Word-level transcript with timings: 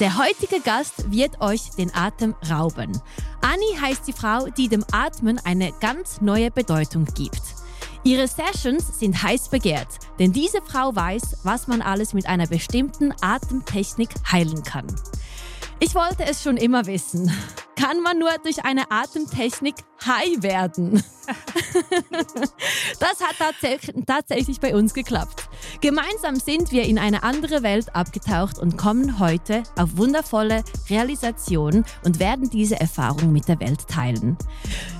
Der 0.00 0.18
heutige 0.18 0.60
Gast 0.60 1.12
wird 1.12 1.40
euch 1.40 1.70
den 1.78 1.94
Atem 1.94 2.34
rauben. 2.50 3.00
Annie 3.42 3.80
heißt 3.80 4.08
die 4.08 4.12
Frau, 4.12 4.46
die 4.48 4.66
dem 4.66 4.84
Atmen 4.90 5.40
eine 5.44 5.72
ganz 5.80 6.20
neue 6.20 6.50
Bedeutung 6.50 7.04
gibt. 7.14 7.40
Ihre 8.02 8.26
Sessions 8.26 8.98
sind 8.98 9.22
heiß 9.22 9.50
begehrt, 9.50 9.86
denn 10.18 10.32
diese 10.32 10.60
Frau 10.62 10.96
weiß, 10.96 11.38
was 11.44 11.68
man 11.68 11.80
alles 11.80 12.12
mit 12.12 12.26
einer 12.26 12.48
bestimmten 12.48 13.14
Atemtechnik 13.20 14.10
heilen 14.32 14.64
kann. 14.64 14.86
Ich 15.78 15.94
wollte 15.94 16.24
es 16.24 16.42
schon 16.42 16.56
immer 16.56 16.86
wissen. 16.86 17.30
Kann 17.76 18.00
man 18.02 18.18
nur 18.18 18.30
durch 18.42 18.64
eine 18.64 18.90
Atemtechnik 18.90 19.76
high 20.04 20.42
werden? 20.42 21.04
das 22.98 23.20
hat 23.20 23.36
tatsächlich 24.06 24.58
bei 24.58 24.74
uns 24.74 24.92
geklappt. 24.92 25.48
Gemeinsam 25.80 26.36
sind 26.36 26.72
wir 26.72 26.84
in 26.84 26.98
eine 26.98 27.22
andere 27.22 27.62
Welt 27.62 27.94
abgetaucht 27.94 28.58
und 28.58 28.76
kommen 28.76 29.18
heute 29.18 29.62
auf 29.76 29.96
wundervolle 29.96 30.64
Realisationen 30.88 31.84
und 32.04 32.18
werden 32.18 32.50
diese 32.50 32.80
Erfahrung 32.80 33.32
mit 33.32 33.48
der 33.48 33.60
Welt 33.60 33.86
teilen. 33.88 34.36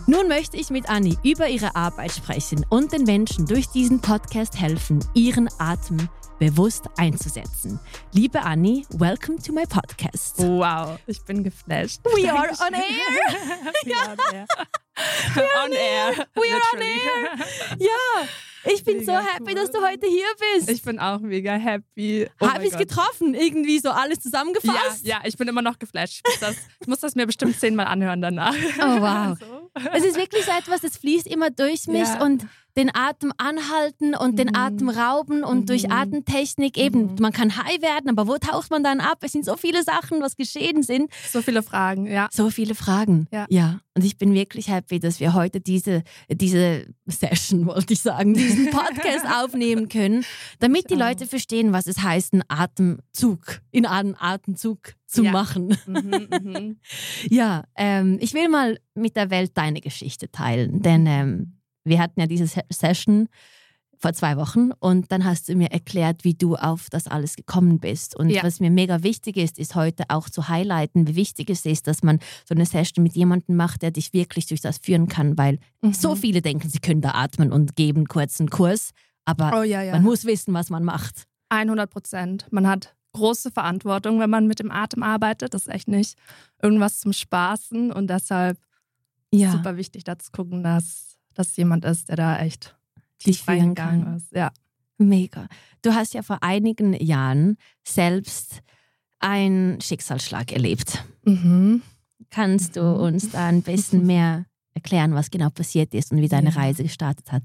Nun 0.07 0.29
möchte 0.29 0.57
ich 0.57 0.71
mit 0.71 0.89
Anni 0.89 1.17
über 1.23 1.49
ihre 1.49 1.75
Arbeit 1.77 2.13
sprechen 2.13 2.67
und 2.69 2.93
den 2.93 3.05
Menschen 3.05 3.47
durch 3.47 3.69
diesen 3.69 4.01
Podcast 4.01 4.61
helfen, 4.61 5.05
ihren 5.15 5.49
Atem 5.59 6.09
bewusst 6.39 6.85
einzusetzen. 6.97 7.79
Liebe 8.13 8.43
Anni, 8.43 8.87
welcome 8.91 9.39
to 9.39 9.53
my 9.53 9.65
podcast. 9.67 10.39
Wow, 10.39 10.99
ich 11.07 11.23
bin 11.25 11.43
geflasht. 11.43 12.05
We 12.05 12.31
are 12.31 12.51
on 12.51 12.75
air. 12.75 12.85
We 13.85 13.95
are 15.43 15.65
on 15.65 15.73
air. 15.73 16.27
We 16.35 16.53
are 16.53 16.63
on 16.75 16.81
air. 16.81 17.47
Ja. 17.79 18.29
Ich 18.67 18.85
bin 18.85 18.99
mega 18.99 19.21
so 19.21 19.27
happy, 19.27 19.45
cool. 19.49 19.55
dass 19.55 19.71
du 19.71 19.81
heute 19.81 20.07
hier 20.07 20.27
bist. 20.55 20.71
Ich 20.71 20.83
bin 20.83 20.99
auch 20.99 21.21
mega 21.21 21.55
happy. 21.55 22.29
Oh 22.41 22.49
Habe 22.49 22.67
ich 22.67 22.77
getroffen? 22.77 23.35
Irgendwie 23.35 23.79
so 23.79 23.91
alles 23.91 24.21
zusammengefasst? 24.21 25.07
Ja, 25.07 25.19
ja, 25.19 25.23
ich 25.25 25.37
bin 25.37 25.49
immer 25.49 25.63
noch 25.63 25.79
geflasht. 25.79 26.23
Das, 26.41 26.57
ich 26.81 26.87
muss 26.87 27.01
das 27.01 27.15
mir 27.15 27.27
bestimmt 27.27 27.59
zehnmal 27.59 27.87
anhören 27.87 28.21
danach. 28.23 28.55
Oh 28.79 29.01
wow. 29.01 29.39
so. 29.41 29.71
Es 29.93 30.05
ist 30.05 30.17
wirklich 30.17 30.45
so 30.45 30.53
etwas, 30.53 30.81
das 30.81 30.97
fließt 30.97 31.27
immer 31.27 31.51
durch 31.51 31.87
mich 31.87 32.09
ja. 32.09 32.23
und 32.23 32.47
den 32.77 32.95
Atem 32.95 33.33
anhalten 33.39 34.15
und 34.15 34.33
mhm. 34.33 34.37
den 34.37 34.57
Atem 34.57 34.89
rauben 34.89 35.45
und 35.45 35.61
mhm. 35.61 35.67
durch 35.67 35.91
Atemtechnik 35.91 36.77
eben, 36.77 37.13
mhm. 37.13 37.17
man 37.21 37.33
kann 37.33 37.57
high 37.57 37.81
werden, 37.81 38.11
aber 38.11 38.27
wo 38.27 38.37
taucht 38.39 38.71
man 38.71 38.83
dann 38.83 39.01
ab? 39.01 39.19
Es 39.21 39.33
sind 39.33 39.45
so 39.45 39.57
viele 39.57 39.83
Sachen, 39.83 40.21
was 40.21 40.37
geschehen 40.37 40.83
sind. 40.83 41.11
So 41.31 41.43
viele 41.43 41.63
Fragen, 41.63 42.07
ja. 42.07 42.29
So 42.33 42.51
viele 42.51 42.75
Fragen, 42.75 43.27
ja. 43.31 43.47
ja. 43.49 43.81
Und 43.97 44.05
ich 44.05 44.19
bin 44.19 44.35
wirklich 44.35 44.69
happy, 44.69 44.99
dass 44.99 45.21
wir 45.21 45.35
heute 45.35 45.61
diese, 45.61 46.03
diese 46.29 46.87
Session, 47.07 47.67
wollte 47.67 47.93
ich 47.93 48.01
sagen, 48.01 48.35
diesen 48.35 48.71
Podcast 48.71 49.25
aufnehmen 49.45 49.89
können, 49.89 50.25
damit 50.59 50.91
die 50.91 50.97
Leute 50.97 51.27
verstehen, 51.27 51.73
was 51.73 51.87
es 51.87 52.03
heißt, 52.03 52.33
einen 52.33 52.43
Atemzug, 52.49 53.61
in 53.71 53.87
einen 53.87 54.17
Atemzug 54.19 54.95
zu 55.07 55.23
ja. 55.23 55.31
machen. 55.31 55.77
Mhm, 55.87 56.29
mhm. 56.43 56.77
ja, 57.31 57.65
ähm, 57.77 58.19
ich 58.21 58.35
will 58.35 58.49
mal 58.49 58.79
mit 58.95 59.15
der 59.15 59.31
Welt 59.31 59.53
deine 59.55 59.81
Geschichte 59.81 60.31
teilen, 60.31 60.83
denn 60.83 61.07
ähm, 61.07 61.53
wir 61.85 61.99
hatten 61.99 62.21
ja 62.21 62.27
diese 62.27 62.47
Session 62.71 63.29
vor 63.99 64.13
zwei 64.13 64.37
Wochen 64.37 64.71
und 64.81 65.11
dann 65.13 65.25
hast 65.25 65.49
du 65.49 65.55
mir 65.55 65.71
erklärt, 65.71 66.25
wie 66.25 66.35
du 66.35 66.57
auf 66.57 66.91
das 66.91 67.07
alles 67.07 67.37
gekommen 67.37 67.81
bist. 67.81 68.15
Und 68.15 68.29
ja. 68.29 68.43
was 68.43 68.61
mir 68.61 68.71
mega 68.71 69.03
wichtig 69.03 69.37
ist, 69.37 69.59
ist 69.59 69.75
heute 69.75 70.05
auch 70.09 70.29
zu 70.29 70.49
highlighten, 70.49 71.07
wie 71.09 71.17
wichtig 71.17 71.49
es 71.49 71.65
ist, 71.65 71.87
dass 71.87 72.03
man 72.03 72.19
so 72.45 72.55
eine 72.55 72.67
Session 72.67 73.03
mit 73.03 73.15
jemandem 73.15 73.57
macht, 73.57 73.83
der 73.83 73.93
dich 73.93 74.13
wirklich 74.13 74.47
durch 74.47 74.61
das 74.61 74.79
führen 74.79 75.09
kann, 75.09 75.39
weil 75.39 75.59
mhm. 75.81 75.95
so 75.95 76.17
viele 76.17 76.43
denken, 76.43 76.69
sie 76.69 76.81
können 76.81 77.01
da 77.01 77.13
atmen 77.13 77.53
und 77.53 77.77
geben 77.77 78.07
kurz 78.07 78.41
einen 78.41 78.51
Kurs, 78.51 78.91
aber 79.25 79.59
oh, 79.59 79.63
ja, 79.63 79.83
ja. 79.83 79.93
man 79.93 80.03
muss 80.03 80.25
wissen, 80.25 80.53
was 80.53 80.69
man 80.69 80.85
macht. 80.85 81.25
100 81.49 81.89
Prozent. 81.89 82.47
Man 82.51 82.67
hat 82.67 82.95
große 83.15 83.51
Verantwortung, 83.51 84.21
wenn 84.21 84.31
man 84.31 84.47
mit 84.47 84.59
dem 84.59 84.71
Atem 84.71 85.03
arbeitet. 85.03 85.55
Das 85.55 85.63
ist 85.63 85.73
echt 85.73 85.89
nicht 85.89 86.19
irgendwas 86.61 87.01
zum 87.01 87.13
Spaßen 87.13 87.93
und 87.93 88.11
deshalb 88.11 88.59
ja. 89.33 89.51
super 89.53 89.77
wichtig, 89.77 90.05
da 90.05 90.19
zu 90.19 90.31
gucken, 90.31 90.63
dass 90.63 91.14
dass 91.35 91.57
jemand 91.57 91.85
ist, 91.85 92.09
der 92.09 92.17
da 92.17 92.39
echt 92.39 92.77
tief 93.19 93.47
reingegangen 93.47 94.17
ist. 94.17 94.33
Ja. 94.33 94.53
Mega. 94.99 95.49
Du 95.83 95.95
hast 95.95 96.15
ja 96.15 96.23
vor 96.23 96.39
einigen 96.43 96.93
Jahren 96.95 97.57
selbst 97.83 98.63
einen 99.19 99.81
Schicksalsschlag 99.81 100.53
erlebt. 100.53 101.05
Mhm. 101.25 101.83
Kannst 102.31 102.77
du 102.77 102.83
mhm. 102.83 103.01
uns 103.01 103.31
da 103.31 103.47
ein 103.47 103.63
bisschen 103.63 104.07
mehr 104.07 104.47
erklären, 104.75 105.15
was 105.15 105.31
genau 105.31 105.51
passiert 105.51 105.95
ist 105.95 106.13
und 106.13 106.21
wie 106.21 106.29
deine 106.29 106.51
ja. 106.51 106.57
Reise 106.57 106.83
gestartet 106.83 107.33
hat? 107.33 107.43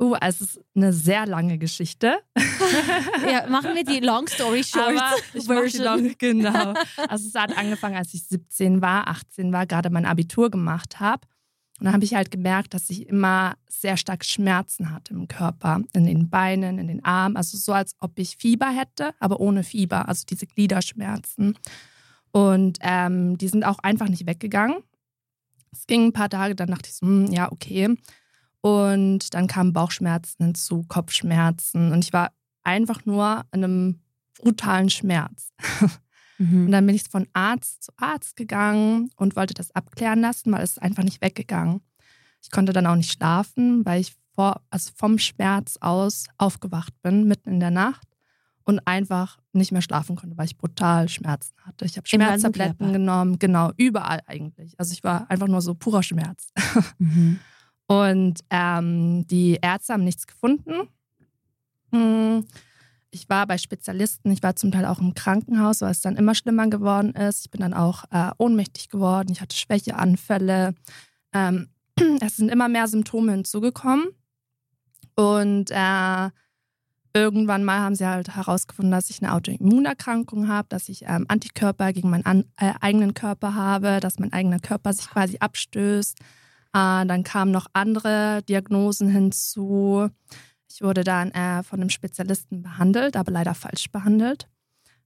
Uh, 0.00 0.14
es 0.20 0.40
ist 0.40 0.60
eine 0.76 0.92
sehr 0.92 1.26
lange 1.26 1.58
Geschichte. 1.58 2.20
ja, 3.30 3.48
machen 3.48 3.74
wir 3.74 3.84
die 3.84 3.98
Long 3.98 4.28
Story 4.28 4.62
Short 4.62 4.96
Aber 4.96 5.16
ich 5.34 5.44
Version. 5.44 5.84
Long, 5.84 6.14
genau. 6.18 6.74
Also 7.08 7.28
es 7.28 7.34
hat 7.34 7.56
angefangen, 7.58 7.96
als 7.96 8.14
ich 8.14 8.22
17 8.22 8.80
war, 8.80 9.08
18 9.08 9.52
war, 9.52 9.66
gerade 9.66 9.90
mein 9.90 10.06
Abitur 10.06 10.50
gemacht 10.50 11.00
habe. 11.00 11.26
Und 11.78 11.84
dann 11.84 11.94
habe 11.94 12.04
ich 12.04 12.14
halt 12.14 12.30
gemerkt, 12.30 12.74
dass 12.74 12.90
ich 12.90 13.06
immer 13.06 13.56
sehr 13.68 13.96
stark 13.96 14.24
Schmerzen 14.24 14.90
hatte 14.90 15.14
im 15.14 15.28
Körper, 15.28 15.80
in 15.92 16.06
den 16.06 16.28
Beinen, 16.28 16.78
in 16.78 16.88
den 16.88 17.04
Armen. 17.04 17.36
Also 17.36 17.56
so, 17.56 17.72
als 17.72 17.94
ob 18.00 18.18
ich 18.18 18.36
Fieber 18.36 18.70
hätte, 18.70 19.14
aber 19.20 19.38
ohne 19.38 19.62
Fieber, 19.62 20.08
also 20.08 20.24
diese 20.28 20.46
Gliederschmerzen. 20.46 21.56
Und 22.32 22.78
ähm, 22.80 23.38
die 23.38 23.48
sind 23.48 23.64
auch 23.64 23.78
einfach 23.78 24.08
nicht 24.08 24.26
weggegangen. 24.26 24.78
Es 25.72 25.86
ging 25.86 26.06
ein 26.06 26.12
paar 26.12 26.30
Tage, 26.30 26.56
dann 26.56 26.68
dachte 26.68 26.88
ich 26.88 26.96
so, 26.96 27.06
hm, 27.06 27.26
ja, 27.32 27.52
okay. 27.52 27.96
Und 28.60 29.34
dann 29.34 29.46
kamen 29.46 29.72
Bauchschmerzen 29.72 30.44
hinzu, 30.44 30.84
Kopfschmerzen. 30.88 31.92
Und 31.92 32.04
ich 32.04 32.12
war 32.12 32.32
einfach 32.64 33.06
nur 33.06 33.44
in 33.52 33.64
einem 33.64 34.00
brutalen 34.40 34.90
Schmerz. 34.90 35.52
Mhm. 36.38 36.66
Und 36.66 36.72
dann 36.72 36.86
bin 36.86 36.94
ich 36.94 37.04
von 37.04 37.26
Arzt 37.32 37.84
zu 37.84 37.92
Arzt 37.96 38.36
gegangen 38.36 39.10
und 39.16 39.36
wollte 39.36 39.54
das 39.54 39.74
abklären 39.74 40.20
lassen, 40.20 40.52
weil 40.52 40.62
es 40.62 40.72
ist 40.72 40.82
einfach 40.82 41.02
nicht 41.02 41.20
weggegangen. 41.20 41.80
Ich 42.42 42.50
konnte 42.50 42.72
dann 42.72 42.86
auch 42.86 42.96
nicht 42.96 43.12
schlafen, 43.12 43.84
weil 43.84 44.00
ich 44.00 44.14
vor, 44.34 44.62
also 44.70 44.92
vom 44.96 45.18
Schmerz 45.18 45.76
aus 45.80 46.26
aufgewacht 46.38 46.94
bin, 47.02 47.26
mitten 47.26 47.50
in 47.50 47.60
der 47.60 47.72
Nacht 47.72 48.06
und 48.62 48.80
einfach 48.86 49.38
nicht 49.52 49.72
mehr 49.72 49.82
schlafen 49.82 50.14
konnte, 50.14 50.38
weil 50.38 50.46
ich 50.46 50.56
brutal 50.56 51.08
Schmerzen 51.08 51.54
hatte. 51.64 51.84
Ich 51.84 51.96
habe 51.96 52.06
Schmerztabletten 52.06 52.92
genommen, 52.92 53.38
genau, 53.38 53.72
überall 53.76 54.20
eigentlich. 54.26 54.78
Also 54.78 54.92
ich 54.92 55.02
war 55.02 55.28
einfach 55.30 55.48
nur 55.48 55.60
so 55.60 55.74
purer 55.74 56.02
Schmerz. 56.02 56.52
Mhm. 56.98 57.40
Und 57.90 58.40
ähm, 58.50 59.26
die 59.28 59.58
Ärzte 59.62 59.94
haben 59.94 60.04
nichts 60.04 60.26
gefunden. 60.26 60.88
Hm 61.90 62.44
ich 63.10 63.28
war 63.28 63.46
bei 63.46 63.58
Spezialisten, 63.58 64.30
ich 64.30 64.42
war 64.42 64.56
zum 64.56 64.70
Teil 64.70 64.84
auch 64.84 65.00
im 65.00 65.14
Krankenhaus, 65.14 65.80
weil 65.80 65.90
es 65.90 66.00
dann 66.00 66.16
immer 66.16 66.34
schlimmer 66.34 66.68
geworden 66.68 67.14
ist. 67.14 67.46
Ich 67.46 67.50
bin 67.50 67.60
dann 67.60 67.74
auch 67.74 68.04
äh, 68.10 68.30
ohnmächtig 68.38 68.88
geworden, 68.88 69.32
ich 69.32 69.40
hatte 69.40 69.56
Schwächeanfälle. 69.56 70.74
Ähm, 71.32 71.68
es 72.20 72.36
sind 72.36 72.50
immer 72.50 72.68
mehr 72.68 72.86
Symptome 72.88 73.32
hinzugekommen. 73.32 74.08
Und 75.14 75.70
äh, 75.70 76.30
irgendwann 77.14 77.64
mal 77.64 77.80
haben 77.80 77.94
sie 77.94 78.06
halt 78.06 78.36
herausgefunden, 78.36 78.92
dass 78.92 79.10
ich 79.10 79.22
eine 79.22 79.34
Autoimmunerkrankung 79.34 80.48
habe, 80.48 80.68
dass 80.68 80.88
ich 80.88 81.02
ähm, 81.06 81.24
Antikörper 81.28 81.92
gegen 81.92 82.10
meinen 82.10 82.26
an, 82.26 82.44
äh, 82.56 82.72
eigenen 82.80 83.14
Körper 83.14 83.54
habe, 83.54 84.00
dass 84.00 84.18
mein 84.18 84.32
eigener 84.32 84.60
Körper 84.60 84.92
sich 84.92 85.08
quasi 85.08 85.38
abstößt. 85.40 86.18
Äh, 86.20 87.06
dann 87.06 87.24
kamen 87.24 87.50
noch 87.50 87.66
andere 87.72 88.42
Diagnosen 88.48 89.08
hinzu. 89.08 90.10
Ich 90.70 90.82
wurde 90.82 91.04
dann 91.04 91.30
äh, 91.32 91.62
von 91.62 91.80
einem 91.80 91.90
Spezialisten 91.90 92.62
behandelt, 92.62 93.16
aber 93.16 93.32
leider 93.32 93.54
falsch 93.54 93.90
behandelt. 93.90 94.48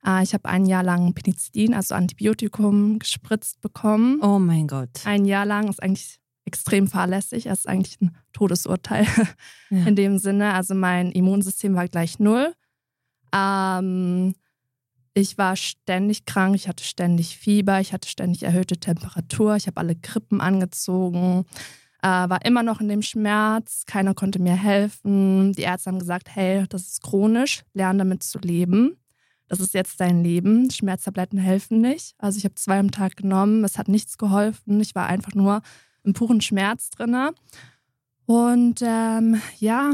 Äh, 0.05 0.23
ich 0.23 0.34
habe 0.34 0.49
ein 0.49 0.67
Jahr 0.67 0.83
lang 0.83 1.15
Penicillin, 1.15 1.75
also 1.75 1.95
Antibiotikum, 1.95 2.99
gespritzt 2.99 3.61
bekommen. 3.61 4.21
Oh 4.22 4.39
mein 4.39 4.67
Gott. 4.67 4.91
Ein 5.05 5.25
Jahr 5.25 5.47
lang 5.47 5.69
ist 5.69 5.83
eigentlich 5.83 6.19
extrem 6.45 6.89
fahrlässig. 6.89 7.47
Es 7.47 7.61
ist 7.61 7.69
eigentlich 7.69 8.01
ein 8.01 8.17
Todesurteil 8.33 9.06
ja. 9.71 9.87
in 9.87 9.97
dem 9.97 10.19
Sinne. 10.19 10.55
Also 10.55 10.75
mein 10.75 11.13
Immunsystem 11.13 11.75
war 11.75 11.86
gleich 11.86 12.19
null. 12.19 12.53
Ähm, 13.33 14.34
ich 15.15 15.39
war 15.39 15.57
ständig 15.57 16.25
krank, 16.25 16.54
ich 16.54 16.69
hatte 16.69 16.84
ständig 16.84 17.36
Fieber, 17.36 17.81
ich 17.81 17.92
hatte 17.92 18.09
ständig 18.09 18.45
erhöhte 18.45 18.78
Temperatur, 18.78 19.57
ich 19.57 19.66
habe 19.66 19.78
alle 19.78 19.95
Krippen 19.95 20.41
angezogen 20.41 21.45
äh, 22.03 22.07
war 22.07 22.45
immer 22.45 22.63
noch 22.63 22.81
in 22.81 22.89
dem 22.89 23.03
Schmerz, 23.03 23.84
keiner 23.87 24.15
konnte 24.15 24.41
mir 24.41 24.54
helfen. 24.54 25.53
Die 25.53 25.63
Ärzte 25.63 25.91
haben 25.91 25.99
gesagt, 25.99 26.28
hey, 26.34 26.66
das 26.69 26.83
ist 26.83 27.03
chronisch, 27.03 27.63
lerne 27.72 28.01
damit 28.01 28.22
zu 28.22 28.39
leben. 28.39 28.97
Das 29.49 29.60
ist 29.60 29.75
jetzt 29.75 30.01
dein 30.01 30.22
Leben. 30.22 30.71
Schmerztabletten 30.71 31.39
helfen 31.39 31.81
nicht. 31.81 32.15
Also 32.19 32.39
ich 32.39 32.45
habe 32.45 32.54
zwei 32.54 32.78
am 32.78 32.91
Tag 32.91 33.16
genommen, 33.16 33.65
es 33.65 33.78
hat 33.78 33.89
nichts 33.89 34.19
geholfen. 34.19 34.81
Ich 34.81 34.95
war 34.95 35.07
einfach 35.07 35.34
nur 35.34 35.63
im 36.04 36.15
puren 36.15 36.41
Schmerz 36.41 36.91
drin. 36.91 37.16
Und 38.27 38.81
ähm, 38.83 39.41
ja, 39.59 39.93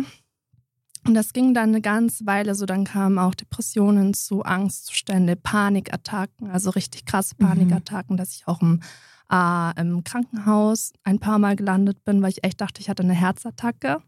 und 1.06 1.14
das 1.14 1.32
ging 1.32 1.54
dann 1.54 1.70
eine 1.70 1.80
ganze 1.80 2.26
Weile 2.26 2.54
so. 2.54 2.66
Dann 2.66 2.84
kamen 2.84 3.18
auch 3.18 3.34
Depressionen 3.34 4.14
zu, 4.14 4.44
Angstzustände, 4.44 5.36
Panikattacken, 5.36 6.50
also 6.50 6.70
richtig 6.70 7.06
krasse 7.06 7.34
mhm. 7.38 7.46
Panikattacken, 7.46 8.14
mhm. 8.14 8.18
dass 8.18 8.34
ich 8.34 8.46
auch 8.46 8.60
im 8.60 8.80
äh, 9.30 9.80
im 9.80 10.04
Krankenhaus 10.04 10.92
ein 11.04 11.18
paar 11.18 11.38
Mal 11.38 11.56
gelandet 11.56 12.04
bin, 12.04 12.22
weil 12.22 12.30
ich 12.30 12.44
echt 12.44 12.60
dachte, 12.60 12.80
ich 12.80 12.88
hatte 12.88 13.02
eine 13.02 13.14
Herzattacke. 13.14 14.02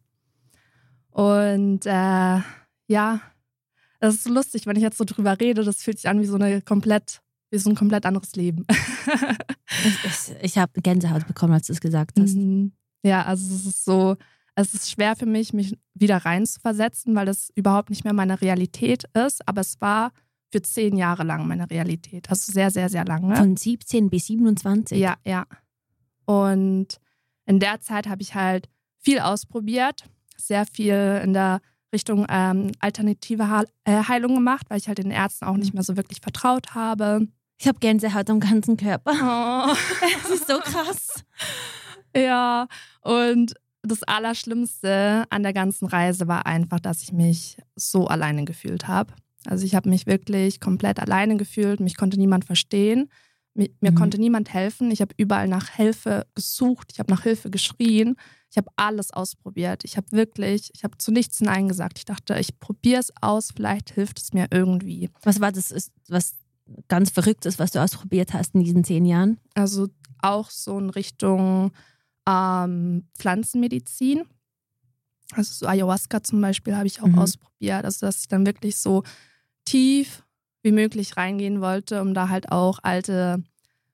Und 1.11 1.87
äh, 1.87 2.41
ja, 2.89 3.21
das 3.99 4.15
ist 4.15 4.25
so 4.25 4.33
lustig, 4.33 4.67
wenn 4.67 4.77
ich 4.77 4.83
jetzt 4.83 4.99
so 4.99 5.05
drüber 5.05 5.39
rede, 5.41 5.65
das 5.65 5.83
fühlt 5.83 5.99
sich 5.99 6.09
an 6.09 6.21
wie 6.21 6.27
so 6.27 6.37
eine 6.37 6.63
komplett 6.63 7.21
ist 7.51 7.67
ein 7.67 7.75
komplett 7.75 8.07
anderes 8.07 8.35
Leben. 8.37 8.65
ich 9.85 10.05
ich, 10.05 10.37
ich 10.41 10.59
habe 10.59 10.81
Gänsehaut 10.81 11.27
bekommen, 11.27 11.53
als 11.53 11.67
du 11.67 11.73
es 11.73 11.81
gesagt 11.81 12.19
hast. 12.19 12.37
Mhm. 12.37 12.73
Ja, 13.03 13.25
also 13.25 13.55
es 13.55 13.67
ist 13.67 13.85
so, 13.85 14.17
es 14.55 14.75
ist 14.75 14.91
schwer 14.91 15.17
für 15.17 15.27
mich, 15.27 15.53
mich 15.53 15.77
wieder 15.95 16.19
reinzuversetzen, 16.19 17.15
weil 17.15 17.27
das 17.27 17.51
überhaupt 17.55 17.91
nicht 17.91 18.05
mehr 18.05 18.13
meine 18.13 18.41
Realität 18.41 19.05
ist. 19.15 19.47
Aber 19.49 19.63
es 19.63 19.81
war 19.81 20.13
für 20.51 20.63
zehn 20.63 20.97
Jahre 20.97 21.23
lang 21.23 21.47
meine 21.47 21.71
Realität. 21.71 22.29
Also 22.29 22.53
sehr, 22.53 22.71
sehr, 22.71 22.89
sehr 22.89 23.05
lange. 23.05 23.37
Von 23.37 23.57
17 23.57 24.11
bis 24.11 24.27
27? 24.27 24.99
Ja, 24.99 25.17
ja. 25.25 25.47
Und 26.25 26.99
in 27.47 27.61
der 27.61 27.81
Zeit 27.81 28.09
habe 28.09 28.23
ich 28.23 28.35
halt 28.35 28.69
viel 28.99 29.21
ausprobiert, 29.21 30.05
sehr 30.37 30.67
viel 30.67 31.21
in 31.25 31.33
der 31.33 31.61
Richtung 31.93 32.27
ähm, 32.29 32.73
alternative 32.79 33.67
äh, 33.85 34.05
Heilung 34.05 34.35
gemacht, 34.35 34.67
weil 34.69 34.79
ich 34.79 34.89
halt 34.89 34.99
den 34.99 35.11
Ärzten 35.11 35.47
auch 35.47 35.57
nicht 35.57 35.73
mhm. 35.73 35.79
mehr 35.79 35.85
so 35.85 35.97
wirklich 35.97 36.21
vertraut 36.21 36.75
habe. 36.75 37.27
Ich 37.59 37.67
habe 37.67 37.79
Gänsehaut 37.79 38.31
am 38.31 38.41
ganzen 38.41 38.77
Körper. 38.77 39.13
Oh. 39.13 39.75
das 40.23 40.31
ist 40.31 40.49
so 40.49 40.59
krass. 40.61 41.25
Ja, 42.17 42.67
und 43.03 43.55
das 43.83 44.03
Allerschlimmste 44.03 45.25
an 45.31 45.43
der 45.43 45.53
ganzen 45.53 45.87
Reise 45.87 46.29
war 46.29 46.47
einfach, 46.47 46.81
dass 46.81 47.03
ich 47.03 47.13
mich 47.13 47.57
so 47.77 48.07
alleine 48.07 48.45
gefühlt 48.45 48.89
habe. 48.89 49.13
Also 49.47 49.65
ich 49.65 49.75
habe 49.75 49.89
mich 49.89 50.07
wirklich 50.07 50.61
komplett 50.61 51.01
alleine 51.01 51.37
gefühlt, 51.37 51.81
mich 51.81 51.97
konnte 51.97 52.19
niemand 52.19 52.45
verstehen, 52.45 53.11
mir, 53.55 53.69
mhm. 53.81 53.95
konnte 53.95 54.19
niemand 54.19 54.53
helfen. 54.53 54.91
Ich 54.91 55.01
habe 55.01 55.15
überall 55.17 55.49
nach 55.49 55.69
Hilfe 55.71 56.27
gesucht, 56.35 56.91
ich 56.93 56.99
habe 56.99 57.11
nach 57.11 57.23
Hilfe 57.23 57.51
geschrien, 57.51 58.17
ich 58.51 58.57
habe 58.57 58.69
alles 58.77 59.13
ausprobiert. 59.13 59.85
Ich 59.85 59.97
habe 59.97 60.11
wirklich, 60.11 60.71
ich 60.75 60.83
habe 60.83 60.99
zu 60.99 61.13
nichts 61.13 61.41
Nein 61.41 61.69
gesagt. 61.69 61.99
Ich 61.99 62.05
dachte, 62.05 62.37
ich 62.39 62.59
probiere 62.59 63.01
es 63.01 63.13
aus, 63.21 63.51
vielleicht 63.55 63.91
hilft 63.91 64.19
es 64.19 64.33
mir 64.33 64.49
irgendwie. 64.51 65.09
Was 65.23 65.41
war 65.41 65.53
das, 65.53 65.91
was 66.09 66.35
ganz 66.89 67.11
verrückt 67.11 67.47
ist, 67.47 67.59
was 67.59 67.71
du 67.71 67.81
ausprobiert 67.81 68.33
hast 68.35 68.55
in 68.55 68.65
diesen 68.65 68.83
zehn 68.83 69.05
Jahren? 69.05 69.39
Also 69.55 69.89
auch 70.21 70.51
so 70.51 70.79
in 70.79 70.91
Richtung 70.91 71.71
ähm, 72.29 73.09
Pflanzenmedizin. 73.17 74.25
Also 75.33 75.53
so 75.53 75.67
Ayahuasca 75.67 76.23
zum 76.25 76.41
Beispiel 76.41 76.75
habe 76.75 76.89
ich 76.89 77.03
auch 77.03 77.07
mhm. 77.07 77.21
ausprobiert. 77.21 77.85
Also 77.85 78.07
dass 78.07 78.21
ich 78.21 78.29
dann 78.29 78.47
wirklich 78.47 78.79
so 78.79 79.05
tief 79.65 80.23
wie 80.63 80.73
möglich 80.73 81.17
reingehen 81.17 81.61
wollte, 81.61 82.03
um 82.03 82.15
da 82.15 82.29
halt 82.29 82.53
auch 82.53 82.81
alte 82.83 83.43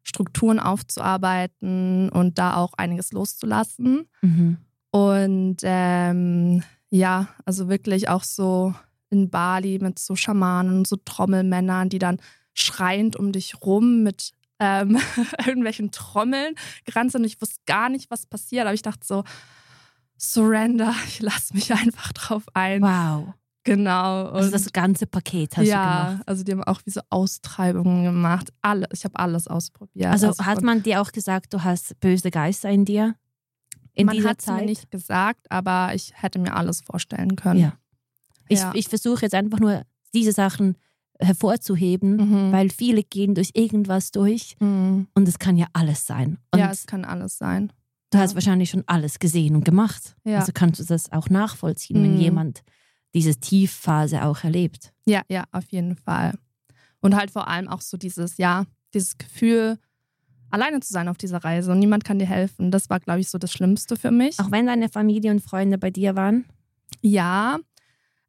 Strukturen 0.02 0.58
aufzuarbeiten 0.58 2.08
und 2.10 2.38
da 2.38 2.56
auch 2.56 2.74
einiges 2.74 3.12
loszulassen. 3.12 4.08
Mhm. 4.22 4.58
Und 4.90 5.56
ähm, 5.62 6.62
ja, 6.90 7.28
also 7.44 7.68
wirklich 7.68 8.08
auch 8.08 8.22
so 8.22 8.74
in 9.10 9.30
Bali 9.30 9.78
mit 9.80 9.98
so 9.98 10.16
Schamanen, 10.16 10.84
so 10.84 10.96
Trommelmännern, 10.96 11.88
die 11.88 11.98
dann 11.98 12.18
schreiend 12.54 13.16
um 13.16 13.32
dich 13.32 13.60
rum 13.62 14.02
mit 14.02 14.32
ähm, 14.58 14.98
irgendwelchen 15.46 15.90
Trommeln 15.90 16.54
gerannt 16.84 17.12
sind. 17.12 17.22
Und 17.22 17.26
ich 17.26 17.40
wusste 17.40 17.60
gar 17.66 17.88
nicht, 17.88 18.10
was 18.10 18.26
passiert, 18.26 18.66
aber 18.66 18.74
ich 18.74 18.82
dachte 18.82 19.06
so, 19.06 19.24
Surrender, 20.18 20.94
ich 21.08 21.20
lasse 21.20 21.54
mich 21.54 21.72
einfach 21.72 22.12
drauf 22.12 22.44
ein. 22.54 22.82
Wow. 22.82 23.34
Genau. 23.66 24.26
Also 24.26 24.50
das 24.50 24.72
ganze 24.72 25.06
Paket 25.06 25.56
hast 25.56 25.66
ja, 25.66 25.76
du 25.76 25.88
gemacht. 25.88 26.18
Ja, 26.18 26.22
also 26.26 26.44
die 26.44 26.52
haben 26.52 26.64
auch 26.64 26.80
wie 26.84 26.90
so 26.90 27.00
Austreibungen 27.10 28.04
gemacht. 28.04 28.52
Alle, 28.62 28.86
ich 28.92 29.04
habe 29.04 29.18
alles 29.18 29.48
ausprobiert. 29.48 30.10
Also, 30.10 30.28
also 30.28 30.46
hat 30.46 30.62
man 30.62 30.82
dir 30.82 31.02
auch 31.02 31.12
gesagt, 31.12 31.52
du 31.52 31.64
hast 31.64 31.98
böse 32.00 32.30
Geister 32.30 32.70
in 32.70 32.84
dir? 32.84 33.16
In 33.92 34.06
man 34.06 34.22
hat 34.24 34.40
es 34.40 34.46
mir 34.46 34.62
nicht 34.62 34.90
gesagt, 34.90 35.50
aber 35.50 35.90
ich 35.94 36.12
hätte 36.14 36.38
mir 36.38 36.54
alles 36.54 36.82
vorstellen 36.82 37.34
können. 37.34 37.60
Ja. 37.60 37.72
Ich, 38.48 38.60
ja. 38.60 38.72
ich 38.74 38.88
versuche 38.88 39.22
jetzt 39.22 39.34
einfach 39.34 39.58
nur 39.58 39.82
diese 40.14 40.32
Sachen 40.32 40.76
hervorzuheben, 41.18 42.16
mhm. 42.16 42.52
weil 42.52 42.70
viele 42.70 43.02
gehen 43.02 43.34
durch 43.34 43.50
irgendwas 43.54 44.10
durch 44.12 44.54
mhm. 44.60 45.08
und 45.14 45.26
es 45.26 45.38
kann 45.38 45.56
ja 45.56 45.66
alles 45.72 46.06
sein. 46.06 46.38
Und 46.52 46.60
ja, 46.60 46.70
es 46.70 46.86
kann 46.86 47.04
alles 47.04 47.38
sein. 47.38 47.72
Du 48.10 48.18
ja. 48.18 48.24
hast 48.24 48.34
wahrscheinlich 48.34 48.70
schon 48.70 48.84
alles 48.86 49.18
gesehen 49.18 49.56
und 49.56 49.64
gemacht. 49.64 50.14
Ja. 50.24 50.38
Also 50.38 50.52
kannst 50.54 50.78
du 50.78 50.84
das 50.84 51.10
auch 51.10 51.28
nachvollziehen, 51.30 52.00
mhm. 52.00 52.04
wenn 52.04 52.20
jemand 52.20 52.62
diese 53.16 53.34
Tiefphase 53.34 54.22
auch 54.22 54.44
erlebt. 54.44 54.92
Ja, 55.06 55.22
ja, 55.30 55.44
auf 55.50 55.64
jeden 55.70 55.96
Fall. 55.96 56.34
Und 57.00 57.16
halt 57.16 57.30
vor 57.30 57.48
allem 57.48 57.66
auch 57.66 57.80
so 57.80 57.96
dieses, 57.96 58.36
ja, 58.36 58.66
dieses 58.92 59.16
Gefühl, 59.16 59.78
alleine 60.50 60.80
zu 60.80 60.92
sein 60.92 61.08
auf 61.08 61.16
dieser 61.16 61.42
Reise 61.42 61.72
und 61.72 61.78
niemand 61.78 62.04
kann 62.04 62.18
dir 62.18 62.26
helfen. 62.26 62.70
Das 62.70 62.90
war, 62.90 63.00
glaube 63.00 63.20
ich, 63.20 63.30
so 63.30 63.38
das 63.38 63.52
Schlimmste 63.52 63.96
für 63.96 64.10
mich. 64.10 64.38
Auch 64.38 64.50
wenn 64.50 64.66
deine 64.66 64.90
Familie 64.90 65.30
und 65.30 65.40
Freunde 65.40 65.78
bei 65.78 65.90
dir 65.90 66.14
waren? 66.14 66.44
Ja, 67.00 67.58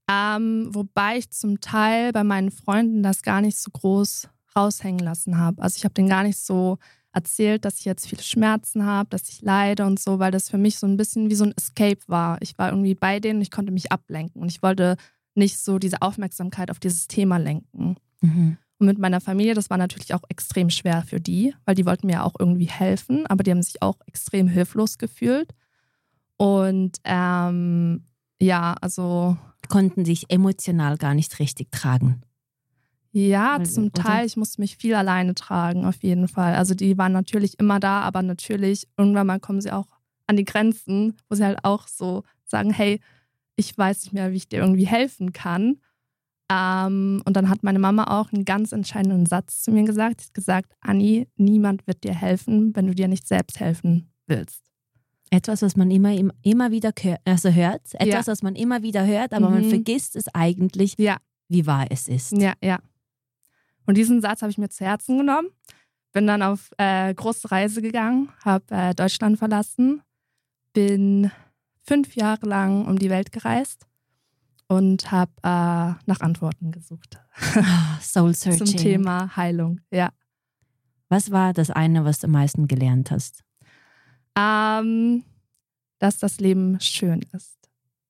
ähm, 0.09 0.69
wobei 0.71 1.17
ich 1.17 1.31
zum 1.31 1.59
Teil 1.59 2.13
bei 2.13 2.23
meinen 2.23 2.49
Freunden 2.49 3.03
das 3.03 3.23
gar 3.23 3.41
nicht 3.41 3.59
so 3.59 3.69
groß 3.71 4.29
raushängen 4.55 5.03
lassen 5.03 5.37
habe. 5.37 5.61
Also 5.61 5.75
ich 5.77 5.83
habe 5.83 5.93
denen 5.95 6.07
gar 6.07 6.23
nicht 6.23 6.39
so 6.39 6.77
erzählt, 7.17 7.65
dass 7.65 7.79
ich 7.79 7.85
jetzt 7.85 8.07
viele 8.07 8.21
Schmerzen 8.21 8.85
habe, 8.85 9.09
dass 9.09 9.27
ich 9.27 9.41
leide 9.41 9.85
und 9.85 9.99
so, 9.99 10.19
weil 10.19 10.31
das 10.31 10.49
für 10.49 10.59
mich 10.59 10.77
so 10.77 10.85
ein 10.85 10.97
bisschen 10.97 11.29
wie 11.31 11.35
so 11.35 11.45
ein 11.45 11.53
Escape 11.57 11.99
war. 12.05 12.37
Ich 12.41 12.57
war 12.59 12.69
irgendwie 12.69 12.93
bei 12.93 13.19
denen, 13.19 13.41
ich 13.41 13.49
konnte 13.49 13.71
mich 13.71 13.91
ablenken 13.91 14.39
und 14.41 14.49
ich 14.49 14.61
wollte 14.61 14.95
nicht 15.33 15.59
so 15.59 15.79
diese 15.79 16.01
Aufmerksamkeit 16.03 16.69
auf 16.69 16.79
dieses 16.79 17.07
Thema 17.07 17.37
lenken. 17.37 17.95
Mhm. 18.21 18.57
Und 18.79 18.85
mit 18.85 18.99
meiner 18.99 19.19
Familie, 19.19 19.55
das 19.55 19.71
war 19.71 19.77
natürlich 19.77 20.13
auch 20.13 20.21
extrem 20.29 20.69
schwer 20.69 21.01
für 21.01 21.19
die, 21.19 21.55
weil 21.65 21.73
die 21.73 21.85
wollten 21.87 22.05
mir 22.05 22.13
ja 22.13 22.23
auch 22.23 22.35
irgendwie 22.37 22.69
helfen, 22.69 23.25
aber 23.25 23.43
die 23.43 23.49
haben 23.49 23.63
sich 23.63 23.81
auch 23.81 23.97
extrem 24.05 24.47
hilflos 24.47 24.99
gefühlt. 24.99 25.49
Und 26.37 26.97
ähm, 27.03 28.05
ja, 28.39 28.75
also. 28.79 29.37
Konnten 29.69 30.05
sich 30.05 30.29
emotional 30.29 30.97
gar 30.97 31.13
nicht 31.15 31.39
richtig 31.39 31.71
tragen. 31.71 32.21
Ja, 33.11 33.63
zum 33.63 33.93
Teil. 33.93 34.25
Ich 34.25 34.37
musste 34.37 34.61
mich 34.61 34.77
viel 34.77 34.93
alleine 34.93 35.33
tragen, 35.33 35.85
auf 35.85 36.03
jeden 36.03 36.27
Fall. 36.27 36.55
Also 36.55 36.75
die 36.75 36.97
waren 36.97 37.13
natürlich 37.13 37.59
immer 37.59 37.79
da, 37.79 38.01
aber 38.01 38.21
natürlich, 38.21 38.87
irgendwann 38.97 39.27
mal 39.27 39.39
kommen 39.39 39.61
sie 39.61 39.71
auch 39.71 39.87
an 40.27 40.37
die 40.37 40.45
Grenzen, 40.45 41.15
wo 41.29 41.35
sie 41.35 41.45
halt 41.45 41.59
auch 41.63 41.87
so 41.87 42.23
sagen, 42.45 42.71
hey, 42.71 42.99
ich 43.55 43.75
weiß 43.75 44.03
nicht 44.03 44.13
mehr, 44.13 44.31
wie 44.31 44.37
ich 44.37 44.49
dir 44.49 44.59
irgendwie 44.59 44.85
helfen 44.85 45.33
kann. 45.33 45.77
Ähm, 46.49 47.21
und 47.25 47.35
dann 47.35 47.49
hat 47.49 47.63
meine 47.63 47.79
Mama 47.79 48.19
auch 48.19 48.31
einen 48.31 48.45
ganz 48.45 48.71
entscheidenden 48.71 49.25
Satz 49.25 49.63
zu 49.63 49.71
mir 49.71 49.83
gesagt. 49.83 50.21
Sie 50.21 50.27
hat 50.27 50.33
gesagt, 50.33 50.73
Anni, 50.79 51.27
niemand 51.35 51.87
wird 51.87 52.03
dir 52.03 52.13
helfen, 52.13 52.75
wenn 52.75 52.87
du 52.87 52.95
dir 52.95 53.07
nicht 53.07 53.27
selbst 53.27 53.59
helfen 53.59 54.11
willst. 54.27 54.63
Etwas, 55.29 55.61
was 55.61 55.75
man 55.75 55.91
immer, 55.91 56.13
immer 56.41 56.71
wieder 56.71 56.93
also 57.25 57.49
hört, 57.49 57.81
etwas, 57.95 58.27
ja. 58.27 58.31
was 58.31 58.43
man 58.43 58.55
immer 58.55 58.81
wieder 58.81 59.05
hört, 59.05 59.33
aber 59.33 59.49
mhm. 59.49 59.55
man 59.55 59.69
vergisst 59.69 60.15
es 60.15 60.33
eigentlich, 60.33 60.95
ja. 60.97 61.17
wie 61.49 61.65
wahr 61.65 61.87
es 61.89 62.07
ist. 62.07 62.31
Ja, 62.31 62.53
ja. 62.63 62.79
Und 63.87 63.97
diesen 63.97 64.21
Satz 64.21 64.43
habe 64.43 64.51
ich 64.51 64.59
mir 64.59 64.69
zu 64.69 64.85
Herzen 64.85 65.17
genommen. 65.17 65.47
Bin 66.11 66.27
dann 66.27 66.43
auf 66.43 66.69
äh, 66.77 67.13
große 67.13 67.51
Reise 67.51 67.81
gegangen, 67.81 68.29
habe 68.43 68.63
äh, 68.69 68.93
Deutschland 68.93 69.37
verlassen, 69.39 70.01
bin 70.73 71.31
fünf 71.83 72.15
Jahre 72.15 72.45
lang 72.45 72.85
um 72.85 72.99
die 72.99 73.09
Welt 73.09 73.31
gereist 73.31 73.87
und 74.67 75.11
habe 75.11 75.31
äh, 75.43 75.93
nach 76.05 76.21
Antworten 76.21 76.71
gesucht. 76.71 77.19
Ah, 77.55 77.99
Soul 78.01 78.33
Searching. 78.35 78.65
Zum 78.65 78.77
Thema 78.77 79.35
Heilung, 79.35 79.81
ja. 79.91 80.11
Was 81.09 81.31
war 81.31 81.53
das 81.53 81.71
eine, 81.71 82.03
was 82.03 82.19
du 82.19 82.27
am 82.27 82.33
meisten 82.33 82.67
gelernt 82.67 83.11
hast? 83.11 83.43
Ähm, 84.37 85.23
dass 85.99 86.19
das 86.19 86.39
Leben 86.39 86.79
schön 86.81 87.23
ist. 87.33 87.57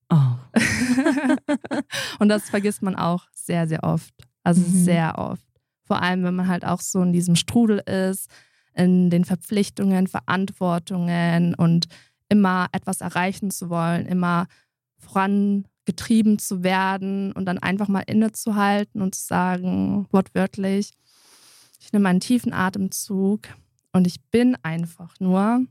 Oh. 0.10 0.36
und 2.20 2.30
das 2.30 2.50
vergisst 2.50 2.82
man 2.82 2.96
auch 2.96 3.28
sehr, 3.34 3.68
sehr 3.68 3.84
oft. 3.84 4.14
Also 4.44 4.62
mhm. 4.62 4.84
sehr 4.84 5.18
oft. 5.18 5.47
Vor 5.88 6.02
allem, 6.02 6.24
wenn 6.24 6.36
man 6.36 6.48
halt 6.48 6.66
auch 6.66 6.82
so 6.82 7.02
in 7.02 7.14
diesem 7.14 7.36
Strudel 7.36 7.80
ist, 7.80 8.30
in 8.74 9.10
den 9.10 9.26
Verpflichtungen, 9.26 10.08
Verantwortungen 10.08 11.56
und 11.56 11.88
immer 12.30 12.68
etwas 12.74 13.02
erreichen 13.02 13.50
zu 13.52 13.70
wollen, 13.70 14.06
immer 14.06 14.48
vorangetrieben 15.00 16.40
zu 16.40 16.64
werden 16.64 17.32
und 17.32 17.46
dann 17.46 17.58
einfach 17.58 17.88
mal 17.88 18.04
innezuhalten 18.06 19.02
und 19.02 19.16
zu 19.16 19.24
sagen, 19.26 20.08
wortwörtlich, 20.12 20.92
ich 21.80 21.94
nehme 21.94 22.10
einen 22.10 22.20
tiefen 22.20 22.54
Atemzug 22.54 23.48
und 23.94 24.06
ich 24.06 24.22
bin 24.30 24.58
einfach 24.62 25.16
nur 25.20 25.66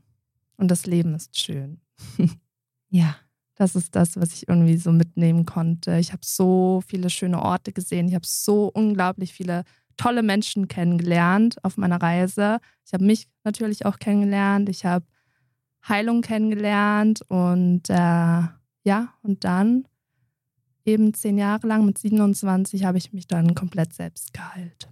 und 0.57 0.71
das 0.71 0.87
Leben 0.87 1.13
ist 1.13 1.39
schön. 1.39 1.79
ja. 2.89 3.15
Das 3.57 3.75
ist 3.75 3.95
das, 3.95 4.15
was 4.17 4.33
ich 4.33 4.47
irgendwie 4.47 4.77
so 4.77 4.91
mitnehmen 4.91 5.47
konnte. 5.47 5.97
Ich 5.97 6.11
habe 6.13 6.21
so 6.23 6.83
viele 6.85 7.09
schöne 7.09 7.41
Orte 7.41 7.73
gesehen. 7.73 8.07
Ich 8.07 8.13
habe 8.13 8.25
so 8.25 8.69
unglaublich 8.71 9.33
viele 9.33 9.63
tolle 9.97 10.23
Menschen 10.23 10.67
kennengelernt 10.67 11.63
auf 11.63 11.77
meiner 11.77 12.01
Reise. 12.01 12.59
Ich 12.85 12.93
habe 12.93 13.03
mich 13.03 13.27
natürlich 13.43 13.85
auch 13.85 13.99
kennengelernt. 13.99 14.69
Ich 14.69 14.85
habe 14.85 15.05
Heilung 15.87 16.21
kennengelernt 16.21 17.21
und 17.29 17.89
äh, 17.89 18.43
ja, 18.83 19.13
und 19.21 19.43
dann 19.43 19.87
eben 20.85 21.13
zehn 21.13 21.37
Jahre 21.37 21.67
lang 21.67 21.85
mit 21.85 21.97
27 21.97 22.85
habe 22.85 22.97
ich 22.97 23.11
mich 23.11 23.27
dann 23.27 23.55
komplett 23.55 23.93
selbst 23.93 24.33
geheilt 24.33 24.89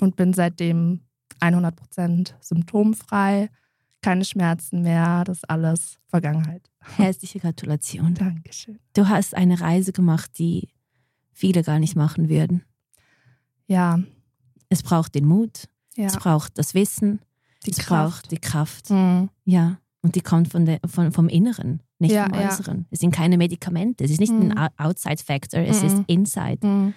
und 0.00 0.16
bin 0.16 0.32
seitdem 0.32 1.00
100% 1.40 2.32
symptomfrei, 2.40 3.50
keine 4.00 4.24
Schmerzen 4.24 4.82
mehr, 4.82 5.24
das 5.24 5.38
ist 5.38 5.50
alles 5.50 5.98
Vergangenheit. 6.06 6.70
Herzliche 6.96 7.40
Gratulation. 7.40 8.14
Dankeschön. 8.14 8.78
Du 8.94 9.08
hast 9.08 9.34
eine 9.34 9.60
Reise 9.60 9.92
gemacht, 9.92 10.38
die 10.38 10.68
viele 11.32 11.62
gar 11.62 11.78
nicht 11.78 11.96
machen 11.96 12.28
würden. 12.28 12.64
Ja, 13.68 14.00
Es 14.70 14.82
braucht 14.82 15.14
den 15.14 15.24
Mut, 15.24 15.64
Ja. 15.96 16.06
es 16.06 16.16
braucht 16.18 16.58
das 16.58 16.74
Wissen, 16.74 17.20
Die 17.64 17.70
es 17.70 17.78
Kraft. 17.78 17.88
braucht 18.22 18.30
die 18.32 18.38
Kraft. 18.38 18.90
Mhm. 18.90 19.30
Ja, 19.44 19.78
und 20.02 20.14
die 20.14 20.20
kommt 20.20 20.48
von 20.52 20.66
der, 20.66 20.78
von, 20.86 21.10
vom 21.12 21.28
Inneren, 21.28 21.82
nicht 21.98 22.12
Ja, 22.12 22.24
vom 22.24 22.34
ja. 22.38 22.48
Äußeren. 22.48 22.86
Es 22.90 22.98
sind 23.00 23.12
keine 23.14 23.38
Medikamente, 23.38 24.04
es 24.04 24.10
ist 24.10 24.20
nicht 24.20 24.32
Mhm. 24.32 24.52
ein 24.52 24.58
Ou- 24.58 24.84
Outside-Factor, 24.88 25.60
es 25.60 25.82
Mhm. 25.82 25.86
ist 25.88 26.02
Inside. 26.06 26.66
Mhm. 26.66 26.94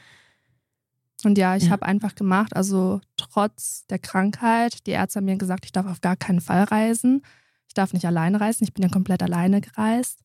Und 1.23 1.37
ja, 1.37 1.55
ich 1.55 1.65
Ja. 1.65 1.69
habe 1.69 1.85
einfach 1.85 2.15
gemacht, 2.15 2.55
also 2.55 2.99
trotz 3.15 3.85
der 3.87 3.99
Krankheit, 3.99 4.85
die 4.87 4.91
Ärzte 4.91 5.19
haben 5.19 5.25
mir 5.25 5.37
gesagt, 5.37 5.65
ich 5.65 5.71
darf 5.71 5.85
auf 5.85 6.01
gar 6.01 6.15
keinen 6.17 6.41
Fall 6.41 6.63
reisen. 6.63 7.21
Ich 7.67 7.73
darf 7.73 7.93
nicht 7.93 8.05
alleine 8.05 8.41
reisen. 8.41 8.63
Ich 8.65 8.73
bin 8.73 8.83
ja 8.83 8.89
komplett 8.89 9.21
alleine 9.23 9.61
gereist. 9.61 10.19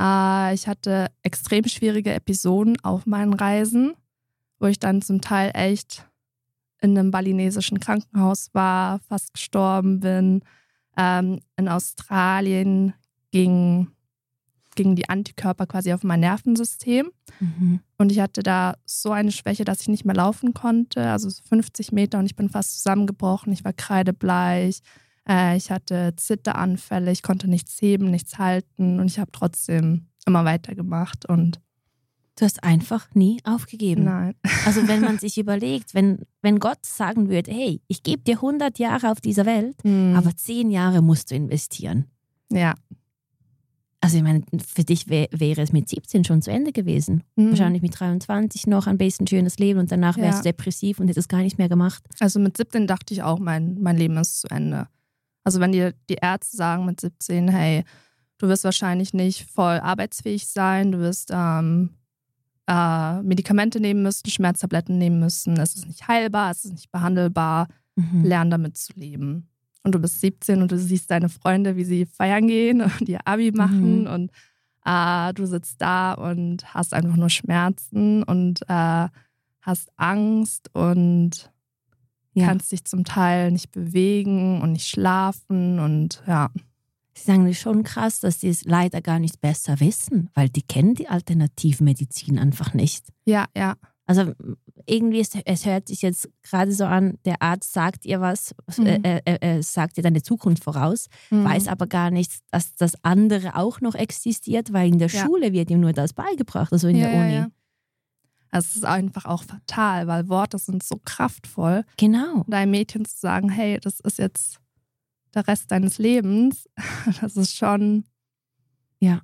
Äh, 0.00 0.54
ich 0.54 0.66
hatte 0.66 1.10
extrem 1.22 1.64
schwierige 1.68 2.12
Episoden 2.12 2.76
auf 2.82 3.06
meinen 3.06 3.34
Reisen, 3.34 3.92
wo 4.62 4.68
ich 4.68 4.78
dann 4.78 5.02
zum 5.02 5.20
Teil 5.20 5.50
echt 5.54 6.08
in 6.80 6.96
einem 6.96 7.10
balinesischen 7.10 7.80
Krankenhaus 7.80 8.48
war, 8.52 9.00
fast 9.00 9.34
gestorben 9.34 10.00
bin. 10.00 10.42
Ähm, 10.96 11.40
in 11.56 11.68
Australien 11.68 12.94
ging, 13.32 13.88
gingen 14.76 14.94
die 14.94 15.08
Antikörper 15.08 15.66
quasi 15.66 15.92
auf 15.92 16.04
mein 16.04 16.20
Nervensystem. 16.20 17.10
Mhm. 17.40 17.80
Und 17.98 18.12
ich 18.12 18.20
hatte 18.20 18.42
da 18.42 18.76
so 18.84 19.10
eine 19.10 19.32
Schwäche, 19.32 19.64
dass 19.64 19.80
ich 19.80 19.88
nicht 19.88 20.04
mehr 20.04 20.14
laufen 20.14 20.54
konnte, 20.54 21.10
also 21.10 21.28
so 21.28 21.42
50 21.48 21.90
Meter 21.92 22.18
und 22.18 22.26
ich 22.26 22.36
bin 22.36 22.48
fast 22.48 22.74
zusammengebrochen. 22.74 23.52
Ich 23.52 23.64
war 23.64 23.72
kreidebleich, 23.72 24.80
äh, 25.28 25.56
ich 25.56 25.72
hatte 25.72 26.14
Zitteranfälle, 26.16 27.10
ich 27.10 27.22
konnte 27.22 27.48
nichts 27.48 27.80
heben, 27.80 28.10
nichts 28.10 28.38
halten 28.38 29.00
und 29.00 29.06
ich 29.06 29.18
habe 29.18 29.32
trotzdem 29.32 30.06
immer 30.24 30.44
weitergemacht 30.44 31.26
und 31.26 31.60
Du 32.36 32.44
hast 32.46 32.64
einfach 32.64 33.14
nie 33.14 33.40
aufgegeben. 33.44 34.04
nein. 34.04 34.34
Also 34.66 34.86
wenn 34.88 35.00
man 35.02 35.18
sich 35.18 35.36
überlegt, 35.38 35.94
wenn, 35.94 36.20
wenn 36.40 36.58
Gott 36.58 36.84
sagen 36.86 37.28
würde, 37.28 37.50
hey, 37.52 37.80
ich 37.88 38.02
gebe 38.02 38.22
dir 38.22 38.36
100 38.36 38.78
Jahre 38.78 39.10
auf 39.10 39.20
dieser 39.20 39.44
Welt, 39.46 39.76
Mhm. 39.84 40.14
aber 40.16 40.34
10 40.34 40.70
Jahre 40.70 41.02
musst 41.02 41.30
du 41.30 41.34
investieren. 41.34 42.06
ja. 42.50 42.74
Also 44.04 44.16
ich 44.16 44.24
meine, 44.24 44.42
für 44.66 44.82
dich 44.82 45.08
wär, 45.08 45.28
wäre 45.30 45.60
es 45.62 45.72
mit 45.72 45.88
17 45.88 46.24
schon 46.24 46.42
zu 46.42 46.50
Ende 46.50 46.72
gewesen. 46.72 47.22
Mhm. 47.36 47.50
Wahrscheinlich 47.50 47.82
mit 47.82 48.00
23 48.00 48.66
noch 48.66 48.88
ein 48.88 48.98
bisschen 48.98 49.28
schönes 49.28 49.60
Leben 49.60 49.78
und 49.78 49.92
danach 49.92 50.16
wärst 50.16 50.38
Ja. 50.38 50.42
du 50.42 50.48
depressiv 50.48 50.98
und 50.98 51.06
hättest 51.06 51.28
gar 51.28 51.38
nicht 51.42 51.56
mehr 51.56 51.68
gemacht. 51.68 52.02
Also 52.18 52.40
mit 52.40 52.56
17 52.56 52.88
dachte 52.88 53.14
ich 53.14 53.22
auch, 53.22 53.38
mein, 53.38 53.80
mein 53.80 53.96
Leben 53.96 54.16
ist 54.16 54.40
zu 54.40 54.48
Ende. 54.50 54.88
Also 55.44 55.60
wenn 55.60 55.70
dir 55.70 55.94
die 56.10 56.16
Ärzte 56.20 56.56
sagen 56.56 56.84
mit 56.84 57.00
17, 57.00 57.46
hey, 57.46 57.84
du 58.38 58.48
wirst 58.48 58.64
wahrscheinlich 58.64 59.14
nicht 59.14 59.48
voll 59.48 59.78
arbeitsfähig 59.78 60.48
sein, 60.48 60.90
du 60.90 60.98
wirst 60.98 61.30
ähm, 61.32 61.90
äh, 62.66 63.22
Medikamente 63.22 63.80
nehmen 63.80 64.02
müssen, 64.02 64.28
Schmerztabletten 64.30 64.98
nehmen 64.98 65.18
müssen, 65.20 65.58
es 65.58 65.74
ist 65.74 65.86
nicht 65.86 66.06
heilbar, 66.08 66.50
es 66.50 66.64
ist 66.64 66.72
nicht 66.72 66.90
behandelbar, 66.92 67.68
Mhm. 67.94 68.24
lern 68.24 68.50
damit 68.50 68.76
zu 68.78 68.94
leben. 68.94 69.48
Und 69.82 69.94
du 69.94 69.98
bist 69.98 70.20
17 70.20 70.62
und 70.62 70.72
du 70.72 70.78
siehst 70.78 71.10
deine 71.10 71.28
Freunde, 71.28 71.76
wie 71.76 71.84
sie 71.84 72.06
feiern 72.06 72.46
gehen 72.46 72.80
und 73.00 73.08
ihr 73.08 73.20
Abi 73.26 73.52
machen 73.52 74.02
Mhm. 74.02 74.06
und 74.06 74.30
äh, 74.86 75.34
du 75.34 75.44
sitzt 75.46 75.80
da 75.82 76.14
und 76.14 76.72
hast 76.74 76.94
einfach 76.94 77.16
nur 77.16 77.28
Schmerzen 77.30 78.22
und 78.22 78.62
äh, 78.68 79.08
hast 79.60 79.90
Angst 79.96 80.70
und 80.74 81.50
Ja. 82.34 82.46
kannst 82.46 82.72
dich 82.72 82.84
zum 82.86 83.04
Teil 83.04 83.50
nicht 83.52 83.70
bewegen 83.72 84.62
und 84.62 84.72
nicht 84.72 84.88
schlafen 84.88 85.78
und 85.78 86.22
ja. 86.26 86.48
Sie 87.24 87.30
sagen, 87.30 87.44
das 87.44 87.52
ist 87.52 87.60
schon 87.62 87.82
krass, 87.84 88.20
dass 88.20 88.38
die 88.38 88.48
es 88.48 88.64
leider 88.64 89.00
gar 89.00 89.18
nicht 89.18 89.40
besser 89.40 89.80
wissen, 89.80 90.28
weil 90.34 90.48
die 90.48 90.62
kennen 90.62 90.94
die 90.94 91.08
Alternativmedizin 91.08 92.38
einfach 92.38 92.74
nicht. 92.74 93.06
Ja, 93.24 93.46
ja. 93.56 93.74
Also 94.04 94.32
irgendwie, 94.86 95.20
ist, 95.20 95.36
es 95.44 95.64
hört 95.64 95.86
sich 95.88 96.02
jetzt 96.02 96.28
gerade 96.42 96.72
so 96.72 96.84
an, 96.84 97.18
der 97.24 97.40
Arzt 97.40 97.72
sagt 97.72 98.04
ihr 98.04 98.20
was, 98.20 98.54
Mhm. 98.76 98.86
äh, 98.86 99.00
äh, 99.02 99.20
äh, 99.24 99.58
äh, 99.58 99.62
sagt 99.62 99.96
ihr 99.96 100.02
deine 100.02 100.22
Zukunft 100.22 100.64
voraus, 100.64 101.06
Mhm. 101.30 101.44
weiß 101.44 101.68
aber 101.68 101.86
gar 101.86 102.10
nicht, 102.10 102.32
dass 102.50 102.74
das 102.74 102.92
andere 103.04 103.54
auch 103.56 103.80
noch 103.80 103.94
existiert, 103.94 104.72
weil 104.72 104.88
in 104.88 104.98
der 104.98 105.08
Ja. 105.08 105.24
Schule 105.24 105.52
wird 105.52 105.70
ihm 105.70 105.80
nur 105.80 105.92
das 105.92 106.12
beigebracht, 106.12 106.72
also 106.72 106.88
in 106.88 106.96
ja, 106.96 107.08
der 107.08 107.20
Uni. 107.20 107.32
Ja, 107.32 107.38
ja. 107.42 107.48
Also 108.50 108.66
es 108.70 108.76
ist 108.76 108.84
einfach 108.84 109.24
auch 109.24 109.44
fatal, 109.44 110.08
weil 110.08 110.28
Worte 110.28 110.58
sind 110.58 110.82
so 110.82 111.00
kraftvoll. 111.02 111.84
Genau. 111.96 112.42
Und 112.46 112.52
einem 112.52 112.72
Mädchen 112.72 113.04
zu 113.06 113.16
sagen, 113.18 113.48
hey, 113.48 113.78
das 113.80 113.98
ist 114.00 114.18
jetzt 114.18 114.58
der 115.34 115.46
Rest 115.48 115.70
deines 115.70 115.98
Lebens, 115.98 116.68
das 117.20 117.36
ist 117.36 117.56
schon, 117.56 118.04
Ja. 119.00 119.22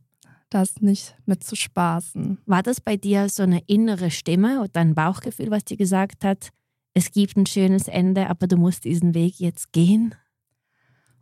das 0.50 0.80
nicht 0.80 1.16
mit 1.26 1.44
zu 1.44 1.56
spaßen. 1.56 2.38
War 2.46 2.62
das 2.62 2.80
bei 2.80 2.96
dir 2.96 3.28
so 3.28 3.42
eine 3.42 3.60
innere 3.66 4.10
Stimme 4.10 4.62
oder 4.62 4.80
ein 4.80 4.94
Bauchgefühl, 4.94 5.50
was 5.50 5.64
dir 5.64 5.76
gesagt 5.76 6.24
hat, 6.24 6.50
es 6.94 7.12
gibt 7.12 7.36
ein 7.36 7.46
schönes 7.46 7.86
Ende, 7.86 8.28
aber 8.28 8.46
du 8.46 8.56
musst 8.56 8.84
diesen 8.84 9.14
Weg 9.14 9.38
jetzt 9.40 9.72
gehen? 9.72 10.14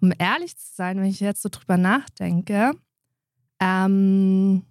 Um 0.00 0.12
ehrlich 0.18 0.56
zu 0.56 0.74
sein, 0.74 0.98
wenn 0.98 1.06
ich 1.06 1.20
jetzt 1.20 1.42
so 1.42 1.48
drüber 1.50 1.76
nachdenke, 1.76 2.72
ähm, 3.60 4.64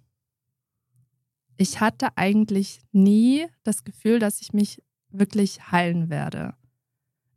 ich 1.58 1.80
hatte 1.80 2.16
eigentlich 2.16 2.80
nie 2.92 3.46
das 3.62 3.84
Gefühl, 3.84 4.18
dass 4.18 4.40
ich 4.40 4.52
mich 4.52 4.82
wirklich 5.10 5.70
heilen 5.70 6.10
werde. 6.10 6.54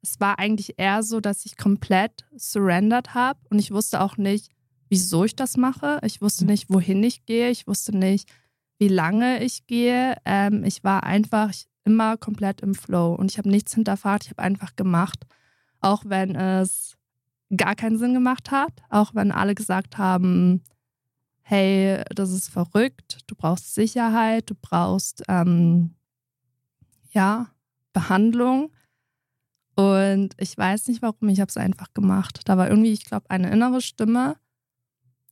Es 0.02 0.20
war 0.20 0.40
eigentlich 0.40 0.76
eher 0.78 1.04
so, 1.04 1.20
dass 1.20 1.46
ich 1.46 1.58
komplett 1.58 2.26
surrendered 2.38 3.14
habe 3.14 3.40
und 3.50 3.60
ich 3.60 3.72
wusste 3.72 4.02
auch 4.02 4.18
nicht, 4.18 4.50
wieso 4.90 5.26
ich 5.26 5.36
das 5.36 5.58
mache. 5.58 6.00
Ich 6.04 6.22
wusste 6.22 6.46
Mhm. 6.46 6.52
nicht, 6.52 6.70
wohin 6.70 7.04
ich 7.04 7.26
gehe. 7.26 7.50
Ich 7.50 7.68
wusste 7.68 7.96
nicht, 7.96 8.30
wie 8.78 8.88
lange 8.88 9.44
ich 9.44 9.68
gehe. 9.68 10.16
Ähm, 10.26 10.64
ich 10.64 10.84
war 10.84 11.04
einfach 11.04 11.52
immer 11.84 12.18
komplett 12.18 12.62
im 12.62 12.76
Flow 12.76 13.14
und 13.14 13.30
ich 13.32 13.38
habe 13.38 13.50
nichts 13.50 13.74
hinterfragt. 13.76 14.24
Ich 14.26 14.30
habe 14.32 14.42
einfach 14.44 14.76
gemacht, 14.76 15.26
auch 15.82 16.04
wenn 16.06 16.36
es 16.36 16.96
gar 17.56 17.76
keinen 17.76 17.98
Sinn 17.98 18.14
gemacht 18.14 18.52
hat, 18.52 18.74
auch 18.90 19.16
wenn 19.16 19.32
alle 19.32 19.56
gesagt 19.56 19.98
haben, 19.98 20.64
hey, 21.42 22.04
das 22.14 22.32
ist 22.32 22.50
verrückt, 22.50 23.18
du 23.28 23.36
brauchst 23.36 23.74
Sicherheit, 23.74 24.50
du 24.50 24.56
brauchst 24.56 25.24
ähm, 25.28 25.96
ja 27.12 27.48
Behandlung. 27.92 28.72
Und 29.80 30.34
ich 30.38 30.58
weiß 30.58 30.90
nicht 30.90 31.02
warum, 31.02 31.30
ich 31.30 31.40
habe 31.40 31.48
es 31.50 31.56
einfach 31.56 31.94
gemacht. 31.94 32.42
Da 32.46 32.58
war 32.58 32.68
irgendwie, 32.70 32.92
ich 32.92 33.06
glaube, 33.06 33.30
eine 33.30 33.50
innere 33.50 33.82
Stimme 33.82 34.36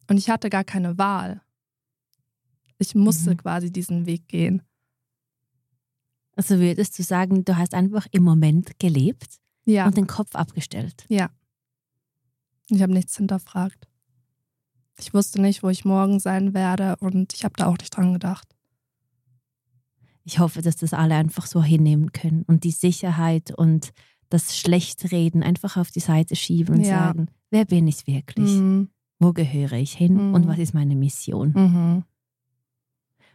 und 0.10 0.18
ich 0.18 0.30
hatte 0.30 0.50
gar 0.50 0.64
keine 0.64 0.98
Wahl. 0.98 1.42
Ich 2.78 2.96
musste 2.96 3.32
Mhm. 3.32 3.38
quasi 3.38 3.72
diesen 3.72 4.06
Weg 4.06 4.28
gehen. 4.30 4.62
Also 6.38 6.60
würdest 6.60 6.98
du 6.98 7.04
sagen, 7.04 7.44
du 7.44 7.58
hast 7.58 7.74
einfach 7.74 8.08
im 8.12 8.24
Moment 8.24 8.80
gelebt 8.80 9.38
Ja, 9.66 9.86
und 9.88 9.98
den 9.98 10.08
Kopf 10.08 10.34
abgestellt? 10.36 11.06
ich 11.10 12.82
habe 12.82 12.94
nichts 12.94 13.18
hinterfragt. 13.18 13.88
Ich 15.00 15.14
wusste 15.14 15.42
nicht, 15.42 15.64
wo 15.64 15.70
ich 15.70 15.84
morgen 15.86 16.20
sein 16.20 16.54
werde 16.54 16.96
und 16.98 17.34
ich 17.34 17.44
habe 17.44 17.56
da 17.58 17.68
auch 17.68 17.78
nicht 17.78 17.96
dran 17.96 18.14
gedacht. 18.14 18.48
Ich 20.24 20.40
hoffe, 20.40 20.62
dass 20.62 20.76
das 20.76 20.94
alle 20.94 21.16
einfach 21.16 21.46
so 21.48 21.64
hinnehmen 21.64 22.12
können 22.12 22.44
und 22.44 22.64
die 22.66 22.72
Sicherheit 22.72 23.52
und 23.52 23.92
das 24.30 24.58
Schlechtreden 24.58 25.44
einfach 25.44 25.78
auf 25.78 25.92
die 25.92 26.00
Seite 26.00 26.36
schieben 26.36 26.76
und 26.76 26.82
Ja. 26.84 27.08
sagen, 27.08 27.28
wer 27.52 27.66
bin 27.66 27.88
ich 27.88 28.08
wirklich? 28.08 28.52
Mhm. 28.56 28.90
Wo 29.20 29.34
gehöre 29.34 29.74
ich 29.74 29.94
hin 29.94 30.14
Mhm. 30.30 30.34
und 30.34 30.48
was 30.48 30.60
ist 30.60 30.74
meine 30.74 30.96
Mission? 30.96 31.54
Mhm. 31.56 32.04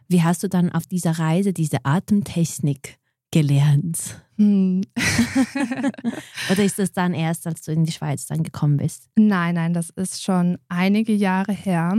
Wie 0.07 0.21
hast 0.21 0.43
du 0.43 0.49
dann 0.49 0.71
auf 0.71 0.85
dieser 0.85 1.11
Reise 1.17 1.53
diese 1.53 1.83
Atemtechnik 1.85 2.99
gelernt? 3.31 4.21
Hm. 4.37 4.81
Oder 6.51 6.63
ist 6.63 6.79
das 6.79 6.91
dann 6.91 7.13
erst, 7.13 7.47
als 7.47 7.61
du 7.63 7.71
in 7.71 7.83
die 7.85 7.91
Schweiz 7.91 8.25
dann 8.27 8.43
gekommen 8.43 8.77
bist? 8.77 9.09
Nein, 9.15 9.55
nein, 9.55 9.73
das 9.73 9.89
ist 9.91 10.21
schon 10.23 10.57
einige 10.69 11.13
Jahre 11.13 11.53
her. 11.53 11.95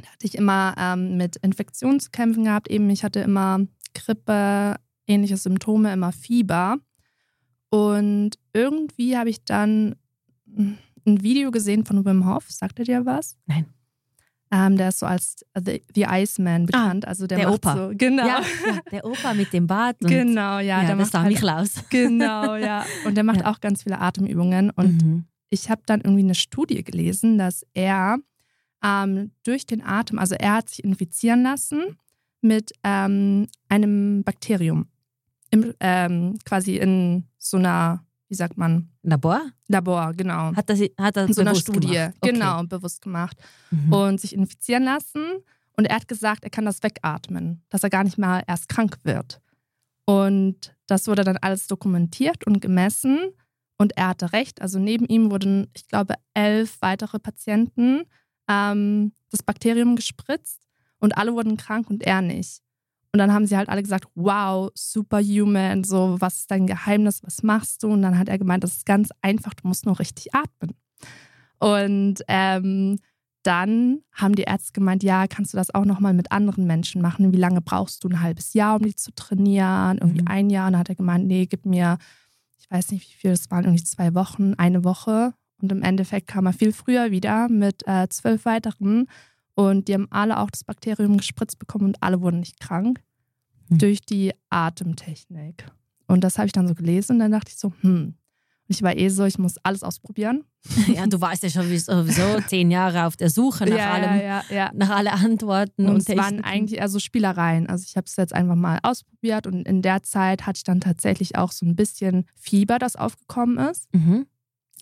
Da 0.00 0.08
hatte 0.08 0.26
ich 0.26 0.34
immer 0.36 0.74
ähm, 0.78 1.16
mit 1.16 1.36
Infektionen 1.36 2.00
zu 2.00 2.10
kämpfen 2.10 2.44
gehabt. 2.44 2.68
Eben, 2.68 2.90
ich 2.90 3.04
hatte 3.04 3.20
immer 3.20 3.60
Grippe, 3.94 4.76
ähnliche 5.06 5.36
Symptome, 5.36 5.92
immer 5.92 6.12
Fieber. 6.12 6.78
Und 7.72 8.32
irgendwie 8.52 9.16
habe 9.16 9.30
ich 9.30 9.44
dann 9.44 9.94
ein 10.56 10.78
Video 11.22 11.50
gesehen 11.50 11.86
von 11.86 12.04
Wim 12.04 12.26
Hof. 12.26 12.44
Sagt 12.50 12.78
er 12.78 12.84
dir 12.84 13.06
was? 13.06 13.38
Nein. 13.46 13.64
Ähm, 14.50 14.76
der 14.76 14.90
ist 14.90 14.98
so 14.98 15.06
als 15.06 15.36
The, 15.58 15.80
The 15.94 16.04
Iceman 16.06 16.66
bekannt. 16.66 17.08
also 17.08 17.26
der, 17.26 17.38
der 17.38 17.52
Opa. 17.54 17.74
So, 17.74 17.92
genau. 17.96 18.26
Ja, 18.26 18.42
ja, 18.66 18.80
der 18.90 19.06
Opa 19.06 19.32
mit 19.32 19.54
dem 19.54 19.66
Bart. 19.66 19.96
Genau, 20.00 20.58
ja. 20.58 20.82
ja, 20.82 20.84
der 20.84 20.96
das 20.96 21.12
macht 21.14 21.42
war 21.42 21.56
halt. 21.56 21.70
Genau, 21.90 22.56
ja. 22.56 22.84
Und 23.06 23.14
der 23.14 23.24
macht 23.24 23.40
Ja. 23.40 23.50
auch 23.50 23.60
ganz 23.60 23.84
viele 23.84 23.98
Atemübungen. 23.98 24.68
Und 24.68 25.02
Mhm. 25.02 25.24
ich 25.48 25.70
habe 25.70 25.80
dann 25.86 26.02
irgendwie 26.02 26.24
eine 26.24 26.34
Studie 26.34 26.84
gelesen, 26.84 27.38
dass 27.38 27.64
er 27.72 28.18
ähm, 28.84 29.30
durch 29.44 29.64
den 29.64 29.82
Atem, 29.82 30.18
also 30.18 30.34
er 30.34 30.52
hat 30.56 30.68
sich 30.68 30.84
infizieren 30.84 31.42
lassen 31.42 31.96
mit 32.42 32.72
ähm, 32.84 33.46
einem 33.70 34.22
Bakterium. 34.24 34.88
Im, 35.52 35.74
ähm, 35.78 36.38
quasi 36.44 36.76
in 36.76 37.28
so 37.38 37.58
einer, 37.58 38.04
wie 38.28 38.34
sagt 38.34 38.56
man, 38.56 38.90
Labor? 39.02 39.42
Labor, 39.68 40.12
genau. 40.14 40.56
Hat 40.56 40.68
das, 40.68 40.80
hat 40.98 41.16
das 41.16 41.28
in 41.28 41.34
so 41.34 41.40
einer 41.42 41.54
Studie? 41.54 41.98
Okay. 41.98 42.32
genau, 42.32 42.64
bewusst 42.64 43.02
gemacht. 43.02 43.36
Mhm. 43.70 43.92
Und 43.92 44.20
sich 44.20 44.34
infizieren 44.34 44.82
lassen. 44.82 45.22
Und 45.76 45.84
er 45.84 45.96
hat 45.96 46.08
gesagt, 46.08 46.44
er 46.44 46.50
kann 46.50 46.64
das 46.64 46.82
wegatmen, 46.82 47.62
dass 47.68 47.82
er 47.82 47.90
gar 47.90 48.04
nicht 48.04 48.18
mal 48.18 48.42
erst 48.46 48.68
krank 48.68 48.98
wird. 49.04 49.40
Und 50.04 50.74
das 50.86 51.06
wurde 51.06 51.24
dann 51.24 51.36
alles 51.36 51.66
dokumentiert 51.66 52.44
und 52.46 52.60
gemessen 52.60 53.32
und 53.78 53.96
er 53.96 54.08
hatte 54.08 54.32
recht. 54.32 54.60
Also 54.60 54.78
neben 54.78 55.06
ihm 55.06 55.30
wurden, 55.30 55.68
ich 55.74 55.86
glaube, 55.88 56.14
elf 56.34 56.76
weitere 56.80 57.18
Patienten 57.18 58.04
ähm, 58.48 59.12
das 59.30 59.42
Bakterium 59.42 59.96
gespritzt 59.96 60.60
und 60.98 61.16
alle 61.16 61.34
wurden 61.34 61.56
krank 61.56 61.88
und 61.90 62.02
er 62.02 62.22
nicht. 62.22 62.62
Und 63.12 63.18
dann 63.18 63.32
haben 63.32 63.46
sie 63.46 63.56
halt 63.56 63.68
alle 63.68 63.82
gesagt, 63.82 64.08
wow, 64.14 64.70
superhuman, 64.74 65.84
so, 65.84 66.16
was 66.18 66.38
ist 66.38 66.50
dein 66.50 66.66
Geheimnis, 66.66 67.22
was 67.22 67.42
machst 67.42 67.82
du? 67.82 67.88
Und 67.88 68.00
dann 68.00 68.18
hat 68.18 68.30
er 68.30 68.38
gemeint, 68.38 68.64
das 68.64 68.78
ist 68.78 68.86
ganz 68.86 69.10
einfach, 69.20 69.52
du 69.52 69.68
musst 69.68 69.84
nur 69.84 69.98
richtig 69.98 70.34
atmen. 70.34 70.74
Und 71.58 72.22
ähm, 72.26 72.98
dann 73.42 74.00
haben 74.12 74.34
die 74.34 74.44
Ärzte 74.44 74.72
gemeint, 74.72 75.02
ja, 75.02 75.26
kannst 75.26 75.52
du 75.52 75.58
das 75.58 75.74
auch 75.74 75.84
nochmal 75.84 76.14
mit 76.14 76.32
anderen 76.32 76.66
Menschen 76.66 77.02
machen? 77.02 77.32
Wie 77.32 77.38
lange 77.38 77.60
brauchst 77.60 78.02
du? 78.02 78.08
Ein 78.08 78.22
halbes 78.22 78.54
Jahr, 78.54 78.76
um 78.76 78.82
die 78.82 78.94
zu 78.94 79.12
trainieren? 79.14 79.98
Irgendwie 79.98 80.22
mhm. 80.22 80.28
ein 80.28 80.50
Jahr? 80.50 80.68
Und 80.68 80.72
dann 80.72 80.80
hat 80.80 80.88
er 80.88 80.94
gemeint, 80.94 81.26
nee, 81.26 81.44
gib 81.44 81.66
mir, 81.66 81.98
ich 82.58 82.70
weiß 82.70 82.92
nicht, 82.92 83.08
wie 83.08 83.18
viel, 83.18 83.30
das 83.32 83.50
waren 83.50 83.64
irgendwie 83.64 83.84
zwei 83.84 84.14
Wochen, 84.14 84.54
eine 84.54 84.84
Woche. 84.84 85.34
Und 85.60 85.70
im 85.70 85.82
Endeffekt 85.82 86.28
kam 86.28 86.46
er 86.46 86.52
viel 86.52 86.72
früher 86.72 87.10
wieder 87.10 87.48
mit 87.48 87.86
äh, 87.86 88.08
zwölf 88.08 88.44
weiteren. 88.46 89.06
Und 89.70 89.88
die 89.88 89.94
haben 89.94 90.08
alle 90.10 90.38
auch 90.38 90.50
das 90.50 90.64
Bakterium 90.64 91.16
gespritzt 91.16 91.58
bekommen 91.58 91.86
und 91.86 92.02
alle 92.02 92.20
wurden 92.20 92.40
nicht 92.40 92.60
krank 92.60 93.00
mhm. 93.68 93.78
durch 93.78 94.00
die 94.00 94.32
Atemtechnik. 94.50 95.66
Und 96.06 96.24
das 96.24 96.38
habe 96.38 96.46
ich 96.46 96.52
dann 96.52 96.68
so 96.68 96.74
gelesen 96.74 97.14
und 97.14 97.18
dann 97.20 97.32
dachte 97.32 97.50
ich 97.50 97.56
so, 97.56 97.72
hm, 97.80 98.14
ich 98.68 98.82
war 98.82 98.96
eh 98.96 99.08
so, 99.08 99.24
ich 99.24 99.38
muss 99.38 99.56
alles 99.62 99.82
ausprobieren. 99.82 100.44
Ja, 100.86 101.06
du 101.06 101.20
warst 101.20 101.42
ja 101.42 101.50
schon 101.50 101.64
sowieso 101.76 102.40
zehn 102.46 102.70
Jahre 102.70 103.06
auf 103.06 103.16
der 103.16 103.30
Suche 103.30 103.64
nach 103.64 103.76
ja, 103.76 103.90
allem, 103.92 104.20
ja, 104.20 104.44
ja, 104.48 104.70
nach 104.74 104.90
alle 104.90 105.12
Antworten. 105.12 105.86
Und, 105.86 105.94
und 105.94 106.08
es 106.08 106.16
waren 106.16 106.44
eigentlich 106.44 106.78
eher 106.78 106.88
so 106.88 107.00
Spielereien. 107.00 107.66
Also 107.68 107.84
ich 107.88 107.96
habe 107.96 108.04
es 108.06 108.14
jetzt 108.16 108.32
einfach 108.32 108.54
mal 108.54 108.78
ausprobiert 108.82 109.46
und 109.46 109.66
in 109.66 109.82
der 109.82 110.02
Zeit 110.04 110.46
hatte 110.46 110.58
ich 110.58 110.64
dann 110.64 110.80
tatsächlich 110.80 111.36
auch 111.36 111.50
so 111.50 111.66
ein 111.66 111.74
bisschen 111.74 112.26
Fieber, 112.36 112.78
das 112.78 112.94
aufgekommen 112.94 113.58
ist. 113.58 113.92
Mhm. 113.92 114.26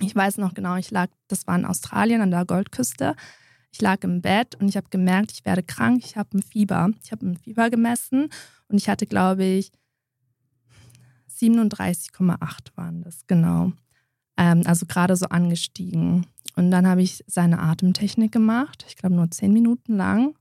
Ich 0.00 0.14
weiß 0.14 0.38
noch 0.38 0.54
genau, 0.54 0.76
ich 0.76 0.90
lag, 0.90 1.08
das 1.28 1.46
war 1.46 1.56
in 1.56 1.64
Australien 1.64 2.20
an 2.20 2.30
der 2.30 2.44
Goldküste. 2.44 3.14
Ich 3.72 3.80
lag 3.80 4.02
im 4.02 4.20
Bett 4.20 4.56
und 4.56 4.68
ich 4.68 4.76
habe 4.76 4.88
gemerkt, 4.90 5.32
ich 5.32 5.44
werde 5.44 5.62
krank, 5.62 6.02
ich 6.04 6.16
habe 6.16 6.38
ein 6.38 6.42
Fieber. 6.42 6.90
Ich 7.02 7.12
habe 7.12 7.26
ein 7.26 7.36
Fieber 7.36 7.70
gemessen 7.70 8.28
und 8.68 8.76
ich 8.76 8.88
hatte, 8.88 9.06
glaube 9.06 9.44
ich, 9.44 9.70
37,8 11.30 12.76
waren 12.76 13.02
das, 13.02 13.26
genau. 13.26 13.72
Ähm, 14.36 14.62
also 14.66 14.86
gerade 14.86 15.16
so 15.16 15.26
angestiegen. 15.26 16.26
Und 16.56 16.70
dann 16.70 16.86
habe 16.86 17.02
ich 17.02 17.24
seine 17.26 17.60
Atemtechnik 17.60 18.32
gemacht, 18.32 18.84
ich 18.88 18.96
glaube 18.96 19.14
nur 19.14 19.30
zehn 19.30 19.52
Minuten 19.52 19.96
lang. 19.96 20.34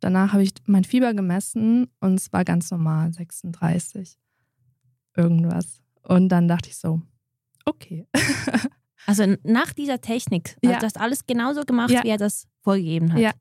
Danach 0.00 0.32
habe 0.32 0.42
ich 0.42 0.52
mein 0.66 0.84
Fieber 0.84 1.14
gemessen 1.14 1.88
und 2.00 2.14
es 2.14 2.32
war 2.32 2.44
ganz 2.44 2.70
normal, 2.70 3.12
36. 3.12 4.18
Irgendwas. 5.16 5.80
Und 6.02 6.28
dann 6.28 6.48
dachte 6.48 6.70
ich 6.70 6.76
so, 6.76 7.00
okay. 7.64 8.06
also 9.06 9.36
nach 9.42 9.72
dieser 9.72 10.00
Technik, 10.00 10.56
also 10.62 10.72
ja. 10.72 10.78
du 10.78 10.86
hast 10.86 10.98
alles 11.00 11.26
genauso 11.26 11.62
gemacht, 11.62 11.90
ja. 11.90 12.02
wie 12.04 12.08
er 12.08 12.18
das 12.18 12.46
vorgegeben 12.62 13.12
hat. 13.12 13.20
Ja. 13.20 13.32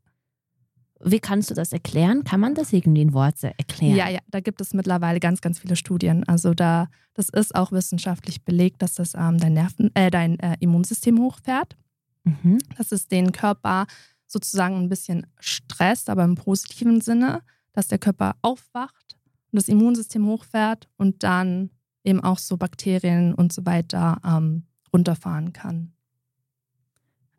Wie 1.04 1.20
kannst 1.20 1.50
du 1.50 1.56
das 1.56 1.72
erklären? 1.72 2.24
Kann 2.24 2.40
man 2.40 2.54
das 2.54 2.74
irgendwie 2.74 3.02
in 3.02 3.14
Worte 3.14 3.54
erklären? 3.58 3.96
Ja, 3.96 4.08
ja, 4.08 4.20
da 4.28 4.40
gibt 4.40 4.62
es 4.62 4.74
mittlerweile 4.74 5.20
ganz, 5.20 5.42
ganz 5.42 5.60
viele 5.60 5.76
Studien. 5.76 6.28
Also 6.28 6.54
da, 6.54 6.88
das 7.14 7.30
ist 7.30 7.56
auch 7.56 7.72
wissenschaftlich 7.72 8.44
belegt, 8.44 8.82
dass 8.82 8.96
das 8.96 9.16
ähm, 9.16 9.40
dein 9.40 9.54
Nerven, 9.54 9.90
äh, 9.96 10.12
dein 10.12 10.40
äh, 10.40 10.58
Immunsystem 10.60 11.20
hochfährt. 11.20 11.76
Mhm. 12.24 12.60
Dass 12.78 12.92
es 12.92 13.08
den 13.08 13.32
Körper 13.32 13.88
sozusagen 14.28 14.76
ein 14.76 14.90
bisschen 14.90 15.26
stresst, 15.40 16.10
aber 16.10 16.24
im 16.24 16.36
positiven 16.36 17.02
Sinne, 17.02 17.42
dass 17.74 17.88
der 17.88 17.98
Körper 17.98 18.36
aufwacht 18.44 19.18
und 19.52 19.58
das 19.58 19.68
Immunsystem 19.68 20.26
hochfährt 20.28 20.88
und 20.98 21.24
dann 21.24 21.72
eben 22.04 22.24
auch 22.24 22.38
so 22.38 22.58
Bakterien 22.58 23.34
und 23.34 23.54
so 23.54 23.66
weiter 23.66 24.22
ähm, 24.26 24.68
runterfahren 24.94 25.54
kann. 25.54 25.94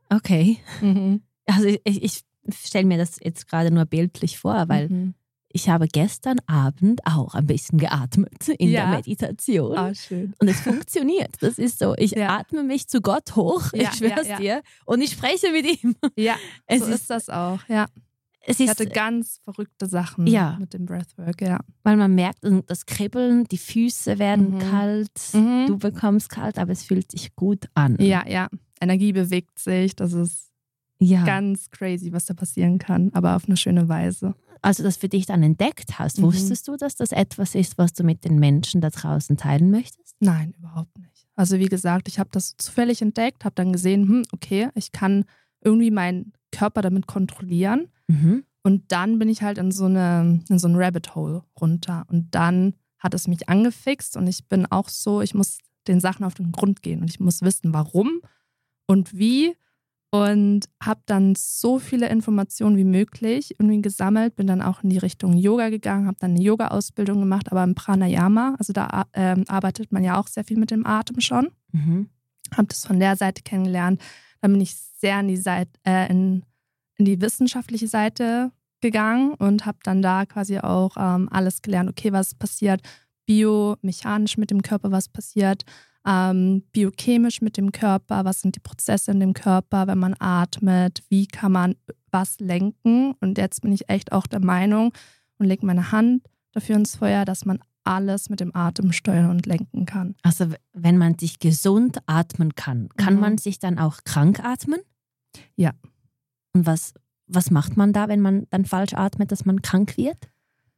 Okay. 0.08 0.58
Mhm. 0.80 1.22
Also 1.46 1.68
ich, 1.84 2.02
ich 2.02 2.24
stelle 2.54 2.86
mir 2.86 2.98
das 2.98 3.18
jetzt 3.22 3.48
gerade 3.48 3.70
nur 3.70 3.84
bildlich 3.84 4.38
vor, 4.38 4.68
weil 4.68 4.88
mhm. 4.88 5.14
ich 5.48 5.68
habe 5.68 5.88
gestern 5.88 6.38
Abend 6.46 7.06
auch 7.06 7.34
ein 7.34 7.46
bisschen 7.46 7.78
geatmet 7.78 8.48
in 8.48 8.70
ja. 8.70 8.86
der 8.86 8.96
Meditation. 8.96 9.76
Ah, 9.76 9.94
schön. 9.94 10.34
Und 10.38 10.48
es 10.48 10.60
funktioniert. 10.60 11.36
Das 11.40 11.58
ist 11.58 11.78
so. 11.78 11.94
Ich 11.96 12.12
ja. 12.12 12.38
atme 12.38 12.62
mich 12.62 12.88
zu 12.88 13.00
Gott 13.00 13.36
hoch, 13.36 13.72
ja, 13.72 13.82
ich 13.82 13.98
schwöre 13.98 14.20
es 14.20 14.38
dir, 14.38 14.62
und 14.84 15.00
ich 15.00 15.10
spreche 15.12 15.50
mit 15.50 15.82
ihm. 15.82 15.96
Ja, 16.16 16.36
es 16.66 16.80
so 16.80 16.86
ist, 16.86 16.94
ist 16.94 17.10
das 17.10 17.28
auch, 17.28 17.60
ja. 17.68 17.86
Es 18.44 18.59
ich 18.59 18.68
hatte 18.68 18.87
ganz 18.87 19.38
verrückte 19.44 19.87
Sachen 19.87 20.26
ja. 20.26 20.57
mit 20.59 20.74
dem 20.74 20.85
Breathwork, 20.85 21.40
ja. 21.40 21.61
Weil 21.85 21.96
man 21.96 22.14
merkt, 22.14 22.40
das 22.66 22.87
Kribbeln, 22.87 23.44
die 23.44 23.59
Füße 23.59 24.18
werden 24.18 24.55
mhm. 24.55 24.59
kalt, 24.59 25.20
mhm. 25.33 25.66
du 25.68 25.78
bekommst 25.78 26.28
kalt, 26.28 26.59
aber 26.59 26.72
es 26.72 26.83
fühlt 26.83 27.11
sich 27.11 27.37
gut 27.37 27.66
an. 27.74 27.96
Ja, 28.00 28.26
ja. 28.26 28.48
Energie 28.81 29.12
bewegt 29.12 29.59
sich, 29.61 29.94
das 29.94 30.12
ist 30.12 30.52
ja. 31.02 31.24
Ganz 31.24 31.70
crazy, 31.70 32.12
was 32.12 32.26
da 32.26 32.35
passieren 32.35 32.78
kann, 32.78 33.11
aber 33.12 33.35
auf 33.35 33.46
eine 33.46 33.57
schöne 33.57 33.88
Weise. 33.88 34.37
Also 34.61 34.85
das 34.85 34.96
für 34.96 35.09
dich 35.09 35.26
dann 35.26 35.42
entdeckt 35.42 35.98
hast, 35.98 36.18
mhm. 36.18 36.24
wusstest 36.24 36.68
du, 36.68 36.76
dass 36.76 36.94
das 36.94 37.11
etwas 37.11 37.57
ist, 37.57 37.76
was 37.76 37.92
du 37.92 38.05
mit 38.05 38.24
den 38.24 38.37
Menschen 38.38 38.81
da 38.81 38.90
draußen 38.90 39.37
teilen 39.37 39.72
möchtest? 39.72 40.14
Nein, 40.20 40.55
überhaupt 40.57 40.96
nicht. 40.98 41.26
Also 41.35 41.59
wie 41.59 41.66
gesagt, 41.66 42.07
ich 42.07 42.20
habe 42.20 42.31
das 42.33 42.57
zufällig 42.57 43.02
entdeckt, 43.02 43.44
habe 43.44 43.57
dann 43.57 43.72
gesehen, 43.72 44.07
hm, 44.07 44.22
okay, 44.33 44.68
ich 44.76 44.92
kann 44.92 45.24
irgendwie 45.64 45.90
meinen 45.90 46.33
Körper 46.51 46.83
damit 46.83 47.07
kontrollieren. 47.07 47.88
Mhm. 48.09 48.44
Und 48.62 48.92
dann 48.92 49.18
bin 49.18 49.29
ich 49.29 49.42
halt 49.42 49.59
in 49.59 49.72
so, 49.72 49.87
eine, 49.87 50.40
in 50.48 50.59
so 50.59 50.68
ein 50.68 50.77
Rabbit 50.77 51.14
Hole 51.14 51.42
runter. 51.61 52.05
Und 52.09 52.35
dann 52.35 52.75
hat 52.98 53.14
es 53.14 53.27
mich 53.27 53.48
angefixt 53.48 54.16
und 54.16 54.29
ich 54.29 54.46
bin 54.48 54.66
auch 54.66 54.88
so, 54.88 55.20
ich 55.20 55.35
muss 55.35 55.59
den 55.88 55.98
Sachen 55.98 56.25
auf 56.25 56.35
den 56.35 56.53
Grund 56.53 56.83
gehen 56.83 57.01
und 57.01 57.11
ich 57.11 57.18
muss 57.18 57.42
wissen, 57.42 57.75
warum 57.75 58.20
und 58.87 59.18
wie 59.18 59.57
und 60.14 60.68
habe 60.81 61.01
dann 61.07 61.35
so 61.35 61.79
viele 61.79 62.09
Informationen 62.11 62.77
wie 62.77 62.85
möglich 62.85 63.57
irgendwie 63.59 63.81
gesammelt, 63.81 64.37
bin 64.37 64.46
dann 64.46 64.61
auch 64.61 64.83
in 64.83 64.90
die 64.90 64.98
Richtung 64.98 65.38
Yoga 65.38 65.70
gegangen, 65.70 66.07
habe 66.07 66.18
dann 66.20 66.33
eine 66.33 66.42
Yoga-Ausbildung 66.42 67.18
gemacht, 67.18 67.51
aber 67.51 67.64
im 67.64 67.75
Pranayama, 67.75 68.55
also 68.59 68.75
da 68.75 69.07
äh, 69.12 69.42
arbeitet 69.48 69.90
man 69.90 70.05
ja 70.05 70.20
auch 70.20 70.29
sehr 70.29 70.44
viel 70.44 70.59
mit 70.59 70.70
dem 70.70 70.87
Atem 70.87 71.20
schon. 71.20 71.48
Mhm. 71.72 72.11
Habe 72.55 72.68
das 72.68 72.85
von 72.85 73.01
der 73.01 73.16
Seite 73.16 73.42
kennengelernt. 73.42 74.03
Dann 74.42 74.53
bin 74.53 74.61
ich 74.61 74.77
sehr 75.02 75.20
in 75.20 75.28
die, 75.28 75.36
Seite, 75.36 75.70
äh, 75.84 76.08
in, 76.10 76.44
in 76.96 77.04
die 77.04 77.20
wissenschaftliche 77.20 77.88
Seite 77.88 78.52
gegangen 78.80 79.34
und 79.34 79.66
habe 79.66 79.78
dann 79.82 80.00
da 80.00 80.24
quasi 80.24 80.58
auch 80.58 80.96
ähm, 80.96 81.28
alles 81.30 81.60
gelernt, 81.60 81.90
okay, 81.90 82.12
was 82.12 82.34
passiert 82.34 82.80
biomechanisch 83.26 84.38
mit 84.38 84.50
dem 84.50 84.62
Körper, 84.62 84.90
was 84.90 85.08
passiert 85.08 85.64
ähm, 86.06 86.62
biochemisch 86.72 87.42
mit 87.42 87.56
dem 87.56 87.72
Körper, 87.72 88.24
was 88.24 88.40
sind 88.40 88.56
die 88.56 88.60
Prozesse 88.60 89.10
in 89.10 89.20
dem 89.20 89.34
Körper, 89.34 89.86
wenn 89.86 89.98
man 89.98 90.16
atmet, 90.18 91.02
wie 91.08 91.26
kann 91.26 91.52
man 91.52 91.74
was 92.10 92.40
lenken. 92.40 93.14
Und 93.20 93.38
jetzt 93.38 93.62
bin 93.62 93.72
ich 93.72 93.88
echt 93.88 94.12
auch 94.12 94.26
der 94.26 94.40
Meinung 94.40 94.92
und 95.38 95.46
lege 95.46 95.66
meine 95.66 95.92
Hand 95.92 96.24
dafür 96.52 96.76
ins 96.76 96.96
Feuer, 96.96 97.24
dass 97.24 97.44
man 97.44 97.60
alles 97.84 98.30
mit 98.30 98.40
dem 98.40 98.54
Atem 98.54 98.92
steuern 98.92 99.30
und 99.30 99.46
lenken 99.46 99.86
kann. 99.86 100.14
Also 100.22 100.46
wenn 100.72 100.98
man 100.98 101.18
sich 101.18 101.38
gesund 101.38 101.98
atmen 102.06 102.54
kann, 102.54 102.88
kann 102.96 103.14
mhm. 103.14 103.20
man 103.20 103.38
sich 103.38 103.58
dann 103.58 103.78
auch 103.78 103.98
krank 104.04 104.44
atmen? 104.44 104.80
Ja. 105.57 105.73
Und 106.53 106.66
was, 106.66 106.95
was 107.27 107.51
macht 107.51 107.77
man 107.77 107.92
da, 107.92 108.09
wenn 108.09 108.21
man 108.21 108.47
dann 108.51 108.64
falsch 108.64 108.95
atmet, 108.95 109.33
dass 109.33 109.45
man 109.45 109.62
krank 109.62 109.97
wird? 109.97 110.29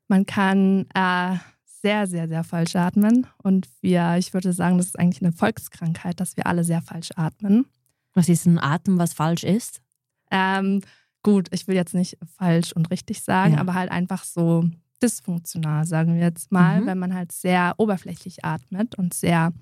Man 0.09 0.27
kann 0.27 0.87
äh, 0.95 1.37
sehr, 1.85 2.07
sehr, 2.07 2.29
sehr 2.29 2.45
falsch 2.45 2.77
atmen. 2.77 3.27
Und 3.43 3.69
wir, 3.81 4.17
ich 4.17 4.33
würde 4.33 4.53
sagen, 4.53 4.79
das 4.79 4.87
ist 4.87 4.99
eigentlich 4.99 5.23
eine 5.23 5.33
Volkskrankheit, 5.33 6.19
dass 6.19 6.37
wir 6.37 6.47
alle 6.47 6.64
sehr 6.64 6.81
falsch 6.81 7.11
atmen. 7.17 7.67
Was 8.14 8.29
ist 8.29 8.47
ein 8.47 8.59
Atem, 8.59 8.99
was 8.99 9.12
falsch 9.12 9.45
ist? 9.45 9.83
Ähm, 10.31 10.81
gut, 11.23 11.49
ich 11.51 11.69
will 11.69 11.75
jetzt 11.75 11.95
nicht 11.95 12.17
falsch 12.38 12.73
und 12.73 12.90
richtig 12.90 13.23
sagen, 13.23 13.55
ja. 13.55 13.61
aber 13.61 13.75
halt 13.75 13.90
einfach 13.90 14.25
so 14.25 14.64
dysfunktional, 15.03 15.85
sagen 15.85 16.14
wir 16.14 16.23
jetzt 16.23 16.51
mal, 16.51 16.81
mhm. 16.81 16.87
wenn 16.87 16.99
man 16.99 17.12
halt 17.12 17.33
sehr 17.33 17.75
oberflächlich 17.77 18.45
atmet 18.45 18.95
und 18.95 19.12
sehr, 19.12 19.53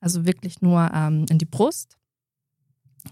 also 0.00 0.24
wirklich 0.24 0.62
nur 0.62 0.90
ähm, 0.94 1.26
in 1.28 1.36
die 1.36 1.44
Brust. 1.44 1.97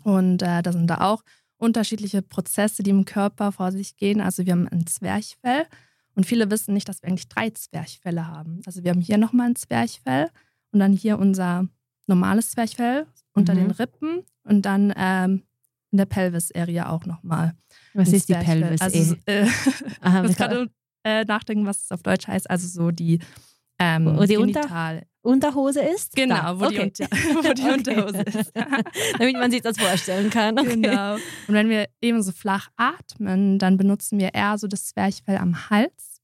Und 0.02 0.42
äh, 0.42 0.62
da 0.62 0.72
sind 0.72 0.88
da 0.88 1.00
auch 1.00 1.22
unterschiedliche 1.58 2.22
Prozesse, 2.22 2.82
die 2.82 2.90
im 2.90 3.04
Körper 3.04 3.52
vor 3.52 3.72
sich 3.72 3.96
gehen. 3.96 4.20
Also 4.20 4.44
wir 4.44 4.52
haben 4.52 4.68
ein 4.68 4.86
Zwerchfell 4.86 5.66
und 6.14 6.24
viele 6.24 6.50
wissen 6.50 6.74
nicht, 6.74 6.88
dass 6.88 7.02
wir 7.02 7.08
eigentlich 7.08 7.28
drei 7.28 7.50
Zwerchfälle 7.50 8.26
haben. 8.26 8.60
Also 8.66 8.82
wir 8.84 8.90
haben 8.90 9.00
hier 9.00 9.18
nochmal 9.18 9.48
ein 9.48 9.56
Zwerchfell 9.56 10.30
und 10.72 10.80
dann 10.80 10.92
hier 10.92 11.18
unser 11.18 11.66
normales 12.06 12.50
Zwerchfell 12.50 13.06
unter 13.32 13.54
mhm. 13.54 13.58
den 13.58 13.70
Rippen 13.72 14.22
und 14.44 14.62
dann 14.62 14.92
ähm, 14.96 15.42
in 15.90 15.98
der 15.98 16.06
Pelvis-Area 16.06 16.90
auch 16.90 17.06
nochmal. 17.06 17.54
Was 17.94 18.12
ist 18.12 18.26
Zwerchfell. 18.26 18.56
die 18.56 18.62
Pelvis? 18.62 18.80
Also, 18.80 19.16
äh, 19.26 19.46
Aha, 20.00 20.20
ich 20.22 20.28
muss 20.28 20.36
gerade 20.36 20.70
äh, 21.04 21.24
nachdenken, 21.24 21.66
was 21.66 21.84
es 21.84 21.92
auf 21.92 22.02
Deutsch 22.02 22.26
heißt. 22.26 22.50
Also 22.50 22.66
so 22.66 22.90
die, 22.90 23.20
ähm, 23.78 24.18
die 24.26 24.36
Unter 24.36 25.02
Unterhose 25.26 25.80
ist? 25.80 26.14
Genau, 26.14 26.34
da. 26.36 26.60
wo, 26.60 26.64
okay. 26.66 26.92
die, 26.96 27.02
Unter 27.02 27.50
wo 27.50 27.54
die 27.54 27.62
Unterhose 27.74 28.22
ist. 28.22 28.52
Damit 29.18 29.34
man 29.34 29.50
sich 29.50 29.62
das 29.62 29.78
vorstellen 29.78 30.30
kann. 30.30 30.58
Okay. 30.58 30.80
Genau. 30.80 31.14
Und 31.14 31.54
wenn 31.54 31.68
wir 31.68 31.88
eben 32.00 32.22
so 32.22 32.32
flach 32.32 32.68
atmen, 32.76 33.58
dann 33.58 33.76
benutzen 33.76 34.18
wir 34.18 34.34
eher 34.34 34.56
so 34.58 34.66
das 34.66 34.86
Zwerchfell 34.86 35.36
am 35.36 35.68
Hals 35.70 36.20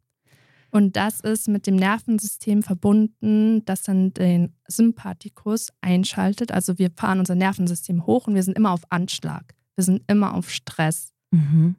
Und 0.71 0.97
das 0.97 1.21
ist 1.21 1.49
mit 1.49 1.67
dem 1.67 1.77
Nervensystem 1.77 2.63
verbunden, 2.63 3.65
das 3.65 3.83
dann 3.83 4.15
den 4.15 4.55
Sympathikus 4.67 5.69
einschaltet. 5.81 6.53
Also 6.53 6.79
wir 6.79 6.91
fahren 6.97 7.19
unser 7.19 7.35
Nervensystem 7.35 8.07
hoch 8.07 8.27
und 8.27 8.35
wir 8.35 8.43
sind 8.43 8.57
immer 8.57 8.71
auf 8.71 8.83
Anschlag. 8.91 9.55
Wir 9.77 9.85
sind 9.85 10.03
immer 10.07 10.35
auf 10.35 10.51
Stress. 10.51 11.13
Mhm. 11.31 11.77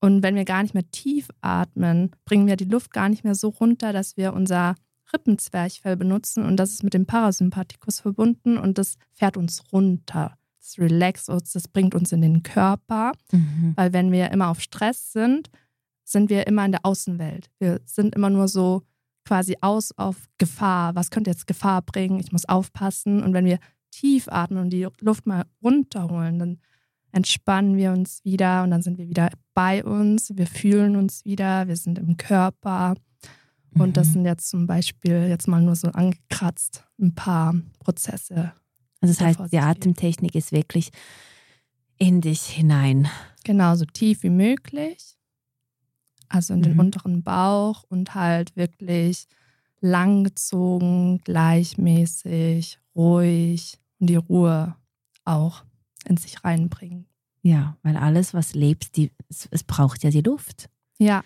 Und 0.00 0.22
wenn 0.22 0.34
wir 0.34 0.44
gar 0.44 0.62
nicht 0.62 0.74
mehr 0.74 0.88
tief 0.90 1.28
atmen, 1.40 2.10
bringen 2.24 2.46
wir 2.46 2.56
die 2.56 2.64
Luft 2.64 2.92
gar 2.92 3.08
nicht 3.08 3.24
mehr 3.24 3.34
so 3.34 3.48
runter, 3.48 3.92
dass 3.92 4.16
wir 4.16 4.34
unser 4.34 4.74
Rippenzwerchfell 5.16 5.96
benutzen. 5.96 6.44
Und 6.44 6.56
das 6.56 6.70
ist 6.70 6.82
mit 6.82 6.94
dem 6.94 7.06
Parasympathikus 7.06 8.00
verbunden 8.00 8.58
und 8.58 8.78
das 8.78 8.96
fährt 9.12 9.36
uns 9.36 9.64
runter. 9.72 10.36
Das 10.60 10.78
relaxt 10.78 11.30
uns, 11.30 11.52
das 11.52 11.68
bringt 11.68 11.94
uns 11.94 12.12
in 12.12 12.20
den 12.20 12.42
Körper. 12.42 13.12
Mhm. 13.32 13.72
Weil 13.76 13.92
wenn 13.92 14.12
wir 14.12 14.30
immer 14.30 14.48
auf 14.48 14.60
Stress 14.60 15.12
sind, 15.12 15.50
sind 16.04 16.28
wir 16.28 16.46
immer 16.46 16.64
in 16.64 16.72
der 16.72 16.84
Außenwelt. 16.84 17.50
Wir 17.58 17.80
sind 17.84 18.14
immer 18.14 18.30
nur 18.30 18.48
so 18.48 18.82
quasi 19.24 19.56
aus 19.60 19.92
auf 19.96 20.28
Gefahr. 20.38 20.94
Was 20.94 21.10
könnte 21.10 21.30
jetzt 21.30 21.46
Gefahr 21.46 21.82
bringen? 21.82 22.20
Ich 22.20 22.30
muss 22.30 22.48
aufpassen. 22.48 23.22
Und 23.22 23.32
wenn 23.32 23.44
wir 23.44 23.58
tief 23.90 24.28
atmen 24.28 24.60
und 24.60 24.70
die 24.70 24.86
Luft 25.00 25.26
mal 25.26 25.44
runterholen, 25.62 26.38
dann 26.38 26.58
entspannen 27.12 27.76
wir 27.76 27.92
uns 27.92 28.22
wieder 28.24 28.62
und 28.62 28.70
dann 28.70 28.82
sind 28.82 28.98
wir 28.98 29.08
wieder 29.08 29.30
bei 29.54 29.82
uns. 29.82 30.36
Wir 30.36 30.46
fühlen 30.46 30.96
uns 30.96 31.24
wieder. 31.24 31.66
Wir 31.66 31.76
sind 31.76 31.98
im 31.98 32.16
Körper. 32.16 32.94
Und 33.78 33.96
das 33.96 34.08
Mhm. 34.08 34.12
sind 34.12 34.24
jetzt 34.24 34.48
zum 34.48 34.66
Beispiel 34.66 35.26
jetzt 35.28 35.48
mal 35.48 35.60
nur 35.60 35.76
so 35.76 35.88
angekratzt 35.88 36.84
ein 37.00 37.14
paar 37.14 37.54
Prozesse. 37.78 38.52
Also 39.00 39.14
das 39.14 39.20
heißt, 39.20 39.52
die. 39.52 39.58
Atemtechnik 39.58 40.34
ist 40.34 40.52
wirklich 40.52 40.90
in 41.98 42.20
dich 42.20 42.42
hinein. 42.42 43.08
Genau, 43.44 43.74
so 43.74 43.84
tief 43.84 44.22
wie 44.22 44.30
möglich. 44.30 45.16
Also 46.28 46.54
in 46.54 46.62
den 46.62 46.72
Mhm. 46.74 46.80
unteren 46.80 47.22
Bauch 47.22 47.84
und 47.84 48.14
halt 48.14 48.56
wirklich 48.56 49.26
langgezogen, 49.80 51.18
gleichmäßig, 51.18 52.78
ruhig 52.94 53.78
und 54.00 54.08
die 54.08 54.16
Ruhe 54.16 54.74
auch 55.24 55.64
in 56.08 56.16
sich 56.16 56.42
reinbringen. 56.44 57.06
Ja, 57.42 57.76
weil 57.82 57.96
alles, 57.96 58.34
was 58.34 58.54
lebt, 58.54 58.96
die, 58.96 59.12
es, 59.28 59.46
es 59.50 59.62
braucht 59.62 60.02
ja 60.02 60.10
die 60.10 60.22
Luft. 60.22 60.68
Ja, 60.98 61.22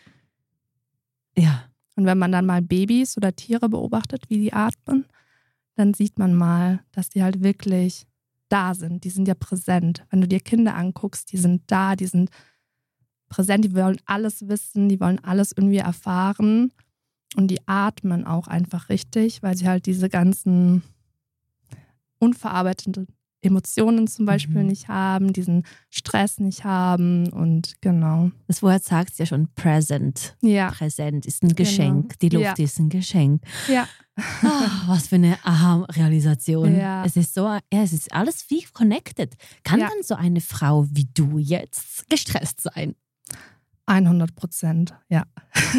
Ja. 1.36 1.64
Und 2.00 2.06
wenn 2.06 2.16
man 2.16 2.32
dann 2.32 2.46
mal 2.46 2.62
Babys 2.62 3.18
oder 3.18 3.36
Tiere 3.36 3.68
beobachtet, 3.68 4.30
wie 4.30 4.38
die 4.38 4.54
atmen, 4.54 5.04
dann 5.74 5.92
sieht 5.92 6.18
man 6.18 6.32
mal, 6.34 6.80
dass 6.92 7.10
die 7.10 7.22
halt 7.22 7.42
wirklich 7.42 8.06
da 8.48 8.74
sind. 8.74 9.04
Die 9.04 9.10
sind 9.10 9.28
ja 9.28 9.34
präsent. 9.34 10.06
Wenn 10.08 10.22
du 10.22 10.26
dir 10.26 10.40
Kinder 10.40 10.74
anguckst, 10.76 11.30
die 11.30 11.36
sind 11.36 11.60
da, 11.66 11.96
die 11.96 12.06
sind 12.06 12.30
präsent, 13.28 13.66
die 13.66 13.74
wollen 13.74 14.00
alles 14.06 14.48
wissen, 14.48 14.88
die 14.88 14.98
wollen 14.98 15.22
alles 15.22 15.52
irgendwie 15.52 15.76
erfahren. 15.76 16.72
Und 17.36 17.48
die 17.48 17.68
atmen 17.68 18.26
auch 18.26 18.48
einfach 18.48 18.88
richtig, 18.88 19.42
weil 19.42 19.58
sie 19.58 19.68
halt 19.68 19.84
diese 19.84 20.08
ganzen 20.08 20.82
unverarbeiteten 22.18 23.08
Emotionen 23.42 24.07
zum 24.07 24.26
Beispiel 24.26 24.62
Mhm. 24.62 24.66
nicht 24.68 24.88
haben, 24.88 25.33
diesen 25.33 25.64
Stress 25.88 26.38
nicht 26.38 26.64
haben 26.64 27.29
und 27.31 27.74
genau. 27.81 28.31
Das 28.46 28.62
Wort 28.62 28.85
sagt 28.85 29.12
es 29.12 29.18
ja 29.18 29.26
schon, 29.26 29.48
present. 29.55 30.37
Ja, 30.42 30.70
Präsent 30.70 31.24
ist 31.26 31.42
ein 31.42 31.55
Geschenk. 31.55 32.18
Die 32.18 32.29
Luft 32.29 32.59
Ja. 32.59 32.64
ist 32.64 32.79
ein 32.79 32.88
Geschenk. 32.88 33.42
ja, 33.68 33.87
Ah, 34.42 34.83
was 34.87 35.09
für 35.09 35.14
eine 35.14 35.38
Aha-Realisation. 35.44 36.76
Ja. 36.76 37.05
Es 37.07 37.16
ist 37.16 37.33
so, 37.33 37.46
ja, 37.46 37.61
es 37.70 37.94
ist 37.94 38.12
alles 38.12 38.44
wie 38.50 38.62
connected. 38.64 39.35
Kann 39.64 39.81
Ja. 39.81 39.88
dann 39.88 40.03
so 40.03 40.14
eine 40.14 40.42
Frau 40.42 40.87
wie 40.90 41.09
du 41.14 41.38
jetzt 41.38 42.09
gestresst 42.11 42.61
sein? 42.61 42.94
100 43.87 44.37
Prozent, 44.37 44.94
ja. 45.09 45.24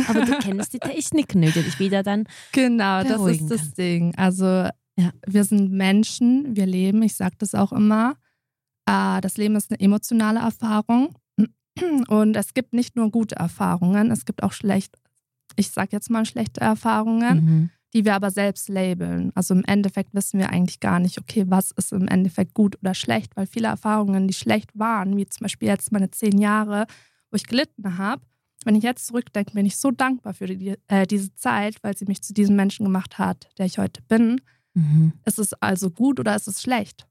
Aber 0.08 0.26
du 0.26 0.38
kennst 0.40 0.74
die 0.74 0.80
Technik 0.80 1.30
dich 1.34 1.80
wieder 1.80 2.04
dann. 2.04 2.26
Genau, 2.52 3.04
das 3.04 3.22
ist 3.28 3.50
das 3.50 3.62
kann. 3.62 3.74
Ding. 3.78 4.16
Also 4.16 4.68
Ja. 4.98 5.12
wir 5.26 5.44
sind 5.46 5.72
Menschen, 5.72 6.56
wir 6.56 6.66
leben, 6.66 7.02
ich 7.02 7.16
sage 7.16 7.36
das 7.38 7.56
auch 7.56 7.72
immer. 7.72 8.18
Äh, 8.86 9.22
das 9.22 9.38
Leben 9.38 9.56
ist 9.56 9.72
eine 9.72 9.80
emotionale 9.80 10.40
Erfahrung. 10.40 11.16
Und 12.10 12.36
es 12.36 12.54
gibt 12.54 12.74
nicht 12.74 12.96
nur 12.98 13.10
gute 13.12 13.36
Erfahrungen, 13.38 14.12
es 14.12 14.26
gibt 14.26 14.44
auch 14.44 14.52
schlecht, 14.52 14.98
ich 15.56 15.72
sage 15.72 15.90
jetzt 15.94 16.10
mal 16.10 16.26
schlechte 16.26 16.60
Erfahrungen, 16.62 17.46
Mhm. 17.46 17.70
die 17.94 18.04
wir 18.06 18.14
aber 18.16 18.30
selbst 18.30 18.68
labeln. 18.68 19.32
Also 19.36 19.54
im 19.54 19.64
Endeffekt 19.66 20.14
wissen 20.14 20.38
wir 20.40 20.50
eigentlich 20.50 20.82
gar 20.82 21.00
nicht, 21.00 21.18
okay, 21.18 21.46
was 21.48 21.72
ist 21.72 21.94
im 21.94 22.08
Endeffekt 22.10 22.54
gut 22.54 22.78
oder 22.82 22.94
schlecht, 22.94 23.36
weil 23.38 23.48
viele 23.48 23.68
Erfahrungen, 23.70 24.28
die 24.28 24.34
schlecht 24.34 24.78
waren, 24.78 25.16
wie 25.16 25.26
zum 25.28 25.46
Beispiel 25.46 25.70
jetzt 25.70 25.92
meine 25.94 26.12
zehn 26.12 26.38
Jahre, 26.40 26.86
wo 27.32 27.36
ich 27.38 27.48
gelitten 27.48 27.98
habe, 27.98 28.22
wenn 28.66 28.76
ich 28.76 28.84
jetzt 28.84 29.08
zurückdenke, 29.08 29.54
bin 29.54 29.66
ich 29.66 29.78
so 29.78 29.92
dankbar 29.92 30.34
für 30.34 30.46
die, 30.48 30.76
äh, 30.88 31.08
diese 31.08 31.34
Zeit, 31.36 31.82
weil 31.84 31.96
sie 31.98 32.06
mich 32.06 32.22
zu 32.22 32.34
diesem 32.34 32.56
Menschen 32.58 32.84
gemacht 32.86 33.18
hat, 33.18 33.50
der 33.58 33.66
ich 33.66 33.78
heute 33.80 34.02
bin. 34.04 34.42
Mhm. 34.74 35.14
Ist 35.26 35.40
es 35.40 35.54
also 35.54 35.90
gut 35.92 36.20
oder 36.20 36.36
ist 36.36 36.48
es 36.48 36.62
schlecht? 36.62 37.08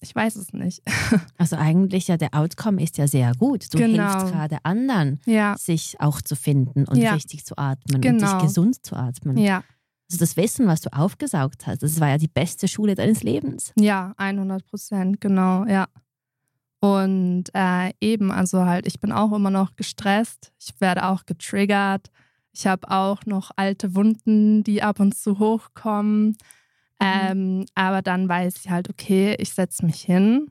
Ich 0.00 0.14
weiß 0.14 0.36
es 0.36 0.52
nicht. 0.52 0.82
Also 1.38 1.56
eigentlich 1.56 2.08
ja, 2.08 2.16
der 2.16 2.34
Outcome 2.34 2.82
ist 2.82 2.98
ja 2.98 3.06
sehr 3.08 3.32
gut. 3.34 3.72
Du 3.74 3.78
Genau. 3.78 4.02
hilfst 4.02 4.32
gerade 4.32 4.58
anderen, 4.64 5.20
Ja, 5.26 5.56
sich 5.58 5.96
auch 6.00 6.20
zu 6.20 6.36
finden 6.36 6.84
und 6.86 6.96
Ja. 6.98 7.14
richtig 7.14 7.44
zu 7.44 7.56
atmen 7.56 7.96
und 7.96 8.00
Genau. 8.02 8.38
dich 8.38 8.46
gesund 8.46 8.84
zu 8.84 8.94
atmen. 8.96 9.36
ja, 9.38 9.64
Also 10.10 10.18
das 10.18 10.36
Wissen, 10.36 10.66
was 10.66 10.80
du 10.82 10.92
aufgesaugt 10.92 11.66
hast, 11.66 11.82
das 11.82 11.98
war 12.00 12.08
ja 12.08 12.18
die 12.18 12.28
beste 12.28 12.68
Schule 12.68 12.94
deines 12.94 13.22
Lebens. 13.22 13.72
ja, 13.76 14.12
100 14.18 14.64
Prozent, 14.66 15.20
genau, 15.20 15.64
ja. 15.66 15.88
Und 16.80 17.44
äh, 17.54 17.92
eben, 18.00 18.30
also 18.32 18.64
halt, 18.64 18.86
ich 18.86 18.98
bin 19.00 19.12
auch 19.12 19.32
immer 19.32 19.50
noch 19.50 19.76
gestresst. 19.76 20.52
Ich 20.60 20.80
werde 20.80 21.04
auch 21.06 21.26
getriggert. 21.26 22.10
Ich 22.52 22.66
habe 22.66 22.90
auch 22.90 23.24
noch 23.24 23.52
alte 23.56 23.94
Wunden, 23.94 24.64
die 24.64 24.82
ab 24.82 24.98
und 25.00 25.14
zu 25.16 25.38
hochkommen. 25.38 26.36
Ähm, 27.02 27.66
aber 27.74 28.00
dann 28.02 28.28
weiß 28.28 28.56
ich 28.56 28.70
halt, 28.70 28.88
okay, 28.88 29.34
ich 29.38 29.52
setze 29.52 29.84
mich 29.84 30.00
hin, 30.02 30.50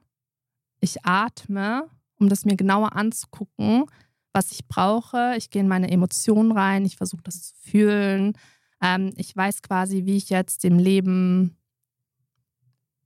ich 0.81 1.05
atme, 1.05 1.87
um 2.19 2.27
das 2.27 2.45
mir 2.45 2.55
genauer 2.55 2.95
anzugucken, 2.95 3.85
was 4.33 4.51
ich 4.51 4.67
brauche. 4.67 5.35
Ich 5.37 5.49
gehe 5.49 5.61
in 5.61 5.67
meine 5.67 5.89
Emotionen 5.89 6.51
rein, 6.51 6.85
ich 6.85 6.97
versuche 6.97 7.23
das 7.23 7.41
zu 7.41 7.53
fühlen. 7.61 8.33
Ähm, 8.81 9.11
ich 9.15 9.35
weiß 9.35 9.61
quasi, 9.61 10.05
wie 10.05 10.17
ich 10.17 10.29
jetzt 10.29 10.63
dem 10.63 10.77
Leben 10.77 11.57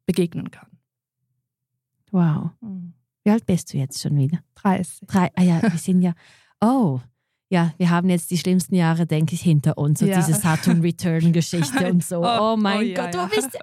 begegnen 0.05 0.49
kann. 0.51 0.69
Wow. 2.11 2.51
Wie 3.23 3.31
alt 3.31 3.45
bist 3.45 3.73
du 3.73 3.77
jetzt 3.77 4.01
schon 4.01 4.15
wieder? 4.17 4.39
30. 4.55 5.07
Drei. 5.07 5.31
Ah 5.35 5.43
ja, 5.43 5.61
wir 5.61 5.77
sind 5.77 6.01
ja. 6.01 6.13
Oh. 6.61 7.01
Ja, 7.49 7.73
wir 7.77 7.89
haben 7.91 8.09
jetzt 8.09 8.31
die 8.31 8.37
schlimmsten 8.37 8.73
Jahre, 8.75 9.05
denke 9.05 9.35
ich, 9.35 9.41
hinter 9.41 9.77
uns. 9.77 9.99
So 9.99 10.05
Ja. 10.07 10.17
diese 10.17 10.33
Saturn-Return-Geschichte 10.33 11.87
und 11.91 12.03
so. 12.03 12.21
Oh, 12.23 12.53
Oh, 12.53 12.57
mein 12.57 12.79
oh 12.79 12.81
ja, 12.81 13.05
Gott, 13.05 13.13
ja. 13.15 13.25
du 13.27 13.35
bist. 13.35 13.57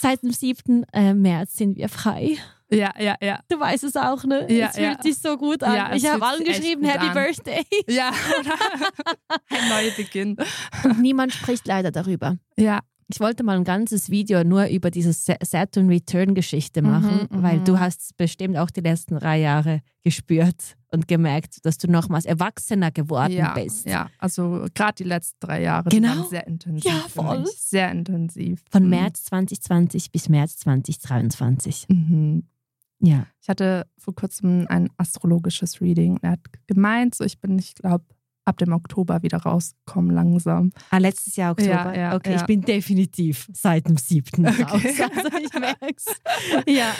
Seit 0.00 0.22
dem 0.22 0.30
7. 0.30 0.84
äh, 0.92 1.14
März 1.14 1.56
sind 1.56 1.76
wir 1.76 1.88
frei. 1.88 2.36
Ja, 2.70 2.92
ja, 2.98 3.14
ja. 3.22 3.40
Du 3.48 3.60
weißt 3.60 3.84
es 3.84 3.94
auch, 3.96 4.24
ne? 4.24 4.46
Ja, 4.52 4.68
es 4.68 4.76
fühlt 4.76 4.96
ja. 4.96 5.02
sich 5.02 5.18
so 5.18 5.36
gut 5.36 5.62
an. 5.62 5.74
Ja, 5.74 5.94
ich 5.94 6.06
habe 6.06 6.24
allen 6.24 6.42
geschrieben, 6.44 6.84
Happy 6.84 7.06
an. 7.06 7.14
Birthday. 7.14 7.64
Ja, 7.88 8.10
ein 9.50 9.68
neuer 9.68 9.90
Beginn. 9.96 10.36
Und 10.82 11.00
niemand 11.00 11.32
spricht 11.32 11.66
leider 11.66 11.90
darüber. 11.92 12.36
Ja, 12.56 12.80
Ich 13.08 13.20
wollte 13.20 13.44
mal 13.44 13.56
ein 13.56 13.64
ganzes 13.64 14.08
Video 14.10 14.44
nur 14.44 14.66
über 14.68 14.90
diese 14.90 15.12
Sa- 15.12 15.36
Saturn 15.42 15.88
Return 15.88 16.34
Geschichte 16.34 16.80
Mhm, 16.82 16.90
machen, 16.90 17.28
weil 17.30 17.58
mhm. 17.60 17.64
du 17.64 17.78
hast 17.78 18.16
bestimmt 18.16 18.56
auch 18.56 18.70
die 18.70 18.80
letzten 18.80 19.16
drei 19.18 19.40
Jahre 19.40 19.82
gespürt 20.02 20.76
und 20.90 21.06
gemerkt, 21.08 21.64
dass 21.66 21.76
du 21.78 21.90
nochmals 21.90 22.24
erwachsener 22.24 22.90
geworden 22.90 23.32
ja, 23.32 23.52
bist. 23.54 23.86
ja. 23.86 24.08
Also 24.18 24.66
gerade 24.74 24.94
die 25.02 25.04
letzten 25.08 25.36
drei 25.40 25.62
Jahre 25.62 25.88
Genau. 25.90 26.08
waren 26.16 26.28
sehr 26.30 26.46
intensiv. 26.46 26.84
Ja, 26.90 26.98
voll. 27.08 27.44
Sehr 27.56 27.90
intensiv. 27.90 28.62
Von 28.70 28.84
Mhm. 28.84 28.90
März 28.90 29.24
2020 29.24 30.10
bis 30.10 30.28
März 30.28 30.56
2023. 30.58 31.86
Mhm. 31.88 32.44
Ja. 33.00 33.26
Ich 33.42 33.48
hatte 33.48 33.86
vor 33.98 34.14
kurzem 34.14 34.66
ein 34.68 34.88
astrologisches 34.96 35.80
Reading. 35.80 36.18
Er 36.22 36.32
hat 36.32 36.40
gemeint, 36.66 37.14
so 37.14 37.24
ich 37.24 37.38
bin, 37.40 37.58
ich 37.58 37.74
glaube, 37.74 38.04
ab 38.44 38.58
dem 38.58 38.72
Oktober 38.72 39.22
wieder 39.22 39.38
rausgekommen 39.38 40.10
langsam. 40.10 40.72
Ah, 40.90 40.98
letztes 40.98 41.36
Jahr 41.36 41.52
Oktober. 41.52 41.70
Ja, 41.70 41.94
ja, 41.94 42.14
okay, 42.16 42.32
ja. 42.32 42.36
ich 42.36 42.46
bin 42.46 42.60
definitiv 42.60 43.48
seit 43.52 43.88
dem 43.88 43.96
7. 43.96 44.46
raus. 44.46 44.56
Okay. 44.72 44.94
Also 45.14 45.38
ich 45.38 45.52
merke 45.52 45.94
es. 45.96 46.04
Ja, 46.66 46.92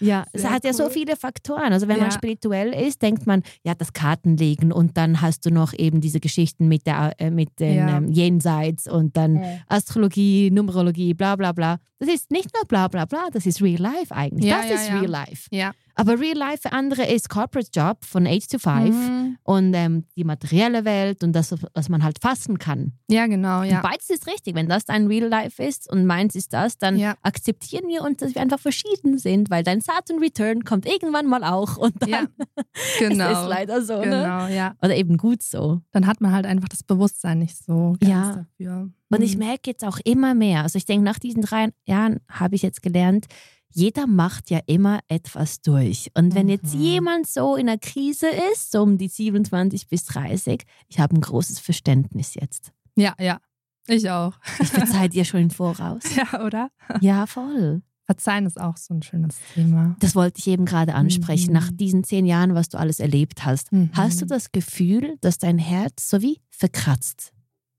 ja. 0.00 0.24
es 0.32 0.48
hat 0.48 0.64
ja 0.64 0.72
so 0.72 0.84
cool. 0.84 0.90
viele 0.90 1.16
Faktoren. 1.16 1.72
Also 1.72 1.88
wenn 1.88 1.98
man 1.98 2.10
spirituell 2.10 2.72
ist, 2.72 3.02
denkt 3.02 3.26
man, 3.26 3.42
ja, 3.62 3.74
das 3.74 3.92
Kartenlegen 3.92 4.72
und 4.72 4.96
dann 4.96 5.20
hast 5.20 5.46
du 5.46 5.50
noch 5.50 5.72
eben 5.72 6.00
diese 6.00 6.20
Geschichten 6.20 6.68
mit, 6.68 6.86
der, 6.86 7.12
äh, 7.18 7.30
mit 7.30 7.60
den 7.60 7.88
ähm, 7.88 8.08
Jenseits 8.08 8.86
und 8.88 9.16
dann. 9.16 9.40
Astrologie, 9.68 10.50
Numerologie, 10.50 11.14
bla 11.14 11.36
bla 11.36 11.52
bla. 11.52 11.78
Das 11.98 12.08
ist 12.08 12.30
nicht 12.30 12.50
nur 12.54 12.66
bla 12.66 12.88
bla 12.88 13.04
bla, 13.04 13.28
das 13.32 13.46
ist 13.46 13.62
Real 13.62 13.80
Life 13.80 14.14
eigentlich. 14.14 14.50
Das 14.50 14.70
ist. 14.70 14.90
Real 14.90 15.06
Life. 15.06 15.48
Ja, 15.50 15.72
Aber 15.96 16.18
Real 16.18 16.36
Life 16.36 16.62
für 16.62 16.72
andere 16.72 17.04
ist 17.06 17.28
Corporate 17.28 17.70
Job 17.72 18.04
von 18.04 18.26
8 18.26 18.50
to 18.52 18.58
5 18.58 18.94
Mhm. 18.94 19.38
und 19.44 19.74
ähm, 19.74 20.04
die 20.16 20.24
materielle 20.24 20.84
Welt 20.84 21.22
und 21.22 21.32
das, 21.32 21.54
was 21.74 21.88
man 21.88 22.02
halt 22.02 22.18
fassen 22.20 22.58
kann. 22.58 22.92
Ja, 23.08 23.26
genau, 23.26 23.62
ja. 23.62 23.76
Und 23.76 23.82
beides 23.82 24.10
ist 24.10 24.26
richtig. 24.26 24.54
Wenn 24.54 24.68
das 24.68 24.84
dein 24.84 25.06
Real 25.06 25.28
Life 25.28 25.62
ist 25.62 25.90
und 25.90 26.04
meins 26.06 26.34
ist 26.34 26.52
das, 26.52 26.78
dann 26.78 26.96
Ja. 26.98 27.14
akzeptieren 27.22 27.86
wir 27.88 28.02
uns, 28.02 28.18
dass 28.18 28.34
wir 28.34 28.42
einfach 28.42 28.58
verschieden 28.60 29.18
sind, 29.18 29.50
weil 29.50 29.62
dein 29.62 29.80
Saturn 29.80 30.18
Return 30.18 30.64
kommt 30.64 30.86
irgendwann 30.86 31.26
mal 31.26 31.44
auch 31.44 31.76
und 31.76 31.94
dann 32.02 32.08
Ja, 32.08 32.20
ist 32.74 32.98
genau. 32.98 33.42
es 33.44 33.48
leider 33.48 33.82
so. 33.84 33.94
Ne? 33.98 34.02
Genau, 34.02 34.46
ja. 34.48 34.74
Oder 34.82 34.96
eben 34.96 35.16
gut 35.16 35.42
so. 35.42 35.80
Dann 35.92 36.06
hat 36.06 36.20
man 36.20 36.32
halt 36.32 36.46
einfach 36.46 36.68
das 36.68 36.82
Bewusstsein 36.82 37.38
nicht 37.38 37.56
so 37.56 37.96
Ja. 38.02 38.44
dafür. 38.58 38.90
Und 39.10 39.22
ich 39.22 39.34
Mhm. 39.34 39.44
merke 39.44 39.70
jetzt 39.70 39.84
auch 39.84 40.00
immer 40.04 40.34
mehr, 40.34 40.62
also 40.62 40.76
ich 40.76 40.86
denke, 40.86 41.04
nach 41.04 41.20
diesen 41.20 41.42
drei 41.42 41.68
Jahren 41.86 42.18
habe 42.28 42.56
ich 42.56 42.62
jetzt 42.62 42.82
gelernt, 42.82 43.26
jeder 43.74 44.06
macht 44.06 44.50
ja 44.50 44.60
immer 44.66 45.00
etwas 45.08 45.60
durch. 45.60 46.10
Und 46.14 46.34
wenn 46.34 46.48
jetzt 46.48 46.74
Mhm. 46.74 46.80
jemand 46.80 47.26
so 47.26 47.56
in 47.56 47.68
einer 47.68 47.78
Krise 47.78 48.28
ist, 48.52 48.70
so 48.72 48.82
um 48.82 48.96
die 48.98 49.08
27 49.08 49.88
bis 49.88 50.04
30, 50.06 50.64
ich 50.88 50.98
habe 51.00 51.14
ein 51.16 51.20
großes 51.20 51.58
Verständnis 51.58 52.34
jetzt. 52.34 52.72
Ja, 52.96 53.14
ja. 53.18 53.38
Ich 53.86 54.08
auch. 54.10 54.32
Ich 54.60 54.68
verzeihe 54.68 55.08
dir 55.10 55.24
schon 55.24 55.40
im 55.40 55.50
Voraus. 55.50 56.02
Ja, 56.16 56.42
oder? 56.44 56.70
Ja, 57.00 57.26
voll. 57.26 57.82
Verzeihen 58.06 58.46
ist 58.46 58.60
auch 58.60 58.76
so 58.76 58.94
ein 58.94 59.02
schönes 59.02 59.36
Thema. 59.54 59.96
Das 60.00 60.14
wollte 60.14 60.38
ich 60.38 60.46
eben 60.46 60.64
gerade 60.66 60.94
ansprechen. 60.94 61.48
Mhm. 61.48 61.52
Nach 61.54 61.70
diesen 61.72 62.04
zehn 62.04 62.26
Jahren, 62.26 62.54
was 62.54 62.68
du 62.68 62.78
alles 62.78 63.00
erlebt 63.00 63.44
hast, 63.44 63.72
Mhm. 63.72 63.90
hast 63.94 64.20
du 64.22 64.26
das 64.26 64.52
Gefühl, 64.52 65.16
dass 65.22 65.38
dein 65.38 65.58
Herz 65.58 66.08
so 66.10 66.20
wie 66.22 66.40
verkratzt 66.50 67.32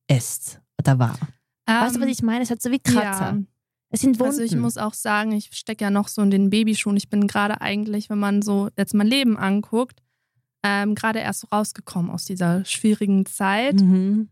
ist 0.10 0.60
oder 0.80 1.00
war? 1.00 1.18
weißt 1.68 1.96
du, 1.96 2.00
was 2.00 2.06
Ähm, 2.08 2.12
ich 2.12 2.22
meine? 2.24 2.44
Es 2.44 2.52
hat 2.52 2.62
so 2.62 2.70
wie 2.72 2.80
Kratzer. 2.80 3.34
Ja. 3.34 3.40
Es 3.96 4.02
sind 4.02 4.20
Wunden. 4.20 4.32
Also 4.32 4.44
ich 4.44 4.56
muss 4.56 4.78
auch 4.78 4.94
sagen, 4.94 5.32
ich 5.32 5.50
stecke 5.54 5.86
ja 5.86 5.90
noch 5.90 6.10
so 6.10 6.22
in 6.22 6.30
den 6.30 6.50
Babyschuhen. 6.50 6.98
Ich 6.98 7.10
bin 7.10 7.28
gerade 7.28 7.62
eigentlich, 7.62 8.10
wenn 8.10 8.20
man 8.20 8.42
so 8.42 8.70
jetzt 8.78 8.94
mein 8.94 9.08
Leben 9.08 9.38
anguckt, 9.38 10.02
ähm, 10.64 10.96
gerade 10.96 11.20
erst 11.20 11.42
so 11.42 11.48
rausgekommen 11.52 12.12
aus 12.12 12.26
dieser 12.26 12.66
schwierigen 12.66 13.26
Zeit. 13.26 13.80
Mhm. 13.80 14.30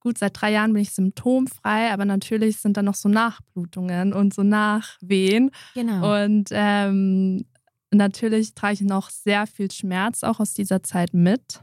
Gut, 0.00 0.18
seit 0.18 0.40
drei 0.40 0.50
Jahren 0.52 0.72
bin 0.72 0.82
ich 0.82 0.92
symptomfrei, 0.92 1.92
aber 1.92 2.04
natürlich 2.04 2.56
sind 2.56 2.76
da 2.76 2.82
noch 2.82 2.94
so 2.94 3.08
Nachblutungen 3.08 4.12
und 4.12 4.34
so 4.34 4.42
Nachwehen. 4.42 5.50
Genau. 5.74 6.24
Und 6.24 6.48
ähm, 6.50 7.44
natürlich 7.92 8.54
trage 8.54 8.74
ich 8.74 8.80
noch 8.80 9.10
sehr 9.10 9.46
viel 9.46 9.70
Schmerz 9.70 10.24
auch 10.24 10.40
aus 10.40 10.54
dieser 10.54 10.82
Zeit 10.82 11.12
mit. 11.12 11.62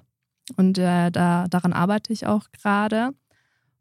Und 0.55 0.77
äh, 0.77 1.11
da, 1.11 1.47
daran 1.49 1.73
arbeite 1.73 2.13
ich 2.13 2.27
auch 2.27 2.45
gerade. 2.51 3.11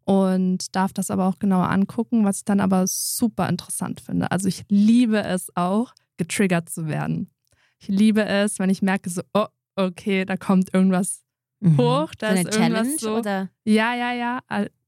Und 0.09 0.75
darf 0.75 0.95
das 0.95 1.11
aber 1.11 1.27
auch 1.27 1.39
genauer 1.39 1.69
angucken, 1.69 2.25
was 2.25 2.39
ich 2.39 2.45
dann 2.47 2.61
aber 2.61 2.87
super 2.87 3.47
interessant 3.47 4.01
finde. 4.01 4.31
Also 4.31 4.49
ich 4.49 4.65
liebe 4.71 5.23
es 5.23 5.55
auch, 5.55 5.93
getriggert 6.17 6.71
zu 6.71 6.87
werden. 6.87 7.31
Ich 7.79 7.89
liebe 7.89 8.25
es, 8.25 8.59
wenn 8.59 8.71
ich 8.71 8.81
merke, 8.81 9.11
so, 9.11 9.21
oh, 9.35 9.47
okay, 9.77 10.25
da 10.25 10.39
kommt 10.39 10.73
irgendwas. 10.73 11.25
Mhm. 11.61 11.77
hoch, 11.77 12.15
da 12.17 12.29
so 12.29 12.33
eine 12.33 12.41
ist 12.49 12.57
irgendwas 12.57 12.83
Challenge 12.83 12.99
so- 12.99 13.17
oder 13.19 13.51
Ja, 13.65 13.95
ja, 13.95 14.13
ja. 14.13 14.41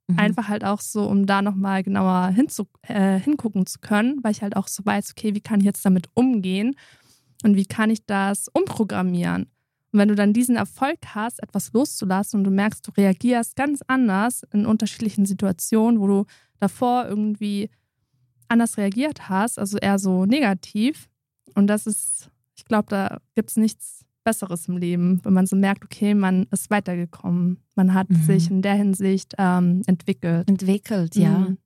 Mhm. 0.06 0.18
Einfach 0.18 0.48
halt 0.48 0.64
auch 0.64 0.80
so, 0.80 1.04
um 1.04 1.26
da 1.26 1.42
nochmal 1.42 1.83
genauer 1.83 2.28
hinzu, 2.28 2.66
äh, 2.83 3.18
hingucken 3.18 3.66
zu 3.66 3.78
können, 3.80 4.20
weil 4.22 4.33
ich 4.33 4.40
halt 4.40 4.56
auch 4.56 4.68
so 4.68 4.85
weiß, 4.87 5.11
okay, 5.11 5.35
wie 5.35 5.40
kann 5.40 5.61
ich 5.61 5.66
jetzt 5.66 5.85
damit 5.85 6.09
umgehen 6.14 6.76
und 7.44 7.56
wie 7.56 7.66
kann 7.66 7.90
ich 7.90 8.06
das 8.06 8.48
umprogrammieren. 8.48 9.50
Und 9.92 9.98
wenn 9.98 10.09
du 10.09 10.14
dann 10.14 10.33
diesen 10.33 10.57
Erfolg 10.57 10.98
hast, 11.14 11.42
etwas 11.42 11.72
loszulassen 11.72 12.38
und 12.40 12.44
du 12.44 12.50
merkst, 12.50 12.87
du 12.87 12.92
reagierst 12.96 13.57
ganz 13.57 13.81
anders 13.88 14.42
in 14.53 14.66
unterschiedlichen 14.66 15.26
Situationen, 15.26 16.00
wo 16.00 16.07
du 16.07 16.24
davor 16.61 17.07
irgendwie 17.09 17.70
anders 18.48 18.76
reagiert 18.76 19.29
hast, 19.29 19.59
also 19.59 19.79
eher 19.79 19.98
so 19.98 20.26
negativ. 20.26 21.09
Und 21.55 21.66
das 21.66 21.87
ist, 21.87 22.31
ich 22.57 22.64
glaube, 22.64 22.87
da 22.90 23.18
gibt 23.35 23.50
es 23.50 23.57
nichts 23.57 24.05
Besseres 24.22 24.68
im 24.68 24.76
Leben, 24.76 25.20
wenn 25.24 25.33
man 25.33 25.46
so 25.46 25.57
merkt, 25.57 25.85
okay, 25.85 26.14
man 26.14 26.46
ist 26.50 26.70
weitergekommen. 26.70 27.59
Man 27.74 27.94
hat 27.94 28.11
Mhm. 28.11 28.22
sich 28.22 28.50
in 28.50 28.62
der 28.62 28.74
Hinsicht 28.74 29.35
ähm, 29.38 29.83
entwickelt. 29.87 30.48
entwickelt, 30.48 31.16
ja. 31.16 31.31
Mhm. 31.38 31.59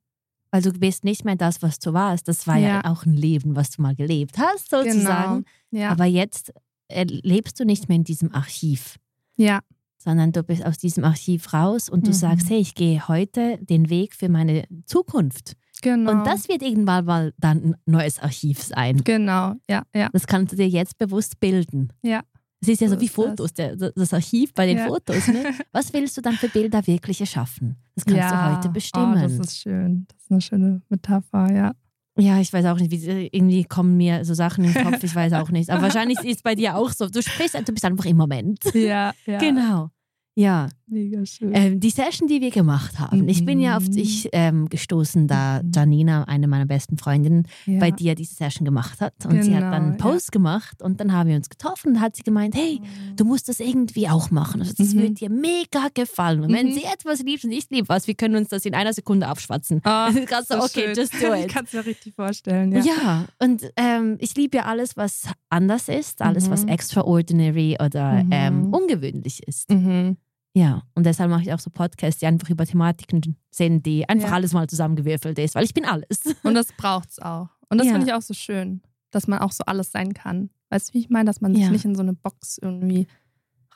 Weil 0.51 0.61
du 0.61 0.71
bist 0.71 1.03
nicht 1.03 1.25
mehr 1.25 1.35
das, 1.35 1.61
was 1.61 1.79
du 1.79 1.91
warst. 1.91 2.27
Das 2.29 2.47
war 2.47 2.55
ja, 2.57 2.67
Ja. 2.81 2.85
auch 2.85 3.05
ein 3.05 3.13
Leben, 3.13 3.55
was 3.57 3.71
du 3.71 3.81
mal 3.81 3.93
gelebt 3.93 4.37
hast, 4.37 4.69
sozusagen. 4.69 5.43
Genau. 5.69 5.83
Ja. 5.83 5.91
Aber 5.91 6.05
jetzt 6.05 6.53
lebst 6.89 7.59
du 7.59 7.65
nicht 7.65 7.89
mehr 7.89 7.97
in 7.97 8.03
diesem 8.03 8.33
Archiv, 8.33 8.97
ja. 9.37 9.59
sondern 9.97 10.31
du 10.31 10.43
bist 10.43 10.65
aus 10.65 10.77
diesem 10.77 11.03
Archiv 11.03 11.53
raus 11.53 11.89
und 11.89 12.05
du 12.05 12.11
Mhm. 12.11 12.15
sagst, 12.15 12.49
hey, 12.49 12.59
ich 12.59 12.75
gehe 12.75 13.07
heute 13.07 13.57
den 13.61 13.89
Weg 13.89 14.13
für 14.13 14.29
meine 14.29 14.65
Zukunft. 14.85 15.53
Genau. 15.81 16.11
Und 16.11 16.25
das 16.25 16.47
wird 16.47 16.61
irgendwann 16.61 17.05
mal 17.05 17.33
dann 17.37 17.63
ein 17.63 17.75
neues 17.85 18.19
Archiv 18.19 18.61
sein. 18.63 19.03
Genau, 19.03 19.53
ja, 19.69 19.83
ja. 19.93 20.09
Das 20.13 20.25
kannst 20.27 20.53
du 20.53 20.57
dir 20.57 20.67
jetzt 20.69 20.97
bewusst 20.97 21.39
bilden. 21.39 21.91
Ja. 22.01 22.21
Es 22.61 22.69
ist 22.69 22.81
ja 22.81 22.87
so, 22.87 22.95
So 22.95 23.01
wie 23.01 23.05
ist 23.05 23.17
das. 23.17 23.25
Fotos, 23.25 23.53
der, 23.53 23.75
das 23.75 24.13
Archiv 24.13 24.53
bei 24.53 24.65
den 24.65 24.77
Ja. 24.77 24.87
Fotos. 24.87 25.27
Ne? 25.27 25.43
Was 25.71 25.93
willst 25.93 26.17
du 26.17 26.21
dann 26.21 26.33
für 26.35 26.47
Bilder 26.49 26.87
wirklich 26.87 27.19
erschaffen? 27.19 27.75
Das 27.93 28.05
kannst 28.05 28.19
ja. 28.19 28.49
du 28.51 28.57
heute 28.57 28.69
bestimmen. 28.69 29.17
Oh, 29.17 29.21
das 29.21 29.33
ist 29.33 29.59
schön. 29.59 30.07
Das 30.07 30.21
ist 30.23 30.31
eine 30.31 30.41
schöne 30.41 30.81
Metapher, 30.89 31.53
ja. 31.53 31.73
Ja, 32.17 32.39
ich 32.39 32.53
weiß 32.53 32.65
auch 32.65 32.77
nicht, 32.77 32.91
wie, 32.91 33.29
irgendwie 33.31 33.65
kommen 33.65 33.97
mir 33.97 34.23
so 34.23 34.33
Sachen 34.33 34.63
im 34.63 34.73
Kopf, 34.73 35.03
ich 35.03 35.13
weiß 35.13 35.33
auch 35.33 35.49
nicht. 35.49 35.69
Aber 35.69 35.81
wahrscheinlich 35.83 36.19
ist 36.19 36.37
es 36.37 36.41
bei 36.41 36.55
dir 36.55 36.77
auch 36.77 36.91
so. 36.91 37.09
Du 37.09 37.21
sprichst, 37.21 37.55
du 37.55 37.73
bist 37.73 37.83
einfach 37.83 38.05
im 38.05 38.17
Moment. 38.17 38.59
Ja, 38.73 39.13
ja. 39.25 39.37
Genau. 39.39 39.89
Ja, 40.37 40.67
Mega 40.87 41.25
schön. 41.25 41.51
ähm, 41.55 41.79
die 41.79 41.89
Session, 41.89 42.27
die 42.27 42.41
wir 42.41 42.51
gemacht 42.51 42.99
haben. 42.99 43.27
Ich 43.29 43.45
bin 43.45 43.61
ja 43.61 43.77
auf 43.77 43.87
Mhm. 43.87 43.91
dich 43.93 44.29
ähm, 44.33 44.67
gestoßen, 44.67 45.27
da 45.29 45.61
Mhm. 45.63 45.71
Janina, 45.73 46.23
eine 46.25 46.49
meiner 46.49 46.65
besten 46.65 46.97
Freundinnen, 46.97 47.47
ja. 47.65 47.79
bei 47.79 47.89
dir 47.91 48.15
diese 48.15 48.35
Session 48.35 48.65
gemacht 48.65 48.99
hat. 48.99 49.13
Und 49.25 49.41
sie 49.43 49.55
hat 49.55 49.63
dann 49.63 49.73
einen 49.73 49.91
Genau, 49.97 50.05
ja. 50.09 50.11
Post 50.11 50.33
gemacht 50.33 50.81
und 50.81 50.99
dann 50.99 51.13
haben 51.13 51.29
wir 51.29 51.37
uns 51.37 51.47
getroffen 51.49 51.93
und 51.93 52.01
hat 52.01 52.17
sie 52.17 52.23
gemeint, 52.23 52.53
hey, 52.53 52.81
du 53.15 53.23
musst 53.23 53.47
das 53.47 53.61
irgendwie 53.61 54.09
auch 54.09 54.29
machen. 54.29 54.59
Also 54.59 54.73
das 54.77 54.93
Mhm. 54.93 54.99
wird 54.99 55.21
dir 55.21 55.29
mega 55.29 55.87
gefallen. 55.93 56.41
Und 56.43 56.51
wenn 56.53 56.67
Mhm. 56.67 56.73
sie 56.73 56.83
etwas 56.83 57.23
liebt 57.23 57.45
und 57.45 57.51
ich 57.53 57.69
liebe 57.69 57.87
was, 57.87 58.05
wir 58.07 58.15
können 58.15 58.35
uns 58.35 58.49
das 58.49 58.65
in 58.65 58.73
einer 58.75 58.91
Sekunde 58.91 59.31
aufschwatzen. 59.31 59.79
Ah, 59.85 60.11
Ganz 60.11 60.49
so, 60.49 60.55
okay, 60.57 60.87
schön. 60.87 60.95
just 60.95 61.13
do 61.13 61.17
Ich 61.33 61.45
it. 61.45 61.49
kann 61.53 61.63
es 61.63 61.71
mir 61.71 61.85
richtig 61.85 62.13
vorstellen, 62.13 62.73
ja. 62.73 62.83
Ja, 62.83 63.25
und 63.39 63.71
ähm, 63.77 64.17
ich 64.19 64.35
liebe 64.35 64.57
ja 64.57 64.65
alles, 64.65 64.97
was 64.97 65.29
anders 65.49 65.87
ist, 65.87 66.21
alles, 66.21 66.49
was 66.49 66.63
Mhm. 66.63 66.69
extraordinary 66.69 67.77
oder 67.81 68.21
Mhm. 68.23 68.29
ähm, 68.31 68.73
ungewöhnlich 68.73 69.41
ist. 69.47 69.71
Mhm. 69.71 70.17
Ja, 70.57 70.83
und 70.95 71.05
deshalb 71.05 71.29
mache 71.29 71.41
ich 71.41 71.53
auch 71.53 71.59
so 71.59 71.69
Podcasts, 71.69 72.19
die 72.21 72.27
einfach 72.27 72.49
über 72.49 72.65
Thematiken 72.65 73.35
sind, 73.51 73.85
die 73.85 74.07
einfach 74.07 74.29
Ja. 74.29 74.35
alles 74.35 74.53
mal 74.53 74.67
zusammengewürfelt 74.67 75.37
ist, 75.37 75.53
weil 75.53 75.65
ich 75.65 75.73
bin 75.73 75.83
alles. 75.83 76.21
Und 76.43 76.53
das 76.55 76.67
braucht's 76.77 77.19
auch. 77.19 77.49
Und 77.69 77.77
das 77.79 77.87
Ja. 77.87 77.93
finde 77.93 78.07
ich 78.07 78.13
auch 78.13 78.21
so 78.21 78.33
schön, 78.33 78.81
dass 79.11 79.27
man 79.27 79.39
auch 79.39 79.51
so 79.51 79.65
alles 79.65 79.91
sein 79.91 80.13
kann. 80.13 80.49
Weißt 80.69 80.89
du, 80.89 80.93
wie 80.93 80.99
ich 80.99 81.09
meine? 81.09 81.25
Dass 81.25 81.41
man 81.41 81.53
sich 81.53 81.63
Ja. 81.65 81.71
nicht 81.71 81.83
in 81.83 81.93
so 81.95 82.01
eine 82.03 82.13
Box 82.13 82.57
irgendwie 82.57 83.05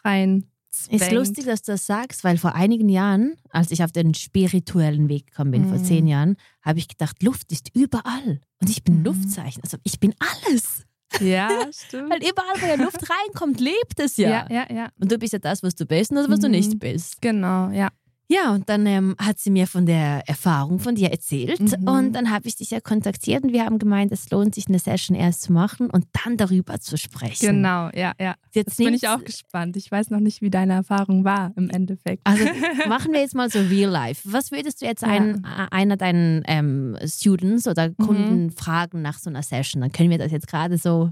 rein 0.06 0.46
Ist 0.90 1.12
lustig, 1.12 1.46
dass 1.46 1.64
du 1.64 1.72
das 1.74 1.86
sagst, 1.88 2.24
weil 2.24 2.38
vor 2.38 2.54
einigen 2.56 2.90
Jahren, 2.90 3.36
als 3.50 3.72
ich 3.72 3.84
auf 3.84 3.92
den 3.92 4.14
spirituellen 4.14 5.10
Weg 5.10 5.28
gekommen 5.28 5.52
bin, 5.52 5.66
vor 5.68 5.80
Mhm. 5.80 5.84
zehn 5.84 6.08
Jahren, 6.08 6.38
habe 6.62 6.78
ich 6.80 6.88
gedacht, 6.88 7.22
Luft 7.24 7.52
ist 7.52 7.76
überall. 7.76 8.40
Und 8.62 8.70
ich 8.70 8.84
bin 8.84 9.00
Mhm. 9.00 9.06
Luftzeichen. 9.06 9.64
Also 9.64 9.78
ich 9.84 10.00
bin 10.00 10.14
alles. 10.20 10.86
Ja, 11.20 11.50
stimmt. 11.72 12.12
Weil 12.12 12.20
überall, 12.20 12.56
wo 12.62 12.66
ja 12.68 12.76
Luft 12.76 13.00
reinkommt, 13.10 13.60
lebt 13.60 14.00
es 14.00 14.18
ja. 14.18 14.30
ja, 14.30 14.48
ja, 14.50 14.68
ja. 14.74 14.90
Und 15.00 15.12
du 15.12 15.18
bist 15.18 15.34
ja 15.34 15.40
das, 15.40 15.64
was 15.64 15.76
du 15.76 15.86
bist 15.86 16.12
und 16.12 16.18
das, 16.18 16.30
was 16.30 16.40
du 16.40 16.48
Mhm. 16.48 16.52
nicht 16.52 16.80
bist. 16.80 17.22
Genau, 17.22 17.70
ja. 17.70 17.90
Ja, 18.32 18.54
und 18.54 18.70
dann 18.70 18.86
ähm, 18.86 19.16
hat 19.20 19.40
sie 19.40 19.50
mir 19.50 19.66
von 19.66 19.88
der 19.88 20.22
Erfahrung 20.28 20.78
von 20.80 20.94
dir 20.94 21.10
erzählt 21.12 21.60
Mhm. 21.60 21.88
und 21.88 22.14
dann 22.14 22.30
habe 22.30 22.48
ich 22.48 22.56
dich 22.56 22.70
ja 22.70 22.80
kontaktiert 22.80 23.44
und 23.44 23.54
wir 23.54 23.66
haben 23.66 23.80
gemeint, 23.80 24.12
es 24.12 24.30
lohnt 24.30 24.54
sich, 24.54 24.68
eine 24.68 24.78
Session 24.78 25.16
erst 25.18 25.42
zu 25.42 25.52
machen 25.52 25.90
und 25.90 26.06
dann 26.24 26.38
darüber 26.38 26.80
zu 26.80 26.96
sprechen. 26.96 27.40
Genau, 27.48 27.90
ja, 27.96 28.14
ja. 28.20 28.36
Jetzt 28.54 28.78
bin 28.78 28.94
ich 28.94 29.08
auch 29.08 29.24
gespannt. 29.24 29.78
Ich 29.78 29.92
weiß 29.92 30.12
noch 30.12 30.20
nicht, 30.20 30.42
wie 30.42 30.52
deine 30.52 30.74
Erfahrung 30.74 31.24
war 31.24 31.52
im 31.56 31.72
Endeffekt. 31.72 32.22
Also 32.26 32.44
machen 32.88 33.14
wir 33.14 33.20
jetzt 33.22 33.34
mal 33.34 33.50
so 33.50 33.60
real 33.62 33.90
life. 33.90 34.22
Was 34.32 34.52
würdest 34.52 34.82
du 34.82 34.86
jetzt 34.86 35.02
Ja. 35.02 35.08
ein, 35.08 35.44
einer 35.72 35.98
deinen 35.98 36.44
ähm, 36.48 36.98
Students 37.06 37.66
Mhm. 37.66 37.72
oder 37.72 37.90
Kunden 37.90 38.52
fragen 38.52 39.02
nach 39.02 39.18
so 39.18 39.32
einer 39.32 39.42
Session? 39.42 39.82
Dann 39.82 39.92
können 39.92 40.12
wir 40.12 40.20
das 40.20 40.32
jetzt 40.32 40.48
gerade 40.48 40.78
so 40.78 41.12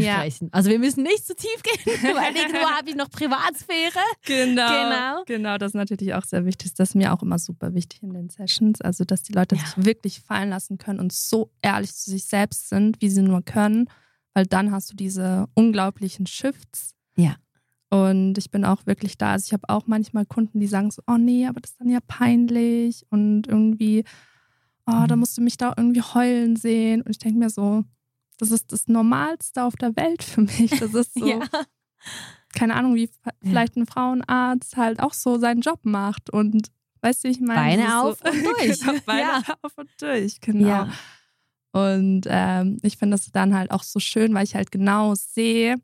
Ja. 0.00 0.14
besprechen. 0.16 0.48
Also 0.52 0.70
wir 0.70 0.78
müssen 0.78 1.02
nicht 1.02 1.26
zu 1.26 1.34
tief 1.34 1.62
gehen, 1.62 1.84
weil 2.16 2.34
irgendwo 2.36 2.58
habe 2.70 2.88
ich 2.88 2.94
noch 2.96 3.10
Privatsphäre. 3.10 3.98
Genau. 4.24 4.68
Genau. 4.68 5.24
Genau, 5.26 5.58
das 5.58 5.70
ist 5.70 5.74
natürlich 5.74 6.14
auch 6.14 6.24
sehr 6.24 6.44
wichtig. 6.44 6.74
Das 6.74 6.90
ist 6.90 6.94
mir 6.94 7.12
auch 7.12 7.22
immer 7.22 7.38
super 7.38 7.74
wichtig 7.74 8.02
in 8.02 8.12
den 8.14 8.28
Sessions. 8.28 8.80
Also, 8.80 9.04
dass 9.04 9.22
die 9.22 9.32
Leute 9.32 9.56
Ja. 9.56 9.62
sich 9.64 9.84
wirklich 9.84 10.20
fallen 10.20 10.50
lassen 10.50 10.78
können 10.78 11.00
und 11.00 11.12
so 11.12 11.50
ehrlich 11.62 11.94
zu 11.94 12.10
sich 12.10 12.24
selbst 12.24 12.68
sind, 12.68 13.00
wie 13.00 13.08
sie 13.10 13.22
nur 13.22 13.42
können. 13.42 13.88
Weil 14.34 14.46
dann 14.46 14.70
hast 14.72 14.90
du 14.92 14.96
diese 14.96 15.46
unglaublichen 15.54 16.26
Shifts. 16.26 16.94
Ja. 17.16 17.36
Und 17.88 18.36
ich 18.36 18.50
bin 18.50 18.64
auch 18.64 18.84
wirklich 18.84 19.16
da. 19.16 19.32
Also, 19.32 19.46
ich 19.46 19.52
habe 19.52 19.68
auch 19.68 19.86
manchmal 19.86 20.26
Kunden, 20.26 20.60
die 20.60 20.66
sagen 20.66 20.90
so: 20.90 21.02
Oh 21.06 21.16
nee, 21.16 21.46
aber 21.46 21.60
das 21.60 21.70
ist 21.70 21.80
dann 21.80 21.88
ja 21.88 22.00
peinlich. 22.06 23.06
Und 23.10 23.46
irgendwie, 23.46 24.04
oh, 24.86 25.04
da 25.08 25.14
Mhm. 25.16 25.20
musst 25.20 25.38
du 25.38 25.42
mich 25.42 25.56
da 25.56 25.72
irgendwie 25.76 26.02
heulen 26.02 26.56
sehen. 26.56 27.00
Und 27.02 27.10
ich 27.12 27.18
denke 27.18 27.38
mir 27.38 27.48
so, 27.48 27.84
das 28.38 28.50
ist 28.50 28.72
das 28.72 28.88
Normalste 28.88 29.64
auf 29.64 29.76
der 29.76 29.96
Welt 29.96 30.22
für 30.22 30.42
mich. 30.42 30.70
Das 30.78 30.94
ist 30.94 31.14
so, 31.18 31.26
Ja. 31.26 31.40
keine 32.54 32.74
Ahnung, 32.74 32.94
wie 32.94 33.10
vielleicht 33.42 33.76
ein 33.76 33.86
Frauenarzt 33.86 34.76
halt 34.76 35.00
auch 35.00 35.12
so 35.14 35.38
seinen 35.38 35.60
Job 35.60 35.80
macht 35.84 36.30
und 36.30 36.68
weißt 37.02 37.24
du, 37.24 37.28
ich 37.28 37.40
meine. 37.40 37.60
Beine 37.60 37.82
Das 37.84 37.94
auf 37.94 38.20
und 38.22 38.44
durch. 38.44 38.80
genau, 38.80 38.92
Beine 39.06 39.20
Ja. 39.22 39.42
auf 39.62 39.72
und 39.76 39.90
durch, 40.00 40.40
genau. 40.40 40.66
Ja. 40.68 40.92
Und 41.72 42.22
ähm, 42.26 42.78
ich 42.82 42.96
finde 42.96 43.16
das 43.16 43.30
dann 43.32 43.54
halt 43.54 43.70
auch 43.70 43.82
so 43.82 44.00
schön, 44.00 44.32
weil 44.32 44.44
ich 44.44 44.54
halt 44.54 44.70
genau 44.70 45.14
sehe, 45.14 45.76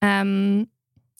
ähm, 0.00 0.68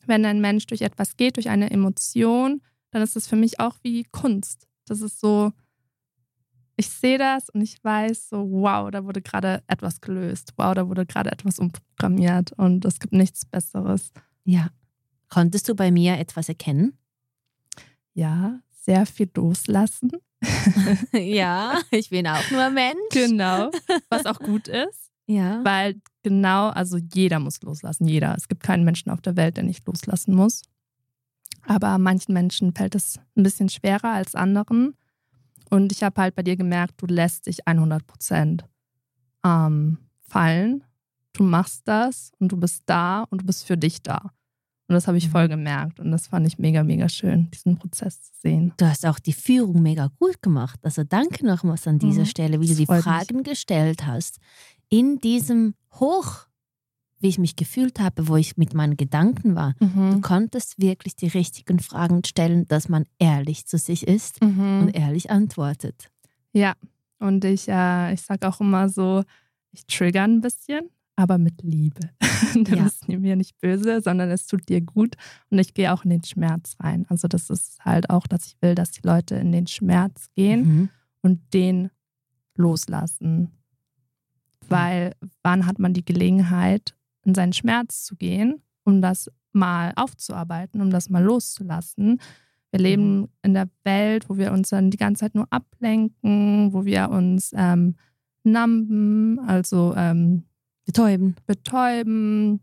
wenn 0.07 0.25
ein 0.25 0.40
Mensch 0.40 0.66
durch 0.66 0.83
etwas 0.83 1.16
geht, 1.16 1.37
durch 1.37 1.49
eine 1.49 1.71
Emotion, 1.71 2.62
dann 2.90 3.03
ist 3.03 3.16
es 3.16 3.27
für 3.27 3.37
mich 3.37 3.59
auch 3.59 3.77
wie 3.83 4.05
Kunst. 4.05 4.68
Das 4.87 5.01
ist 5.01 5.18
so, 5.21 5.53
ich 6.77 6.89
sehe 6.89 7.19
das 7.19 7.49
und 7.51 7.61
ich 7.61 7.83
weiß 7.83 8.31
so, 8.31 8.51
wow, 8.51 8.91
da 8.91 9.05
wurde 9.05 9.21
gerade 9.23 9.63
etwas 9.67 10.01
gelöst. 10.01 10.53
Wow, 10.57 10.75
da 10.75 10.89
wurde 10.89 11.07
gerade 11.07 11.31
etwas 11.31 11.59
umprogrammiert 11.59 12.53
und 12.53 12.85
es 12.85 12.99
gibt 12.99 13.13
nichts 13.13 13.45
Besseres. 13.45 14.13
Ja. 14.45 14.71
Konntest 15.29 15.69
du 15.69 15.75
bei 15.75 15.91
mir 15.91 16.19
etwas 16.19 16.49
erkennen? 16.49 16.99
Ja, 18.15 18.61
sehr 18.71 19.07
viel 19.07 19.31
loslassen. 19.35 20.11
ja, 21.13 21.79
ich 21.91 22.11
bin 22.11 22.27
auch 22.27 22.51
nur 22.51 22.69
Mensch. 22.71 22.99
Genau, 23.13 23.71
was 24.11 24.27
auch 24.27 24.39
gut 24.41 24.69
ist. 24.69 25.11
Ja. 25.27 25.65
Weil 25.65 26.01
genau, 26.23 26.69
also 26.69 26.99
jeder 26.99 27.39
muss 27.39 27.63
loslassen, 27.63 28.07
jeder. 28.07 28.35
Es 28.37 28.49
gibt 28.49 28.63
keinen 28.63 28.85
Menschen 28.85 29.11
auf 29.11 29.21
der 29.21 29.37
Welt, 29.37 29.57
der 29.57 29.65
nicht 29.65 29.87
loslassen 29.87 30.35
muss. 30.35 30.63
Aber 31.65 31.97
manchen 31.99 32.33
Menschen 32.33 32.75
fällt 32.75 32.95
es 32.95 33.19
ein 33.37 33.45
bisschen 33.45 33.69
schwerer 33.69 34.11
als 34.11 34.35
anderen. 34.35 34.95
Und 35.73 35.91
ich 35.91 36.03
habe 36.03 36.21
halt 36.21 36.35
bei 36.35 36.43
dir 36.43 36.55
gemerkt, 36.55 37.01
du 37.01 37.07
lässt 37.07 37.47
dich 37.47 37.67
100 37.67 38.07
Prozent 38.07 38.67
ähm, 39.43 39.97
fallen. 40.21 40.85
Du 41.33 41.45
machst 41.45 41.89
das 41.89 42.31
und 42.39 42.53
du 42.53 42.59
bist 42.59 42.83
da 42.85 43.23
und 43.31 43.41
du 43.41 43.47
bist 43.47 43.67
für 43.67 43.79
dich 43.79 44.03
da. 44.03 44.33
Und 44.87 44.97
das 44.97 45.09
habe 45.09 45.17
ich 45.17 45.31
voll 45.31 45.47
mhm. 45.47 45.53
gemerkt. 45.53 45.99
Und 45.99 46.11
das 46.11 46.27
fand 46.27 46.47
ich 46.47 46.59
mega, 46.59 46.85
mega 46.85 47.09
schön, 47.09 47.51
diesen 47.53 47.79
Prozess 47.79 48.21
zu 48.21 48.33
sehen. 48.43 48.75
Du 48.77 48.87
hast 48.87 49.07
auch 49.07 49.19
die 49.19 49.33
Führung 49.33 49.81
mega 49.81 50.11
gut 50.19 50.43
gemacht. 50.43 50.79
Also 50.83 51.05
danke 51.05 51.47
nochmals 51.47 51.89
an 51.89 51.99
dieser 51.99 52.25
mhm. 52.25 52.27
Stelle, 52.27 52.61
wie 52.61 52.67
das 52.67 52.77
du 52.77 52.83
die 52.83 52.87
Fragen 52.87 53.37
mich. 53.39 53.47
gestellt 53.47 54.07
hast. 54.07 54.41
In 54.91 55.21
diesem 55.21 55.75
Hoch, 55.95 56.49
wie 57.23 57.29
ich 57.29 57.39
mich 57.39 57.57
gefühlt 57.57 58.01
habe, 58.01 58.29
wo 58.29 58.37
ich 58.37 58.57
mit 58.57 58.75
meinen 58.75 58.97
Gedanken 58.97 59.55
war. 59.55 59.75
Mhm. 59.81 60.13
Du 60.13 60.21
konntest 60.21 60.81
wirklich 60.81 61.17
die 61.17 61.29
richtigen 61.29 61.79
Fragen 61.79 62.25
stellen, 62.25 62.67
dass 62.69 62.89
man 62.89 63.07
ehrlich 63.19 63.67
zu 63.67 63.79
sich 63.79 64.07
ist 64.07 64.43
mhm. 64.43 64.81
und 64.83 64.89
ehrlich 64.91 65.31
antwortet. 65.31 66.11
Ja, 66.53 66.75
und 67.19 67.45
ich, 67.45 67.69
äh, 67.69 68.13
ich 68.13 68.23
sage 68.23 68.49
auch 68.49 68.61
immer 68.61 68.89
so, 68.89 69.23
ich 69.71 69.87
trigger 69.87 70.25
ein 70.25 70.41
bisschen 70.41 70.91
aber 71.17 71.39
mit 71.39 71.63
Liebe. 71.63 72.11
du 72.55 72.77
ja. 72.77 72.85
bist 72.85 73.09
mir 73.09 73.37
nicht 73.37 73.59
böse, 73.61 74.01
sondern 74.01 74.31
es 74.31 74.47
tut 74.47 74.69
dir 74.69 74.81
gut 74.81 75.17
und 75.51 75.59
ich 75.59 75.75
gehe 75.75 75.93
auch 75.93 76.05
in 76.05 76.11
den 76.11 76.25
Schmerz 76.25 76.77
rein. 76.81 77.07
Also 77.09 77.29
das 77.29 77.51
ist 77.51 77.85
halt 77.85 78.11
auch, 78.11 78.27
dass 78.27 78.47
ich 78.47 78.57
will, 78.61 78.75
dass 78.75 78.93
die 78.93 79.07
Leute 79.07 79.37
in 79.37 79.53
den 79.53 79.67
Schmerz 79.67 80.27
gehen 80.35 80.61
mhm. 80.61 80.89
und 81.23 81.55
den 81.55 81.91
loslassen. 82.57 83.51
Weil 84.69 85.15
wann 85.43 85.67
hat 85.67 85.79
man 85.79 85.93
die 85.93 86.05
Gelegenheit, 86.05 86.95
in 87.25 87.35
seinen 87.35 87.53
Schmerz 87.53 88.05
zu 88.05 88.17
gehen, 88.17 88.63
um 88.85 89.01
das 89.01 89.31
mal 89.53 89.93
aufzuarbeiten, 89.97 90.81
um 90.81 90.91
das 90.91 91.09
mal 91.09 91.23
loszulassen? 91.23 92.21
Wir 92.71 92.81
leben 92.81 93.21
mhm. 93.21 93.29
in 93.43 93.55
der 93.55 93.69
Welt, 93.85 94.29
wo 94.29 94.39
wir 94.39 94.53
uns 94.53 94.71
dann 94.71 94.91
die 94.91 94.97
ganze 94.97 95.21
Zeit 95.21 95.35
nur 95.35 95.47
ablenken, 95.51 96.73
wo 96.73 96.85
wir 96.85 97.11
uns 97.11 97.53
ähm, 97.55 97.97
numben, 98.45 99.39
also 99.41 99.95
ähm, 99.97 100.45
betäuben. 100.87 101.37
Betäuben 101.47 102.61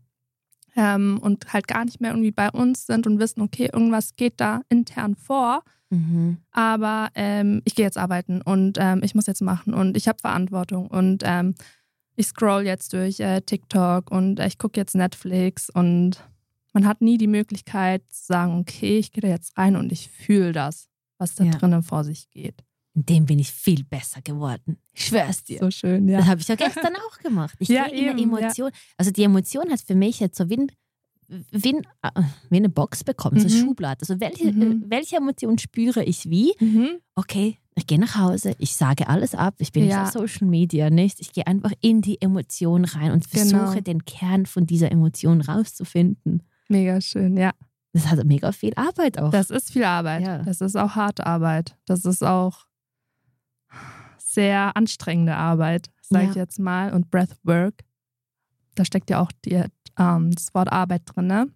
ähm, 0.76 1.18
und 1.22 1.52
halt 1.52 1.68
gar 1.68 1.84
nicht 1.84 2.00
mehr 2.00 2.10
irgendwie 2.10 2.32
bei 2.32 2.50
uns 2.50 2.86
sind 2.86 3.06
und 3.06 3.18
wissen, 3.18 3.40
okay, 3.40 3.70
irgendwas 3.72 4.16
geht 4.16 4.40
da 4.40 4.62
intern 4.68 5.14
vor. 5.14 5.62
Mhm. 5.90 6.38
Aber 6.52 7.08
ähm, 7.14 7.62
ich 7.64 7.74
gehe 7.74 7.84
jetzt 7.84 7.98
arbeiten 7.98 8.42
und 8.42 8.78
ähm, 8.80 9.00
ich 9.02 9.14
muss 9.14 9.26
jetzt 9.26 9.42
machen 9.42 9.74
und 9.74 9.96
ich 9.96 10.06
habe 10.06 10.18
Verantwortung 10.20 10.86
und 10.86 11.22
ähm, 11.24 11.54
ich 12.20 12.26
scroll 12.26 12.66
jetzt 12.66 12.92
durch 12.92 13.18
äh, 13.18 13.40
TikTok 13.40 14.10
und 14.10 14.38
äh, 14.38 14.46
ich 14.46 14.58
gucke 14.58 14.78
jetzt 14.78 14.94
Netflix 14.94 15.70
und 15.70 16.22
man 16.72 16.86
hat 16.86 17.00
nie 17.00 17.18
die 17.18 17.26
Möglichkeit 17.26 18.02
zu 18.10 18.26
sagen, 18.26 18.58
okay, 18.60 18.98
ich 18.98 19.10
gehe 19.10 19.22
da 19.22 19.28
jetzt 19.28 19.56
rein 19.58 19.74
und 19.74 19.90
ich 19.90 20.08
fühle 20.08 20.52
das, 20.52 20.88
was 21.18 21.34
da 21.34 21.44
ja. 21.44 21.50
drinnen 21.50 21.82
vor 21.82 22.04
sich 22.04 22.30
geht. 22.30 22.62
In 22.94 23.06
dem 23.06 23.26
bin 23.26 23.38
ich 23.38 23.50
viel 23.50 23.84
besser 23.84 24.20
geworden. 24.20 24.78
Ich 24.92 25.06
schwör's 25.06 25.44
dir. 25.44 25.60
So 25.60 25.70
schön, 25.70 26.08
ja. 26.08 26.18
Das 26.18 26.26
habe 26.26 26.40
ich 26.40 26.48
ja 26.48 26.56
gestern 26.56 26.94
auch 26.96 27.18
gemacht. 27.18 27.54
Ich 27.58 27.68
ja, 27.68 27.84
eine 27.84 28.20
Emotion. 28.20 28.70
Ja. 28.72 28.78
Also 28.98 29.10
die 29.10 29.22
Emotion 29.22 29.70
hat 29.70 29.80
für 29.80 29.94
mich 29.94 30.20
jetzt 30.20 30.36
so 30.36 30.48
wie, 30.50 30.58
ein, 30.58 30.72
wie, 31.50 31.76
ein, 31.76 31.86
äh, 32.02 32.22
wie 32.48 32.56
eine 32.56 32.68
Box 32.68 33.04
bekommen, 33.04 33.36
mhm. 33.36 33.48
so 33.48 33.56
eine 33.56 33.64
Schublade. 33.64 34.00
Also 34.00 34.20
welche, 34.20 34.52
mhm. 34.52 34.84
Äh, 34.84 34.90
welche 34.90 35.16
Emotion 35.16 35.58
spüre 35.58 36.02
ich 36.04 36.28
wie? 36.28 36.54
Mhm. 36.60 36.98
Okay, 37.14 37.58
ich 37.74 37.86
gehe 37.86 37.98
nach 37.98 38.16
Hause, 38.16 38.54
ich 38.58 38.74
sage 38.74 39.08
alles 39.08 39.34
ab, 39.34 39.54
ich 39.58 39.72
bin 39.72 39.84
ja. 39.84 40.02
nicht 40.02 40.16
auf 40.16 40.22
Social 40.22 40.48
Media, 40.48 40.90
nicht? 40.90 41.20
Ich 41.20 41.32
gehe 41.32 41.46
einfach 41.46 41.72
in 41.80 42.02
die 42.02 42.20
Emotion 42.20 42.84
rein 42.84 43.12
und 43.12 43.26
versuche 43.26 43.60
genau. 43.60 43.80
den 43.80 44.04
Kern 44.04 44.46
von 44.46 44.66
dieser 44.66 44.90
Emotion 44.90 45.40
rauszufinden. 45.40 46.42
Mega 46.68 47.00
schön, 47.00 47.36
ja. 47.36 47.52
Das 47.92 48.06
hat 48.06 48.24
mega 48.24 48.52
viel 48.52 48.72
Arbeit 48.76 49.18
auch. 49.18 49.30
Das 49.30 49.50
ist 49.50 49.72
viel 49.72 49.84
Arbeit. 49.84 50.22
Ja. 50.22 50.38
Das 50.38 50.60
ist 50.60 50.76
auch 50.76 50.94
harte 50.94 51.26
Arbeit. 51.26 51.76
Das 51.86 52.04
ist 52.04 52.22
auch 52.22 52.66
sehr 54.18 54.76
anstrengende 54.76 55.34
Arbeit, 55.34 55.90
sage 56.02 56.24
ja. 56.24 56.30
ich 56.30 56.36
jetzt 56.36 56.58
mal. 56.58 56.92
Und 56.92 57.10
Breathwork, 57.10 57.74
da 58.76 58.84
steckt 58.84 59.10
ja 59.10 59.20
auch 59.20 59.32
die, 59.44 59.64
ähm, 60.00 60.32
das 60.32 60.52
Wort 60.54 60.72
Arbeit 60.72 61.02
drin. 61.04 61.26
Ne? 61.26 61.46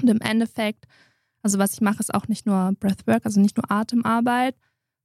Und 0.00 0.08
im 0.08 0.20
Endeffekt, 0.20 0.86
also 1.42 1.58
was 1.58 1.74
ich 1.74 1.80
mache, 1.80 2.00
ist 2.00 2.12
auch 2.14 2.26
nicht 2.26 2.46
nur 2.46 2.72
Breathwork, 2.80 3.24
also 3.24 3.40
nicht 3.40 3.56
nur 3.56 3.70
Atemarbeit, 3.70 4.56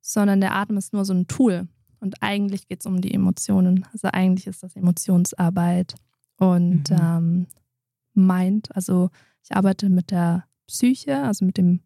sondern 0.01 0.41
der 0.41 0.55
Atem 0.55 0.77
ist 0.77 0.93
nur 0.93 1.05
so 1.05 1.13
ein 1.13 1.27
Tool. 1.27 1.67
Und 1.99 2.21
eigentlich 2.21 2.67
geht 2.67 2.79
es 2.79 2.85
um 2.85 3.01
die 3.01 3.13
Emotionen. 3.13 3.85
Also 3.91 4.09
eigentlich 4.11 4.47
ist 4.47 4.63
das 4.63 4.75
Emotionsarbeit 4.75 5.95
und 6.37 6.89
mhm. 6.89 6.97
ähm, 6.99 7.47
Mind. 8.13 8.75
Also 8.75 9.09
ich 9.43 9.55
arbeite 9.55 9.89
mit 9.89 10.11
der 10.11 10.45
Psyche, 10.67 11.23
also 11.23 11.45
mit 11.45 11.57
dem 11.57 11.81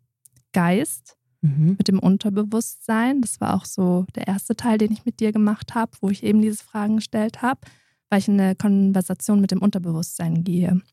Geist 0.54 1.18
mhm. 1.42 1.76
mit 1.78 1.88
dem 1.88 2.00
Unterbewusstsein. 2.00 3.22
Das 3.22 3.40
war 3.42 3.56
auch 3.56 3.66
so 3.66 4.06
der 4.16 4.28
erste 4.28 4.56
Teil, 4.56 4.78
den 4.78 4.92
ich 4.92 5.06
mit 5.06 5.20
dir 5.20 5.32
gemacht 5.32 5.76
habe, 5.76 5.92
wo 6.02 6.10
ich 6.10 6.24
eben 6.24 6.42
diese 6.42 6.64
Fragen 6.64 6.98
gestellt 6.98 7.42
habe, 7.42 7.62
weil 8.10 8.20
ich 8.20 8.28
in 8.28 8.40
eine 8.40 8.56
Konversation 8.56 9.42
mit 9.42 9.52
dem 9.52 9.62
Unterbewusstsein 9.62 10.44
gehe. 10.44 10.72
Und 10.72 10.84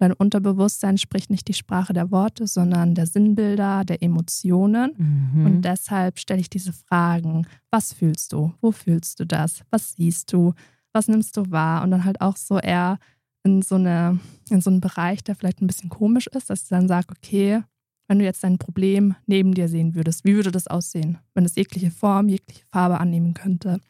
dein 0.00 0.12
Unterbewusstsein 0.12 0.96
spricht 0.98 1.30
nicht 1.30 1.48
die 1.48 1.54
Sprache 1.54 1.92
der 1.92 2.10
Worte, 2.10 2.46
sondern 2.46 2.94
der 2.94 3.06
Sinnbilder, 3.06 3.84
der 3.84 4.02
Emotionen. 4.02 4.92
Mhm. 4.96 5.46
Und 5.46 5.62
deshalb 5.62 6.18
stelle 6.18 6.40
ich 6.40 6.50
diese 6.50 6.72
Fragen. 6.72 7.46
Was 7.70 7.92
fühlst 7.92 8.32
du? 8.32 8.52
Wo 8.60 8.70
fühlst 8.70 9.18
du 9.18 9.26
das? 9.26 9.62
Was 9.70 9.92
siehst 9.92 10.32
du? 10.32 10.54
Was 10.92 11.08
nimmst 11.08 11.36
du 11.36 11.50
wahr? 11.50 11.82
Und 11.82 11.90
dann 11.90 12.04
halt 12.04 12.20
auch 12.20 12.36
so 12.36 12.58
eher 12.58 12.98
in 13.44 13.62
so, 13.62 13.74
eine, 13.74 14.20
in 14.50 14.60
so 14.60 14.70
einen 14.70 14.80
Bereich, 14.80 15.24
der 15.24 15.34
vielleicht 15.34 15.60
ein 15.60 15.66
bisschen 15.66 15.88
komisch 15.88 16.28
ist, 16.28 16.50
dass 16.50 16.62
ich 16.62 16.68
dann 16.68 16.88
sage, 16.88 17.08
okay, 17.10 17.62
wenn 18.06 18.18
du 18.18 18.24
jetzt 18.24 18.42
dein 18.42 18.58
Problem 18.58 19.14
neben 19.26 19.52
dir 19.52 19.68
sehen 19.68 19.94
würdest, 19.94 20.24
wie 20.24 20.34
würde 20.34 20.50
das 20.50 20.66
aussehen, 20.66 21.18
wenn 21.34 21.44
es 21.44 21.56
jegliche 21.56 21.90
Form, 21.90 22.28
jegliche 22.28 22.64
Farbe 22.70 23.00
annehmen 23.00 23.34
könnte? 23.34 23.80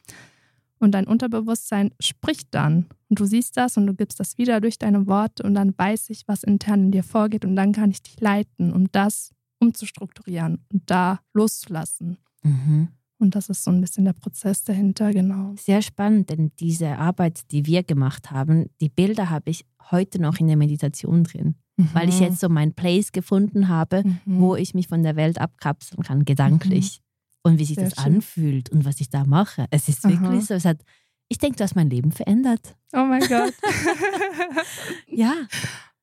Und 0.78 0.92
dein 0.92 1.06
Unterbewusstsein 1.06 1.90
spricht 2.00 2.54
dann 2.54 2.86
und 3.08 3.20
du 3.20 3.24
siehst 3.24 3.56
das 3.56 3.76
und 3.76 3.86
du 3.86 3.94
gibst 3.94 4.20
das 4.20 4.38
wieder 4.38 4.60
durch 4.60 4.78
deine 4.78 5.06
Worte 5.06 5.42
und 5.42 5.54
dann 5.54 5.74
weiß 5.76 6.10
ich, 6.10 6.26
was 6.26 6.44
intern 6.44 6.84
in 6.84 6.90
dir 6.92 7.02
vorgeht 7.02 7.44
und 7.44 7.56
dann 7.56 7.72
kann 7.72 7.90
ich 7.90 8.02
dich 8.02 8.20
leiten, 8.20 8.72
um 8.72 8.90
das 8.92 9.32
umzustrukturieren 9.60 10.64
und 10.72 10.82
da 10.86 11.20
loszulassen. 11.34 12.18
Mhm. 12.42 12.88
Und 13.18 13.34
das 13.34 13.48
ist 13.48 13.64
so 13.64 13.72
ein 13.72 13.80
bisschen 13.80 14.04
der 14.04 14.12
Prozess 14.12 14.62
dahinter, 14.62 15.12
genau. 15.12 15.52
Sehr 15.56 15.82
spannend, 15.82 16.30
denn 16.30 16.52
diese 16.60 16.98
Arbeit, 16.98 17.50
die 17.50 17.66
wir 17.66 17.82
gemacht 17.82 18.30
haben, 18.30 18.70
die 18.80 18.88
Bilder 18.88 19.30
habe 19.30 19.50
ich 19.50 19.66
heute 19.90 20.20
noch 20.22 20.38
in 20.38 20.46
der 20.46 20.56
Meditation 20.56 21.24
drin 21.24 21.56
mhm. 21.78 21.88
weil 21.92 22.08
ich 22.08 22.16
mhm. 22.16 22.26
jetzt 22.26 22.40
so 22.40 22.48
mein 22.48 22.74
Place 22.74 23.12
gefunden 23.12 23.68
habe, 23.68 24.02
mhm. 24.04 24.40
wo 24.40 24.56
ich 24.56 24.74
mich 24.74 24.88
von 24.88 25.02
der 25.02 25.16
Welt 25.16 25.40
abkapseln 25.40 26.02
kann, 26.02 26.24
gedanklich. 26.24 27.00
Und 27.42 27.58
wie 27.58 27.64
sich 27.64 27.76
Sehr 27.76 27.88
das 27.88 28.02
schön. 28.02 28.16
anfühlt 28.16 28.70
und 28.70 28.84
was 28.84 29.00
ich 29.00 29.10
da 29.10 29.24
mache. 29.24 29.66
Es 29.70 29.88
ist 29.88 30.04
wirklich 30.04 30.20
Aha. 30.20 30.40
so, 30.40 30.54
es 30.54 30.64
hat, 30.64 30.82
ich 31.28 31.38
denke, 31.38 31.56
du 31.56 31.64
hast 31.64 31.76
mein 31.76 31.88
Leben 31.88 32.12
verändert. 32.12 32.76
Oh 32.92 33.04
mein 33.04 33.20
Gott. 33.26 33.54
ja. 35.06 35.34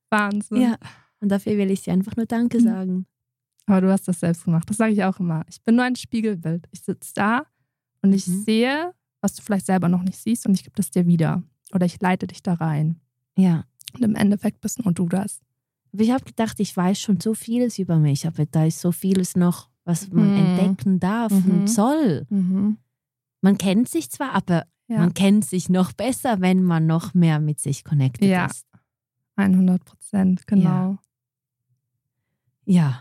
Wahnsinn. 0.09 0.61
Ja. 0.61 0.77
Und 1.19 1.29
dafür 1.29 1.57
will 1.57 1.71
ich 1.71 1.81
dir 1.81 1.93
einfach 1.93 2.15
nur 2.15 2.25
Danke 2.25 2.59
mhm. 2.59 2.63
sagen. 2.63 3.05
Aber 3.65 3.81
du 3.81 3.91
hast 3.91 4.07
das 4.07 4.19
selbst 4.19 4.45
gemacht. 4.45 4.69
Das 4.69 4.77
sage 4.77 4.93
ich 4.93 5.03
auch 5.03 5.19
immer. 5.19 5.43
Ich 5.49 5.61
bin 5.63 5.75
nur 5.75 5.85
ein 5.85 5.95
Spiegelbild. 5.95 6.67
Ich 6.71 6.81
sitze 6.81 7.13
da 7.15 7.45
und 8.01 8.13
ich 8.13 8.27
mhm. 8.27 8.43
sehe, 8.43 8.93
was 9.21 9.33
du 9.33 9.41
vielleicht 9.41 9.65
selber 9.65 9.89
noch 9.89 10.03
nicht 10.03 10.19
siehst 10.19 10.45
und 10.45 10.53
ich 10.53 10.63
gebe 10.63 10.75
das 10.75 10.91
dir 10.91 11.07
wieder. 11.07 11.43
Oder 11.73 11.85
ich 11.85 11.99
leite 11.99 12.27
dich 12.27 12.43
da 12.43 12.53
rein. 12.53 12.99
Ja. 13.37 13.65
Und 13.93 14.03
im 14.03 14.15
Endeffekt 14.15 14.61
bist 14.61 14.83
nur 14.83 14.93
du 14.93 15.07
das. 15.07 15.41
Aber 15.93 16.03
ich 16.03 16.11
habe 16.11 16.25
gedacht, 16.25 16.59
ich 16.59 16.75
weiß 16.75 16.99
schon 16.99 17.19
so 17.19 17.33
vieles 17.33 17.79
über 17.79 17.97
mich, 17.97 18.27
aber 18.27 18.45
da 18.45 18.65
ist 18.65 18.81
so 18.81 18.91
vieles 18.91 19.35
noch, 19.35 19.69
was 19.85 20.09
man 20.11 20.31
mhm. 20.31 20.45
entdecken 20.45 20.99
darf 20.99 21.31
mhm. 21.31 21.51
und 21.51 21.67
soll. 21.67 22.25
Mhm. 22.29 22.77
Man 23.41 23.57
kennt 23.57 23.87
sich 23.87 24.09
zwar, 24.09 24.33
aber 24.33 24.65
ja. 24.87 24.97
man 24.97 25.13
kennt 25.13 25.45
sich 25.45 25.69
noch 25.69 25.93
besser, 25.93 26.41
wenn 26.41 26.63
man 26.63 26.87
noch 26.87 27.13
mehr 27.13 27.39
mit 27.39 27.59
sich 27.59 27.83
connected 27.83 28.27
ja. 28.27 28.47
ist. 28.47 28.65
100 29.35 29.83
Prozent, 29.85 30.47
genau. 30.47 30.97
Ja. 32.65 32.73
ja. 32.83 32.99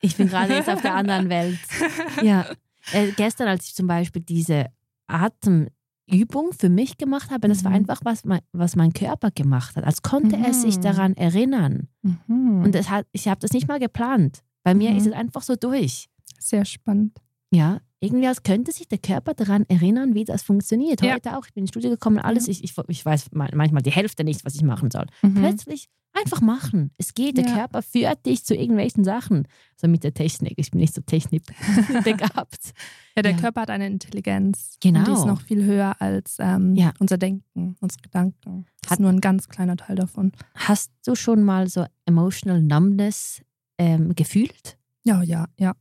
Ich 0.00 0.16
bin 0.16 0.28
gerade 0.28 0.54
jetzt 0.54 0.68
auf 0.68 0.82
der 0.82 0.94
anderen 0.96 1.28
Welt. 1.28 1.58
Ja. 2.22 2.46
Äh, 2.92 3.12
gestern, 3.12 3.48
als 3.48 3.66
ich 3.66 3.74
zum 3.74 3.86
Beispiel 3.86 4.22
diese 4.22 4.66
Atem 5.06 5.68
Übung 6.10 6.52
für 6.52 6.68
mich 6.68 6.96
gemacht 6.96 7.30
habe. 7.30 7.48
Das 7.48 7.64
war 7.64 7.70
Mhm. 7.70 7.78
einfach, 7.78 8.00
was 8.02 8.24
mein, 8.24 8.40
was 8.52 8.76
mein 8.76 8.92
Körper 8.92 9.30
gemacht 9.30 9.76
hat. 9.76 9.84
Als 9.84 10.02
konnte 10.02 10.36
er 10.36 10.54
sich 10.54 10.78
Mhm. 10.78 10.82
daran 10.82 11.14
erinnern. 11.14 11.88
Mhm. 12.02 12.62
Und 12.64 12.74
das 12.74 12.88
hat, 12.90 13.06
ich 13.12 13.28
habe 13.28 13.40
das 13.40 13.52
nicht 13.52 13.68
mal 13.68 13.78
geplant. 13.78 14.42
Bei 14.64 14.74
mir 14.74 14.90
Mhm. 14.90 14.96
ist 14.98 15.06
es 15.06 15.12
einfach 15.12 15.42
so 15.42 15.56
durch. 15.56 16.08
Sehr 16.38 16.64
spannend. 16.64 17.18
Ja, 17.50 17.80
irgendwie 18.00 18.26
als 18.28 18.42
könnte 18.42 18.72
sich 18.72 18.86
der 18.88 18.98
Körper 18.98 19.34
daran 19.34 19.64
erinnern, 19.68 20.14
wie 20.14 20.24
das 20.24 20.42
funktioniert. 20.42 21.02
Ja. 21.02 21.14
Heute 21.14 21.36
auch, 21.36 21.46
ich 21.46 21.54
bin 21.54 21.62
ins 21.64 21.70
Studio 21.70 21.90
gekommen, 21.90 22.18
alles, 22.18 22.46
Ja. 22.46 22.52
ich, 22.52 22.62
ich, 22.64 22.74
ich 22.88 23.04
weiß 23.04 23.32
ma- 23.32 23.48
manchmal 23.54 23.82
die 23.82 23.90
Hälfte 23.90 24.22
nicht, 24.24 24.44
was 24.44 24.54
ich 24.54 24.62
machen 24.62 24.90
soll. 24.90 25.06
Mhm. 25.22 25.34
Plötzlich 25.34 25.88
einfach 26.12 26.40
machen. 26.40 26.90
Es 26.98 27.14
geht, 27.14 27.36
der 27.38 27.44
Ja. 27.46 27.54
Körper 27.54 27.82
führt 27.82 28.24
dich 28.26 28.44
zu 28.44 28.54
irgendwelchen 28.54 29.04
Sachen. 29.04 29.46
So 29.76 29.88
mit 29.88 30.04
der 30.04 30.14
Technik. 30.14 30.54
Ich 30.56 30.70
bin 30.70 30.80
nicht 30.80 30.94
so 30.94 31.00
technikbegabt. 31.00 32.72
Ja, 33.16 33.22
der 33.22 33.32
Ja. 33.32 33.38
Körper 33.38 33.62
hat 33.62 33.70
eine 33.70 33.88
Intelligenz. 33.88 34.76
Genau. 34.80 35.00
Und 35.00 35.08
die 35.08 35.12
ist 35.12 35.24
noch 35.24 35.40
viel 35.40 35.64
höher 35.64 35.96
als 36.00 36.36
ähm, 36.38 36.76
Ja. 36.76 36.92
unser 37.00 37.18
Denken, 37.18 37.74
unsere 37.80 38.00
Gedanken. 38.02 38.66
Das 38.82 38.90
Hat- 38.92 38.98
ist 38.98 39.00
nur 39.02 39.10
ein 39.10 39.20
ganz 39.20 39.48
kleiner 39.48 39.76
Teil 39.76 39.96
davon. 39.96 40.30
Hast 40.54 40.92
du 41.04 41.16
schon 41.16 41.42
mal 41.42 41.68
so 41.68 41.84
emotional 42.06 42.62
numbness 42.62 43.42
ähm, 43.78 44.14
gefühlt? 44.14 44.78
Ja, 45.04 45.22
ja, 45.22 45.48
ja. 45.58 45.74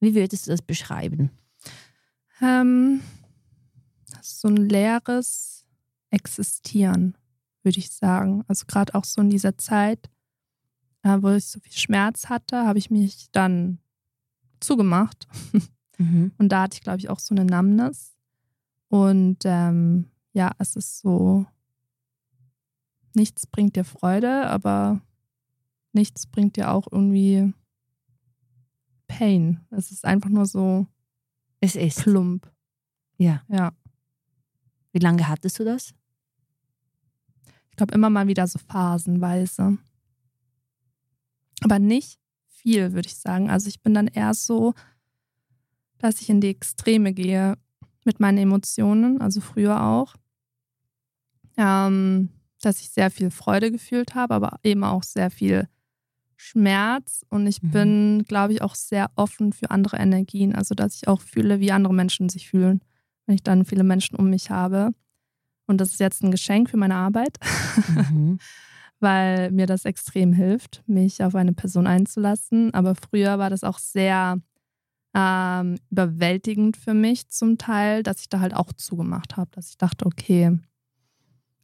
Wie 0.00 0.14
würdest 0.14 0.46
du 0.46 0.50
das 0.50 0.62
beschreiben? 0.62 1.30
Ähm, 2.40 3.00
so 4.22 4.48
ein 4.48 4.56
leeres 4.56 5.66
Existieren, 6.10 7.16
würde 7.62 7.78
ich 7.78 7.90
sagen. 7.90 8.44
Also 8.48 8.64
gerade 8.66 8.94
auch 8.94 9.04
so 9.04 9.20
in 9.20 9.30
dieser 9.30 9.58
Zeit, 9.58 10.10
äh, 11.02 11.18
wo 11.20 11.30
ich 11.30 11.46
so 11.46 11.60
viel 11.60 11.72
Schmerz 11.72 12.28
hatte, 12.28 12.64
habe 12.66 12.78
ich 12.78 12.90
mich 12.90 13.28
dann 13.32 13.78
zugemacht. 14.60 15.26
Mhm. 16.00 16.32
Und 16.38 16.48
da 16.48 16.62
hatte 16.62 16.76
ich, 16.76 16.80
glaube 16.80 16.98
ich, 16.98 17.10
auch 17.10 17.18
so 17.18 17.34
eine 17.34 17.44
Numbness. 17.44 18.16
Und 18.88 19.40
ähm, 19.44 20.06
ja, 20.32 20.52
es 20.58 20.74
ist 20.74 20.98
so, 21.00 21.44
nichts 23.14 23.46
bringt 23.46 23.76
dir 23.76 23.84
Freude, 23.84 24.48
aber 24.48 25.02
nichts 25.92 26.26
bringt 26.26 26.56
dir 26.56 26.70
auch 26.70 26.86
irgendwie 26.90 27.52
Pain. 29.06 29.60
Es 29.70 29.90
ist 29.90 30.04
einfach 30.04 30.30
nur 30.30 30.46
so 30.46 30.86
Es 31.60 31.74
ist. 31.74 32.02
plump. 32.02 32.50
Ja. 33.18 33.42
Ja. 33.48 33.72
Wie 34.92 34.98
lange 34.98 35.28
hattest 35.28 35.58
du 35.58 35.64
das? 35.64 35.94
Ich 37.70 37.76
glaube, 37.76 37.94
immer 37.94 38.10
mal 38.10 38.28
wieder 38.28 38.46
so 38.46 38.58
phasenweise. 38.58 39.78
Aber 41.62 41.78
nicht 41.78 42.18
viel, 42.48 42.92
würde 42.92 43.08
ich 43.08 43.16
sagen. 43.16 43.50
Also 43.50 43.68
ich 43.68 43.82
bin 43.82 43.94
dann 43.94 44.06
eher 44.06 44.34
so, 44.34 44.74
dass 45.98 46.20
ich 46.20 46.30
in 46.30 46.40
die 46.40 46.48
Extreme 46.48 47.12
gehe 47.12 47.56
mit 48.04 48.20
meinen 48.20 48.38
Emotionen, 48.38 49.20
also 49.20 49.40
früher 49.40 49.82
auch. 49.82 50.14
Ähm, 51.56 52.30
dass 52.60 52.80
ich 52.80 52.90
sehr 52.90 53.10
viel 53.10 53.30
Freude 53.30 53.70
gefühlt 53.70 54.14
habe, 54.14 54.34
aber 54.34 54.58
eben 54.62 54.84
auch 54.84 55.02
sehr 55.02 55.30
viel 55.30 55.68
Schmerz. 56.40 57.24
Und 57.28 57.46
ich 57.46 57.62
Mhm. 57.62 57.70
bin, 57.70 58.24
glaube 58.26 58.54
ich, 58.54 58.62
auch 58.62 58.74
sehr 58.74 59.10
offen 59.14 59.52
für 59.52 59.70
andere 59.70 59.98
Energien. 59.98 60.54
Also 60.54 60.74
dass 60.74 60.96
ich 60.96 61.06
auch 61.06 61.20
fühle, 61.20 61.60
wie 61.60 61.70
andere 61.72 61.92
Menschen 61.94 62.28
sich 62.30 62.48
fühlen, 62.48 62.80
wenn 63.26 63.34
ich 63.34 63.42
dann 63.42 63.64
viele 63.66 63.84
Menschen 63.84 64.16
um 64.16 64.30
mich 64.30 64.50
habe. 64.50 64.90
Und 65.66 65.80
das 65.80 65.92
ist 65.92 66.00
jetzt 66.00 66.22
ein 66.22 66.30
Geschenk 66.30 66.70
für 66.70 66.76
meine 66.78 66.96
Arbeit, 66.96 67.36
Mhm. 67.88 68.38
weil 69.00 69.50
mir 69.52 69.66
das 69.66 69.84
extrem 69.84 70.32
hilft, 70.32 70.82
mich 70.86 71.22
auf 71.22 71.34
eine 71.34 71.52
Person 71.52 71.86
einzulassen. 71.86 72.72
Aber 72.74 72.94
früher 72.94 73.38
war 73.38 73.50
das 73.50 73.62
auch 73.62 73.78
sehr 73.78 74.38
ähm, 75.14 75.76
überwältigend 75.90 76.76
für 76.76 76.94
mich 76.94 77.28
zum 77.28 77.58
Teil, 77.58 78.02
dass 78.02 78.20
ich 78.20 78.28
da 78.28 78.40
halt 78.40 78.54
auch 78.54 78.72
zugemacht 78.72 79.36
habe, 79.36 79.50
dass 79.52 79.68
ich 79.70 79.76
dachte, 79.78 80.06
okay, 80.06 80.58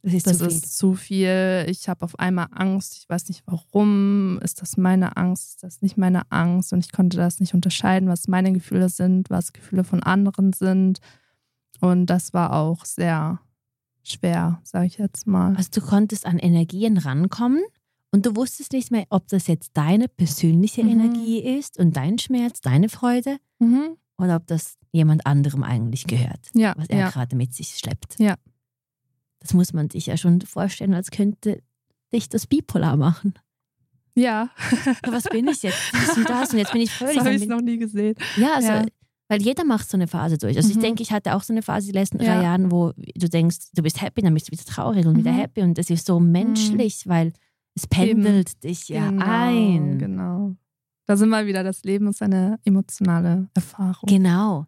Das 0.03 0.13
ist 0.13 0.27
das 0.27 0.37
zu 0.37 0.45
viel. 0.45 0.47
ist 0.57 0.77
zu 0.77 0.93
viel. 0.93 1.65
Ich 1.69 1.89
habe 1.89 2.03
auf 2.03 2.17
einmal 2.19 2.47
Angst. 2.51 2.97
Ich 2.97 3.09
weiß 3.09 3.27
nicht 3.27 3.43
warum. 3.45 4.39
Ist 4.43 4.61
das 4.61 4.77
meine 4.77 5.17
Angst? 5.17 5.49
Ist 5.55 5.63
das 5.63 5.81
nicht 5.81 5.97
meine 5.97 6.31
Angst? 6.31 6.71
Und 6.73 6.85
ich 6.85 6.91
konnte 6.91 7.17
das 7.17 7.39
nicht 7.39 7.53
unterscheiden, 7.53 8.07
was 8.07 8.27
meine 8.27 8.53
Gefühle 8.53 8.89
sind, 8.89 9.29
was 9.29 9.53
Gefühle 9.53 9.83
von 9.83 10.01
anderen 10.03 10.53
sind. 10.53 10.99
Und 11.81 12.05
das 12.07 12.33
war 12.33 12.53
auch 12.53 12.85
sehr 12.85 13.39
schwer, 14.03 14.61
sage 14.63 14.85
ich 14.87 14.97
jetzt 14.97 15.27
mal. 15.27 15.55
Also 15.55 15.69
du 15.73 15.81
konntest 15.81 16.25
an 16.25 16.39
Energien 16.39 16.97
rankommen 16.97 17.61
und 18.11 18.25
du 18.25 18.35
wusstest 18.37 18.71
nicht 18.71 18.89
mehr, 18.91 19.05
ob 19.09 19.27
das 19.27 19.47
jetzt 19.47 19.71
deine 19.73 20.07
persönliche 20.07 20.83
Mhm. 20.83 20.89
Energie 20.91 21.39
ist 21.39 21.77
und 21.77 21.97
dein 21.97 22.17
Schmerz, 22.17 22.61
deine 22.61 22.87
Freude 22.87 23.37
Mhm. 23.59 23.97
oder 24.17 24.37
ob 24.37 24.47
das 24.47 24.77
jemand 24.93 25.25
anderem 25.25 25.61
eigentlich 25.63 26.07
gehört, 26.07 26.39
Ja, 26.53 26.73
was 26.77 26.87
er 26.87 26.99
ja. 26.99 27.09
gerade 27.09 27.35
mit 27.35 27.53
sich 27.53 27.69
schleppt. 27.77 28.15
Ja. 28.19 28.35
Das 29.39 29.53
muss 29.53 29.73
man 29.73 29.89
sich 29.89 30.07
ja 30.07 30.17
schon 30.17 30.41
vorstellen, 30.41 30.93
als 30.93 31.11
könnte 31.11 31.61
dich 32.13 32.29
das 32.29 32.47
bipolar 32.47 32.97
machen. 32.97 33.33
Ja, 34.15 34.49
was 35.07 35.25
bin 35.25 35.47
ich 35.47 35.61
jetzt? 35.61 35.77
Das 35.93 36.17
und 36.17 36.27
das 36.29 36.51
und 36.51 36.57
jetzt 36.59 36.71
bin 36.71 36.81
ich 36.81 36.89
das 36.97 36.97
fröhlich. 36.97 37.19
habe 37.19 37.33
ich 37.35 37.39
bin- 37.41 37.49
noch 37.49 37.61
nie 37.61 37.77
gesehen. 37.77 38.15
Ja, 38.35 38.55
also, 38.55 38.67
Ja. 38.69 38.85
weil 39.27 39.41
jeder 39.43 39.63
macht 39.63 39.87
so 39.89 39.95
eine 39.95 40.07
Phase 40.07 40.37
durch. 40.39 40.57
Also 40.57 40.69
ich 40.71 40.77
Mhm. 40.77 40.81
denke, 40.81 41.03
ich 41.03 41.11
hatte 41.11 41.35
auch 41.35 41.43
so 41.43 41.53
eine 41.53 41.61
Phase 41.61 41.87
die 41.87 41.93
letzten 41.93 42.19
Ja. 42.21 42.33
drei 42.35 42.43
Jahren, 42.43 42.71
wo 42.71 42.93
du 42.97 43.29
denkst, 43.29 43.57
du 43.73 43.83
bist 43.83 44.01
happy, 44.01 44.21
dann 44.23 44.33
bist 44.33 44.47
du 44.47 44.53
wieder 44.53 44.63
traurig 44.65 45.05
und 45.05 45.17
wieder 45.17 45.31
Mhm. 45.33 45.37
happy 45.37 45.61
und 45.61 45.77
das 45.77 45.89
ist 45.91 46.07
so 46.07 46.19
menschlich, 46.19 47.03
weil 47.07 47.31
es 47.75 47.85
pendelt 47.85 48.63
dich 48.63 48.87
ja 48.89 49.07
genau, 49.11 49.23
ein. 49.27 49.99
Genau. 49.99 50.55
Da 51.05 51.15
sind 51.15 51.29
wir 51.29 51.45
wieder. 51.45 51.63
Das 51.63 51.83
Leben 51.83 52.07
ist 52.07 52.21
eine 52.23 52.59
emotionale 52.65 53.49
Erfahrung. 53.53 54.07
Genau. 54.09 54.65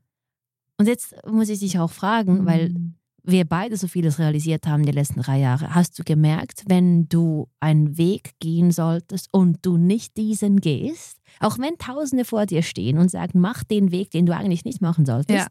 Und 0.78 0.86
jetzt 0.88 1.16
muss 1.28 1.50
ich 1.50 1.60
dich 1.60 1.80
auch 1.80 1.90
fragen, 1.92 2.46
weil 2.46 2.70
Mhm. 2.70 2.94
Wir 3.32 3.46
beide 3.46 3.78
so 3.78 3.88
vieles 3.88 4.20
realisiert 4.20 4.68
haben 4.68 4.86
die 4.86 4.92
letzten 4.92 5.22
drei 5.22 5.40
Jahre. 5.40 5.74
Hast 5.76 5.98
du 6.00 6.04
gemerkt, 6.04 6.64
wenn 6.68 7.08
du 7.10 7.48
einen 7.60 7.98
Weg 7.98 8.32
gehen 8.40 8.72
solltest 8.72 9.28
und 9.34 9.60
du 9.66 9.78
nicht 9.78 10.18
diesen 10.18 10.60
gehst, 10.62 11.18
auch 11.40 11.58
wenn 11.60 11.78
Tausende 11.78 12.26
vor 12.26 12.46
dir 12.46 12.62
stehen 12.62 12.98
und 12.98 13.10
sagen, 13.10 13.40
mach 13.40 13.64
den 13.64 13.92
Weg, 13.92 14.12
den 14.12 14.26
du 14.26 14.36
eigentlich 14.36 14.66
nicht 14.66 14.82
machen 14.82 15.06
solltest, 15.06 15.38
Ja. 15.40 15.48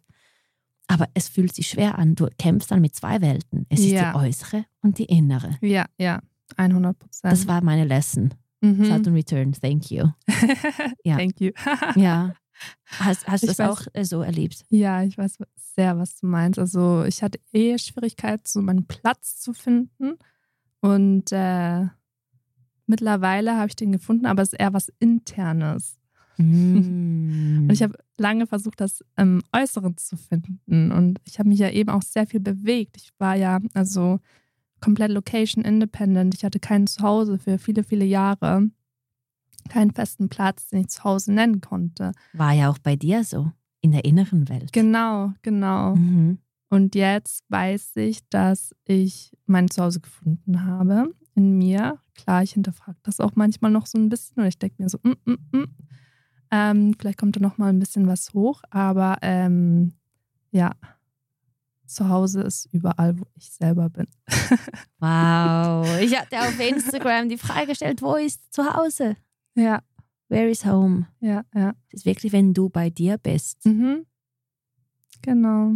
aber 0.86 1.06
es 1.14 1.28
fühlt 1.28 1.54
sich 1.54 1.68
schwer 1.68 1.98
an. 1.98 2.14
Du 2.14 2.28
kämpfst 2.38 2.70
dann 2.70 2.80
mit 2.80 2.94
zwei 2.94 3.20
Welten. 3.20 3.66
Es 3.68 3.80
ist 3.80 3.86
Ja. 3.90 4.12
die 4.12 4.18
äußere 4.18 4.64
und 4.82 4.98
die 4.98 5.04
innere. 5.04 5.56
Ja, 5.60 5.86
ja, 5.98 6.20
100 6.56 6.98
Prozent. 6.98 7.32
Das 7.32 7.46
war 7.46 7.62
meine 7.62 7.84
Lesson. 7.84 8.32
mhm. 8.60 8.84
Saturn 8.84 9.14
Return, 9.14 9.52
thank 9.52 9.90
you. 9.90 10.06
Ja. 11.04 11.16
Thank 11.16 11.40
you. 11.40 11.52
Ja. 11.96 12.34
Hast, 12.98 13.28
hast 13.28 13.44
du 13.44 13.46
das 13.46 13.60
weiß- 13.60 13.68
auch 13.68 13.82
äh, 13.92 14.04
so 14.04 14.20
erlebt? 14.22 14.64
Ja, 14.68 15.04
ich 15.04 15.16
weiß 15.16 15.38
sehr, 15.78 15.96
was 15.96 16.16
du 16.16 16.26
meinst. 16.26 16.58
Also 16.58 17.04
ich 17.04 17.22
hatte 17.22 17.38
eh 17.52 17.78
Schwierigkeit, 17.78 18.48
so 18.48 18.60
meinen 18.60 18.88
Platz 18.88 19.38
zu 19.38 19.52
finden. 19.52 20.18
Und 20.80 21.30
äh, 21.30 21.86
mittlerweile 22.86 23.56
habe 23.56 23.68
ich 23.68 23.76
den 23.76 23.92
gefunden, 23.92 24.26
aber 24.26 24.42
es 24.42 24.52
ist 24.52 24.58
eher 24.58 24.72
was 24.72 24.92
Internes. 24.98 25.96
Mm. 26.36 27.68
Und 27.68 27.70
ich 27.70 27.84
habe 27.84 27.94
lange 28.16 28.48
versucht, 28.48 28.80
das 28.80 29.04
im 29.16 29.40
Äußeren 29.52 29.96
zu 29.98 30.16
finden. 30.16 30.90
Und 30.90 31.20
ich 31.24 31.38
habe 31.38 31.48
mich 31.48 31.60
ja 31.60 31.70
eben 31.70 31.90
auch 31.90 32.02
sehr 32.02 32.26
viel 32.26 32.40
bewegt. 32.40 32.96
Ich 32.96 33.10
war 33.18 33.36
ja 33.36 33.60
also 33.74 34.18
komplett 34.80 35.12
location 35.12 35.64
independent. 35.64 36.34
Ich 36.34 36.44
hatte 36.44 36.58
kein 36.58 36.88
Zuhause 36.88 37.38
für 37.38 37.58
viele, 37.58 37.84
viele 37.84 38.04
Jahre. 38.04 38.68
Keinen 39.68 39.92
festen 39.92 40.28
Platz, 40.28 40.70
den 40.70 40.80
ich 40.80 40.88
zu 40.88 41.04
Hause 41.04 41.32
nennen 41.32 41.60
konnte. 41.60 42.10
War 42.32 42.52
ja 42.52 42.68
auch 42.68 42.78
bei 42.78 42.96
dir 42.96 43.22
so, 43.22 43.52
in 43.88 43.92
der 43.92 44.04
inneren 44.04 44.48
Welt. 44.48 44.72
Genau, 44.72 45.32
genau. 45.42 45.96
Mhm. 45.96 46.38
Und 46.68 46.94
jetzt 46.94 47.44
weiß 47.48 47.96
ich, 47.96 48.28
dass 48.28 48.74
ich 48.84 49.34
mein 49.46 49.70
Zuhause 49.70 50.00
gefunden 50.00 50.64
habe 50.64 51.14
in 51.34 51.56
mir. 51.56 51.98
Klar, 52.14 52.42
ich 52.42 52.52
hinterfrage 52.52 52.98
das 53.02 53.20
auch 53.20 53.32
manchmal 53.34 53.70
noch 53.70 53.86
so 53.86 53.96
ein 53.96 54.10
bisschen 54.10 54.42
und 54.42 54.48
ich 54.48 54.58
denke 54.58 54.82
mir 54.82 54.90
so, 54.90 54.98
mm, 55.02 55.14
mm, 55.24 55.56
mm. 55.56 55.64
Ähm, 56.50 56.94
vielleicht 56.98 57.18
kommt 57.18 57.36
da 57.36 57.40
noch 57.40 57.56
mal 57.56 57.68
ein 57.68 57.78
bisschen 57.78 58.06
was 58.06 58.34
hoch, 58.34 58.62
aber 58.70 59.18
ähm, 59.22 59.94
ja, 60.50 60.72
zu 61.86 62.08
Hause 62.08 62.42
ist 62.42 62.68
überall, 62.72 63.18
wo 63.18 63.26
ich 63.34 63.50
selber 63.50 63.88
bin. 63.88 64.06
Wow. 65.00 65.86
Ich 66.00 66.18
hatte 66.18 66.40
auf 66.40 66.58
Instagram 66.58 67.28
die 67.28 67.38
Frage 67.38 67.68
gestellt, 67.68 68.02
wo 68.02 68.16
ist 68.16 68.52
zu 68.52 68.74
Hause? 68.74 69.16
Ja, 69.54 69.80
Where 70.28 70.48
is 70.50 70.64
home? 70.66 71.06
ja, 71.20 71.42
ja. 71.54 71.72
Das 71.90 72.00
ist 72.00 72.06
wirklich, 72.06 72.32
wenn 72.32 72.52
du 72.54 72.68
bei 72.68 72.90
dir 72.90 73.18
bist. 73.18 73.64
Mhm. 73.64 74.04
Genau. 75.22 75.72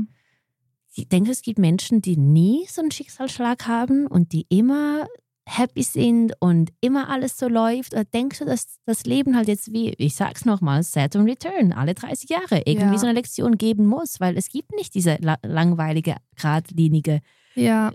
Ich 0.95 1.09
denke, 1.09 1.31
es 1.31 1.43
gibt 1.43 1.59
Menschen, 1.59 2.03
die 2.03 2.17
nie 2.19 2.67
so 2.69 2.83
einen 2.83 2.91
Schicksalsschlag 2.91 3.67
haben 3.67 4.07
und 4.07 4.33
die 4.33 4.47
immer 4.51 5.07
happy 5.47 5.83
sind 5.83 6.35
und 6.39 6.71
immer 6.81 7.09
alles 7.09 7.37
so 7.39 7.49
läuft. 7.49 7.95
Oder 7.95 8.05
denkst 8.05 8.39
du, 8.41 8.45
dass 8.45 8.77
das 8.85 9.05
Leben 9.07 9.35
halt 9.35 9.49
jetzt 9.49 9.73
wie, 9.73 9.91
ich 9.99 10.15
sag's 10.15 10.45
nochmal, 10.45 10.83
Saturn 10.83 11.25
Return, 11.29 11.73
alle 11.73 11.95
30 11.95 12.29
Jahre 12.31 12.59
irgendwie 12.67 12.95
Ja. 12.95 12.99
so 12.99 13.07
eine 13.07 13.15
Lektion 13.15 13.57
geben 13.59 13.87
muss, 13.87 14.21
weil 14.21 14.37
es 14.37 14.49
gibt 14.51 14.71
nicht 14.77 14.95
diese 14.95 15.17
la 15.21 15.39
langweilige, 15.43 16.17
geradlinige, 16.37 17.21
Ja, 17.55 17.93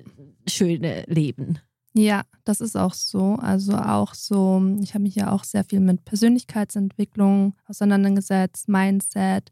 schöne 0.48 1.04
Leben. 1.08 1.60
Ja, 1.98 2.24
das 2.44 2.62
ist 2.62 2.78
auch 2.78 2.94
so. 2.94 3.36
Also 3.36 3.76
auch 3.76 4.14
so, 4.14 4.62
ich 4.82 4.94
habe 4.94 5.02
mich 5.04 5.16
ja 5.16 5.32
auch 5.32 5.44
sehr 5.44 5.64
viel 5.64 5.80
mit 5.80 6.06
Persönlichkeitsentwicklung 6.06 7.56
auseinandergesetzt, 7.66 8.70
Mindset. 8.70 9.52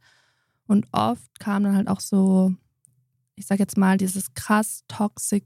Und 0.68 0.88
oft 0.92 1.40
kamen 1.40 1.66
dann 1.66 1.76
halt 1.76 1.88
auch 1.88 2.00
so 2.00 2.56
ich 3.36 3.46
sage 3.46 3.62
jetzt 3.62 3.78
mal, 3.78 3.98
dieses 3.98 4.34
krass 4.34 4.84
toxic 4.88 5.46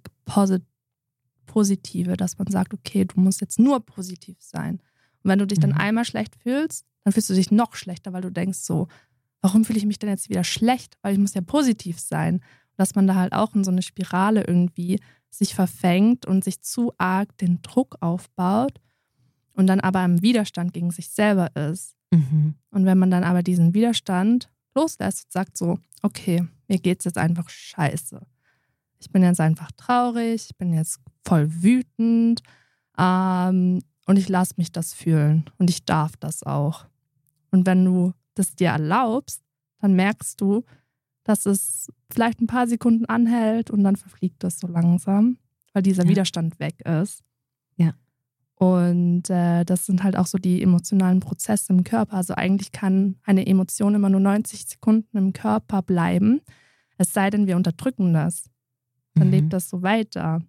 positive, 1.46 2.16
dass 2.16 2.38
man 2.38 2.48
sagt, 2.48 2.74
okay, 2.74 3.06
du 3.06 3.20
musst 3.20 3.42
jetzt 3.42 3.60
nur 3.60 3.86
positiv 3.86 4.38
sein. 4.40 4.76
Und 5.24 5.32
wenn 5.32 5.40
du 5.40 5.48
dich 5.48 5.60
dann 5.60 5.72
mhm. 5.72 5.78
einmal 5.78 6.06
schlecht 6.06 6.36
fühlst, 6.36 6.86
dann 7.04 7.14
fühlst 7.14 7.30
du 7.30 7.34
dich 7.34 7.52
noch 7.52 7.76
schlechter, 7.76 8.14
weil 8.14 8.22
du 8.22 8.32
denkst 8.32 8.60
so, 8.60 8.88
warum 9.42 9.66
fühle 9.66 9.80
ich 9.80 9.86
mich 9.86 10.00
denn 10.00 10.10
jetzt 10.10 10.30
wieder 10.30 10.44
schlecht? 10.44 10.98
Weil 11.02 11.14
ich 11.14 11.20
muss 11.20 11.34
ja 11.34 11.42
positiv 11.42 12.00
sein. 12.00 12.42
Dass 12.78 12.96
man 12.96 13.08
da 13.08 13.16
halt 13.16 13.34
auch 13.34 13.56
in 13.56 13.64
so 13.64 13.72
eine 13.72 13.82
Spirale 13.82 14.46
irgendwie 14.46 15.02
sich 15.30 15.56
verfängt 15.56 16.26
und 16.26 16.44
sich 16.44 16.62
zu 16.62 16.94
arg 16.98 17.38
den 17.38 17.62
Druck 17.62 17.98
aufbaut 18.02 18.80
und 19.54 19.68
dann 19.68 19.80
aber 19.80 20.04
im 20.04 20.22
Widerstand 20.22 20.74
gegen 20.74 20.92
sich 20.92 21.10
selber 21.10 21.56
ist. 21.56 21.96
Mhm. 22.12 22.56
Und 22.72 22.86
wenn 22.86 22.98
man 22.98 23.12
dann 23.12 23.24
aber 23.24 23.44
diesen 23.44 23.74
Widerstand 23.74 24.50
loslässt 24.76 25.26
und 25.26 25.32
sagt 25.32 25.58
so, 25.58 25.78
okay, 26.02 26.48
mir 26.68 26.80
geht 26.80 27.00
es 27.00 27.06
jetzt 27.06 27.18
einfach 27.18 27.50
scheiße. 27.50 28.22
Ich 29.00 29.12
bin 29.12 29.24
jetzt 29.24 29.40
einfach 29.40 29.72
traurig, 29.74 30.48
ich 30.50 30.58
bin 30.58 30.74
jetzt 30.74 31.00
voll 31.26 31.48
wütend 31.64 32.42
ähm, 32.98 33.82
und 34.06 34.18
ich 34.18 34.30
lasse 34.30 34.56
mich 34.58 34.72
das 34.72 34.94
fühlen 34.94 35.50
und 35.58 35.70
ich 35.70 35.86
darf 35.86 36.18
das 36.18 36.44
auch. 36.44 36.86
Und 37.52 37.66
wenn 37.66 37.86
du 37.86 38.14
das 38.36 38.56
dir 38.56 38.70
erlaubst, 38.70 39.42
dann 39.80 39.94
merkst 39.94 40.40
du, 40.42 40.64
dass 41.30 41.46
es 41.46 41.92
vielleicht 42.12 42.42
ein 42.42 42.48
paar 42.48 42.68
Sekunden 42.68 43.06
anhält 43.06 43.70
und 43.70 43.84
dann 43.84 43.96
verfliegt 43.96 44.44
das 44.44 44.60
so 44.60 44.68
langsam, 44.68 45.38
weil 45.74 45.84
dieser 45.84 46.04
ja. 46.04 46.10
Widerstand 46.10 46.60
weg 46.60 46.82
ist. 46.82 47.24
Ja. 47.76 47.94
Und 48.56 49.30
äh, 49.30 49.64
das 49.64 49.86
sind 49.86 50.04
halt 50.04 50.18
auch 50.18 50.26
so 50.26 50.40
die 50.40 50.64
emotionalen 50.64 51.20
Prozesse 51.20 51.72
im 51.72 51.84
Körper. 51.84 52.18
Also 52.18 52.34
eigentlich 52.34 52.72
kann 52.72 53.18
eine 53.24 53.46
Emotion 53.46 53.94
immer 53.94 54.10
nur 54.10 54.20
90 54.22 54.66
Sekunden 54.66 55.18
im 55.18 55.32
Körper 55.34 55.84
bleiben, 55.84 56.42
es 56.98 57.14
sei 57.14 57.30
denn, 57.30 57.48
wir 57.48 57.56
unterdrücken 57.56 58.14
das. 58.14 58.50
Dann 59.14 59.28
mhm. 59.28 59.34
lebt 59.34 59.54
das 59.54 59.70
so 59.70 59.84
weiter. 59.84 60.42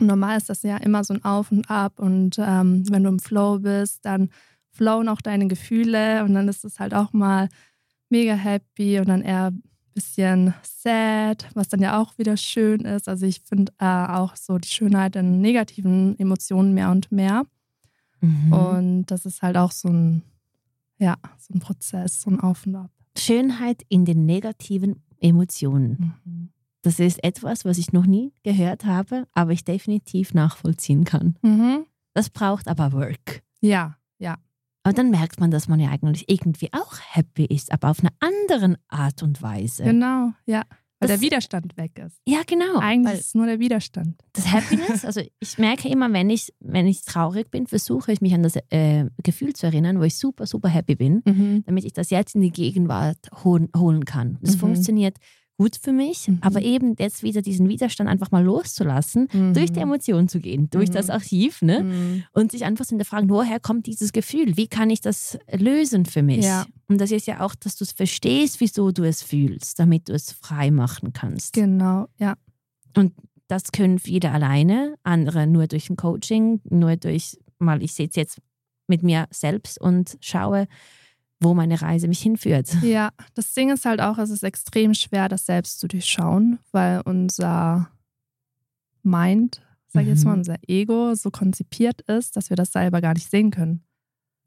Und 0.00 0.06
normal 0.06 0.38
ist 0.38 0.48
das 0.48 0.62
ja 0.62 0.78
immer 0.78 1.04
so 1.04 1.14
ein 1.14 1.24
Auf 1.24 1.52
und 1.52 1.70
Ab. 1.70 2.00
Und 2.00 2.36
ähm, 2.38 2.82
wenn 2.90 3.04
du 3.04 3.10
im 3.10 3.20
Flow 3.20 3.58
bist, 3.60 4.06
dann 4.06 4.30
flowen 4.70 5.08
auch 5.08 5.20
deine 5.20 5.48
Gefühle 5.48 6.24
und 6.24 6.32
dann 6.32 6.48
ist 6.48 6.64
es 6.64 6.80
halt 6.80 6.94
auch 6.94 7.12
mal 7.12 7.50
mega 8.08 8.34
happy 8.34 8.98
und 8.98 9.08
dann 9.08 9.22
eher 9.22 9.52
bisschen 9.94 10.54
sad, 10.62 11.48
was 11.54 11.68
dann 11.68 11.80
ja 11.80 12.00
auch 12.00 12.18
wieder 12.18 12.36
schön 12.36 12.80
ist. 12.82 13.08
Also 13.08 13.26
ich 13.26 13.40
finde 13.44 13.72
äh, 13.78 13.84
auch 13.84 14.36
so 14.36 14.58
die 14.58 14.68
Schönheit 14.68 15.16
in 15.16 15.40
negativen 15.40 16.18
Emotionen 16.18 16.74
mehr 16.74 16.90
und 16.90 17.12
mehr. 17.12 17.44
Mhm. 18.20 18.52
Und 18.52 19.06
das 19.06 19.26
ist 19.26 19.42
halt 19.42 19.56
auch 19.56 19.72
so 19.72 19.88
ein, 19.88 20.22
ja, 20.98 21.16
so 21.38 21.54
ein 21.54 21.60
Prozess, 21.60 22.22
so 22.22 22.30
ein 22.30 22.40
Auf 22.40 22.66
und 22.66 22.76
Ab. 22.76 22.90
Schönheit 23.16 23.82
in 23.88 24.04
den 24.04 24.24
negativen 24.24 25.02
Emotionen. 25.20 26.14
Mhm. 26.24 26.48
Das 26.82 26.98
ist 26.98 27.22
etwas, 27.22 27.64
was 27.64 27.78
ich 27.78 27.92
noch 27.92 28.06
nie 28.06 28.32
gehört 28.42 28.84
habe, 28.84 29.28
aber 29.32 29.52
ich 29.52 29.64
definitiv 29.64 30.34
nachvollziehen 30.34 31.04
kann. 31.04 31.36
Mhm. 31.42 31.86
Das 32.14 32.28
braucht 32.28 32.68
aber 32.68 32.92
Work. 32.92 33.42
Ja, 33.60 33.96
ja. 34.18 34.36
Aber 34.84 34.94
dann 34.94 35.10
merkt 35.10 35.38
man, 35.40 35.50
dass 35.50 35.68
man 35.68 35.78
ja 35.78 35.90
eigentlich 35.90 36.28
irgendwie 36.28 36.72
auch 36.72 36.94
happy 36.98 37.44
ist, 37.46 37.72
aber 37.72 37.90
auf 37.90 38.00
eine 38.00 38.10
andere 38.20 38.76
Art 38.88 39.22
und 39.22 39.40
Weise. 39.42 39.84
Genau, 39.84 40.32
ja. 40.46 40.62
Weil 41.02 41.08
das, 41.08 41.18
der 41.18 41.26
Widerstand 41.26 41.76
weg 41.76 41.98
ist. 41.98 42.16
Ja, 42.26 42.42
genau. 42.46 42.78
Eigentlich 42.78 43.14
ist 43.14 43.26
es 43.26 43.34
nur 43.34 43.46
der 43.46 43.58
Widerstand. 43.58 44.22
Das 44.34 44.52
Happiness, 44.52 45.04
also 45.04 45.20
ich 45.40 45.58
merke 45.58 45.88
immer, 45.88 46.12
wenn 46.12 46.30
ich, 46.30 46.52
wenn 46.60 46.86
ich 46.86 47.02
traurig 47.02 47.50
bin, 47.50 47.66
versuche 47.66 48.12
ich 48.12 48.20
mich 48.20 48.34
an 48.34 48.44
das 48.44 48.54
äh, 48.70 49.06
Gefühl 49.22 49.52
zu 49.52 49.66
erinnern, 49.66 49.98
wo 49.98 50.04
ich 50.04 50.16
super, 50.16 50.46
super 50.46 50.68
happy 50.68 50.94
bin, 50.94 51.22
mhm. 51.24 51.64
damit 51.66 51.84
ich 51.84 51.92
das 51.92 52.10
jetzt 52.10 52.36
in 52.36 52.40
die 52.40 52.52
Gegenwart 52.52 53.18
holen, 53.42 53.68
holen 53.76 54.04
kann. 54.04 54.38
Das 54.42 54.54
mhm. 54.54 54.60
funktioniert 54.60 55.16
gut 55.58 55.76
für 55.80 55.92
mich, 55.92 56.28
mhm. 56.28 56.38
aber 56.40 56.62
eben 56.62 56.96
jetzt 56.98 57.22
wieder 57.22 57.42
diesen 57.42 57.68
Widerstand 57.68 58.08
einfach 58.08 58.30
mal 58.30 58.42
loszulassen, 58.42 59.28
mhm. 59.32 59.54
durch 59.54 59.70
die 59.70 59.80
Emotionen 59.80 60.28
zu 60.28 60.40
gehen, 60.40 60.68
durch 60.70 60.88
mhm. 60.88 60.94
das 60.94 61.10
Archiv 61.10 61.62
ne? 61.62 61.84
Mhm. 61.84 62.24
und 62.32 62.52
sich 62.52 62.64
einfach 62.64 62.84
zu 62.84 62.90
hinterfragen, 62.90 63.28
woher 63.30 63.60
kommt 63.60 63.86
dieses 63.86 64.12
Gefühl? 64.12 64.56
Wie 64.56 64.66
kann 64.66 64.90
ich 64.90 65.00
das 65.00 65.38
lösen 65.52 66.06
für 66.06 66.22
mich? 66.22 66.44
Ja. 66.44 66.66
Und 66.88 67.00
das 67.00 67.10
ist 67.10 67.26
ja 67.26 67.40
auch, 67.40 67.54
dass 67.54 67.76
du 67.76 67.84
es 67.84 67.92
verstehst, 67.92 68.60
wieso 68.60 68.90
du 68.90 69.04
es 69.04 69.22
fühlst, 69.22 69.78
damit 69.78 70.08
du 70.08 70.14
es 70.14 70.32
frei 70.32 70.70
machen 70.70 71.12
kannst. 71.12 71.52
Genau, 71.52 72.08
ja. 72.18 72.34
Und 72.96 73.12
das 73.48 73.72
können 73.72 73.98
viele 73.98 74.30
alleine, 74.30 74.94
andere 75.02 75.46
nur 75.46 75.66
durch 75.66 75.90
ein 75.90 75.96
Coaching, 75.96 76.60
nur 76.64 76.96
durch, 76.96 77.38
mal 77.58 77.82
ich 77.82 77.92
sitze 77.92 78.20
jetzt 78.20 78.38
mit 78.88 79.02
mir 79.02 79.26
selbst 79.30 79.80
und 79.80 80.16
schaue, 80.20 80.66
wo 81.42 81.54
meine 81.54 81.80
Reise 81.80 82.08
mich 82.08 82.20
hinführt. 82.20 82.76
Ja, 82.82 83.10
das 83.34 83.52
Ding 83.54 83.70
ist 83.70 83.84
halt 83.84 84.00
auch, 84.00 84.18
es 84.18 84.30
ist 84.30 84.42
extrem 84.42 84.94
schwer, 84.94 85.28
das 85.28 85.46
selbst 85.46 85.80
zu 85.80 85.88
durchschauen, 85.88 86.58
weil 86.72 87.00
unser 87.04 87.90
Mind, 89.02 89.62
sag 89.88 90.02
ich 90.02 90.08
jetzt 90.08 90.24
mal, 90.24 90.32
mhm. 90.32 90.38
unser 90.38 90.56
Ego 90.66 91.14
so 91.14 91.30
konzipiert 91.30 92.02
ist, 92.02 92.36
dass 92.36 92.50
wir 92.50 92.56
das 92.56 92.72
selber 92.72 93.00
gar 93.00 93.14
nicht 93.14 93.30
sehen 93.30 93.50
können. 93.50 93.82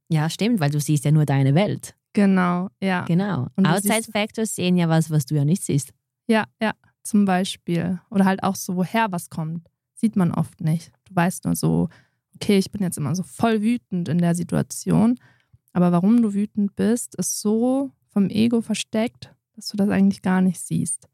Ja, 0.10 0.30
stimmt, 0.30 0.60
weil 0.60 0.70
du 0.70 0.80
siehst 0.80 1.06
ja 1.06 1.12
nur 1.12 1.26
deine 1.26 1.56
Welt. 1.56 1.96
Genau, 2.14 2.70
ja. 2.82 3.04
Genau. 3.06 3.48
Outside 3.58 4.10
Factors 4.12 4.56
sehen 4.56 4.78
ja 4.78 4.88
was, 4.88 5.10
was 5.12 5.26
du 5.26 5.36
ja 5.36 5.44
nicht 5.44 5.64
siehst. 5.64 5.94
Ja, 6.28 6.46
ja, 6.62 6.74
zum 7.04 7.26
Beispiel. 7.26 8.00
Oder 8.10 8.26
halt 8.26 8.44
auch 8.44 8.56
so, 8.56 8.76
woher 8.78 9.12
was 9.12 9.30
kommt. 9.30 9.68
Sieht 9.96 10.16
man 10.16 10.32
oft 10.32 10.62
nicht. 10.62 10.92
Du 11.06 11.16
weißt 11.16 11.46
nur 11.46 11.56
so, 11.56 11.90
okay, 12.36 12.58
ich 12.58 12.72
bin 12.72 12.82
jetzt 12.82 12.98
immer 12.98 13.16
so 13.16 13.24
voll 13.24 13.62
wütend 13.62 14.08
in 14.10 14.20
der 14.20 14.36
Situation. 14.36 15.20
Aber 15.76 15.92
warum 15.92 16.22
du 16.22 16.34
wütend 16.34 16.78
bist, 16.78 17.16
ist 17.16 17.42
so 17.42 17.92
vom 18.08 18.30
Ego 18.30 18.62
versteckt, 18.62 19.36
dass 19.58 19.68
du 19.68 19.76
das 19.76 19.90
eigentlich 19.90 20.22
gar 20.22 20.40
nicht 20.40 20.62
siehst. 20.62 21.10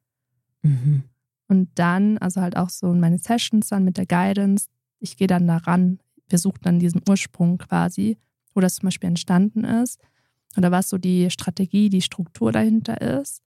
Mhm. 0.62 1.02
Und 1.48 1.70
dann, 1.80 2.20
also 2.20 2.42
halt 2.42 2.56
auch 2.56 2.70
so 2.70 2.92
in 2.92 3.00
meine 3.00 3.18
Sessions 3.18 3.70
dann 3.70 3.84
mit 3.84 3.98
der 3.98 4.06
Guidance, 4.06 4.68
ich 5.00 5.18
gehe 5.18 5.26
dann 5.26 5.48
daran, 5.48 5.98
wir 6.30 6.38
suchen 6.38 6.60
dann 6.62 6.78
diesen 6.78 7.02
Ursprung 7.10 7.58
quasi, 7.58 8.20
wo 8.54 8.62
das 8.62 8.76
zum 8.76 8.86
Beispiel 8.86 9.08
entstanden 9.08 9.64
ist 9.64 10.00
oder 10.56 10.70
was 10.70 10.90
so 10.90 11.00
die 11.00 11.32
Strategie, 11.32 11.90
die 11.90 12.04
Struktur 12.04 12.52
dahinter 12.52 13.02
ist. 13.02 13.42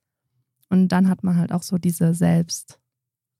Und 0.68 0.88
dann 0.88 1.08
hat 1.08 1.24
man 1.24 1.36
halt 1.36 1.50
auch 1.50 1.62
so 1.62 1.78
diese 1.78 2.12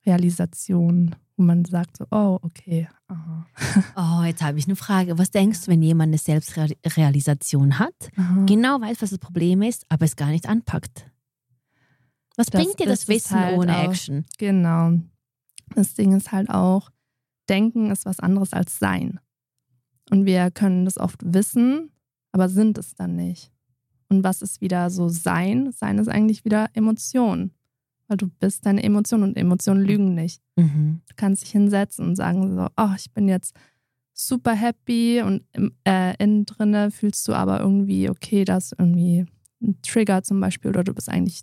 Selbstrealisation 0.07 1.17
wo 1.39 1.43
man 1.43 1.67
sagt 1.67 1.99
so, 1.99 2.07
oh, 2.11 2.39
okay. 2.41 2.89
Aha. 3.09 3.47
Oh, 3.95 4.25
jetzt 4.25 4.43
habe 4.43 4.59
ich 4.59 4.65
eine 4.65 4.75
Frage. 4.75 5.19
Was 5.19 5.31
denkst 5.31 5.65
du, 5.67 5.71
wenn 5.71 5.83
jemand 5.83 6.09
eine 6.09 6.19
Selbstrealisation 6.19 7.79
hat, 7.79 7.95
Aha. 8.17 8.45
genau 8.47 8.81
weiß, 8.81 9.03
was 9.03 9.11
das 9.11 9.19
Problem 9.19 9.61
ist, 9.61 9.85
aber 9.91 10.07
es 10.07 10.17
gar 10.17 10.29
nicht 10.29 10.49
anpackt? 10.49 11.11
Was 12.37 12.47
das 12.47 12.63
bringt 12.63 12.81
dir 12.81 12.87
das 12.87 13.07
Wissen 13.09 13.39
halt 13.39 13.59
ohne 13.59 13.77
auch, 13.77 13.85
Action? 13.85 14.25
Genau. 14.39 14.93
Das 15.75 15.93
Ding 15.93 16.17
ist 16.17 16.33
halt 16.33 16.49
auch, 16.49 16.89
Denken 17.51 17.91
ist 17.91 18.07
was 18.07 18.19
anderes 18.19 18.55
als 18.55 18.79
Sein. 18.79 19.21
Und 20.11 20.25
wir 20.25 20.51
können 20.51 20.87
das 20.87 20.97
oft 20.97 21.21
wissen, 21.23 21.91
aber 22.33 22.49
sind 22.49 22.79
es 22.79 22.95
dann 22.95 23.15
nicht. 23.15 23.53
Und 24.09 24.25
was 24.25 24.41
ist 24.41 24.63
wieder 24.63 24.89
so 24.89 25.11
Sein? 25.11 25.71
Sein 25.73 25.99
ist 25.99 26.09
eigentlich 26.09 26.47
wieder 26.47 26.71
Emotion 26.73 27.51
weil 28.09 28.17
du 28.17 28.29
bist 28.29 28.67
deine 28.67 28.83
Emotionen 28.83 29.25
und 29.25 29.37
Emotionen 29.37 29.85
lügen 29.85 30.15
nicht. 30.15 30.43
Mhm. 30.57 31.01
Du 31.09 31.15
kannst 31.17 31.43
dich 31.43 31.51
hinsetzen 31.51 32.07
und 32.07 32.17
sagen 32.17 32.55
so, 32.55 32.67
oh, 32.77 32.91
ich 32.97 33.13
bin 33.13 33.29
jetzt 33.29 33.55
super 34.13 34.55
happy 34.55 35.23
und 35.23 35.43
äh, 35.85 36.15
innen 36.23 36.47
drinne 36.47 36.91
fühlst 36.91 37.27
du 37.29 37.35
aber 37.35 37.61
irgendwie, 37.61 38.09
okay, 38.09 38.45
das 38.45 38.67
ist 38.67 38.79
irgendwie 38.79 39.27
ein 39.63 39.81
Trigger 39.83 40.23
zum 40.23 40.41
Beispiel 40.41 40.71
oder 40.71 40.85
du 40.85 40.95
bist 40.95 41.09
eigentlich 41.09 41.43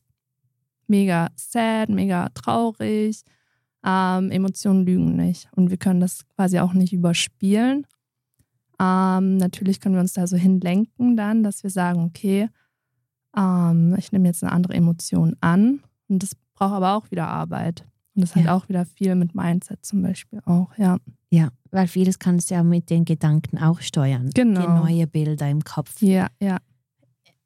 mega 0.87 1.29
sad, 1.35 1.89
mega 1.89 2.29
traurig. 2.29 3.21
Ähm, 3.85 4.31
Emotionen 4.31 4.85
lügen 4.85 5.15
nicht 5.17 5.49
und 5.51 5.69
wir 5.69 5.77
können 5.77 5.99
das 5.99 6.27
quasi 6.29 6.59
auch 6.59 6.73
nicht 6.73 6.93
überspielen. 6.93 7.85
Ähm, 8.79 9.37
natürlich 9.37 9.79
können 9.79 9.95
wir 9.95 10.01
uns 10.01 10.13
da 10.13 10.25
so 10.25 10.37
hinlenken 10.37 11.15
dann, 11.15 11.43
dass 11.43 11.63
wir 11.63 11.69
sagen, 11.69 12.03
okay, 12.05 12.49
ähm, 13.37 13.95
ich 13.97 14.11
nehme 14.11 14.27
jetzt 14.27 14.43
eine 14.43 14.51
andere 14.51 14.73
Emotion 14.73 15.35
an 15.41 15.83
und 16.07 16.23
das 16.23 16.31
braucht 16.63 16.75
aber 16.75 16.95
auch 16.95 17.11
wieder 17.11 17.27
Arbeit. 17.27 17.85
Und 18.15 18.21
das 18.21 18.35
hat 18.35 18.47
auch 18.47 18.69
wieder 18.69 18.85
viel 18.85 19.15
mit 19.15 19.33
Mindset 19.33 19.83
zum 19.83 20.03
Beispiel 20.03 20.39
auch, 20.45 20.69
ja. 20.77 20.97
Ja, 21.31 21.49
weil 21.71 21.87
vieles 21.87 22.19
kannst 22.19 22.51
du 22.51 22.55
ja 22.55 22.63
mit 22.63 22.91
den 22.91 23.05
Gedanken 23.05 23.57
auch 23.57 23.81
steuern. 23.81 24.29
Genau. 24.35 24.61
Die 24.61 24.67
neue 24.67 25.07
Bilder 25.07 25.49
im 25.49 25.63
Kopf 25.63 25.99
ja, 25.99 26.27
ja. 26.39 26.59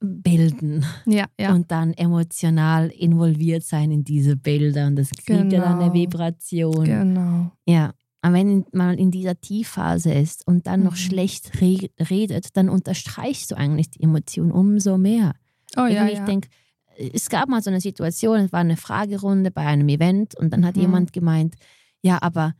bilden. 0.01 0.85
Ja, 1.05 1.27
ja. 1.39 1.53
Und 1.53 1.71
dann 1.71 1.93
emotional 1.93 2.89
involviert 2.89 3.63
sein 3.63 3.91
in 3.91 4.03
diese 4.03 4.35
Bilder. 4.35 4.87
Und 4.87 4.97
das 4.97 5.11
kriegt 5.11 5.27
genau. 5.27 5.55
ja 5.55 5.61
dann 5.61 5.79
eine 5.79 5.91
genau. 5.91 5.93
Vibration. 5.93 6.83
Genau. 6.83 7.51
Ja. 7.65 7.93
Aber 8.21 8.33
wenn 8.33 8.65
man 8.73 8.97
in 8.97 9.09
dieser 9.09 9.39
Tiefphase 9.39 10.11
ist 10.11 10.45
und 10.45 10.67
dann 10.67 10.83
noch 10.83 10.91
mhm. 10.91 10.97
schlecht 10.97 11.61
re 11.61 11.89
redet, 12.09 12.57
dann 12.57 12.67
unterstreichst 12.67 13.51
du 13.51 13.55
eigentlich 13.55 13.91
die 13.91 14.03
Emotion 14.03 14.51
umso 14.51 14.97
mehr. 14.97 15.33
Oh 15.77 15.81
Irgendwie 15.81 15.93
ja, 15.93 16.07
ja. 16.07 16.09
Ich 16.09 16.19
denke, 16.25 16.49
es 16.97 17.29
gab 17.29 17.49
mal 17.49 17.61
so 17.61 17.69
eine 17.69 17.81
Situation, 17.81 18.39
es 18.39 18.51
war 18.51 18.59
eine 18.59 18.77
Fragerunde 18.77 19.51
bei 19.51 19.65
einem 19.65 19.87
Event 19.89 20.35
und 20.35 20.51
dann 20.51 20.65
hat 20.65 20.75
mhm. 20.75 20.81
jemand 20.81 21.13
gemeint, 21.13 21.55
ja, 22.01 22.21
aber 22.21 22.53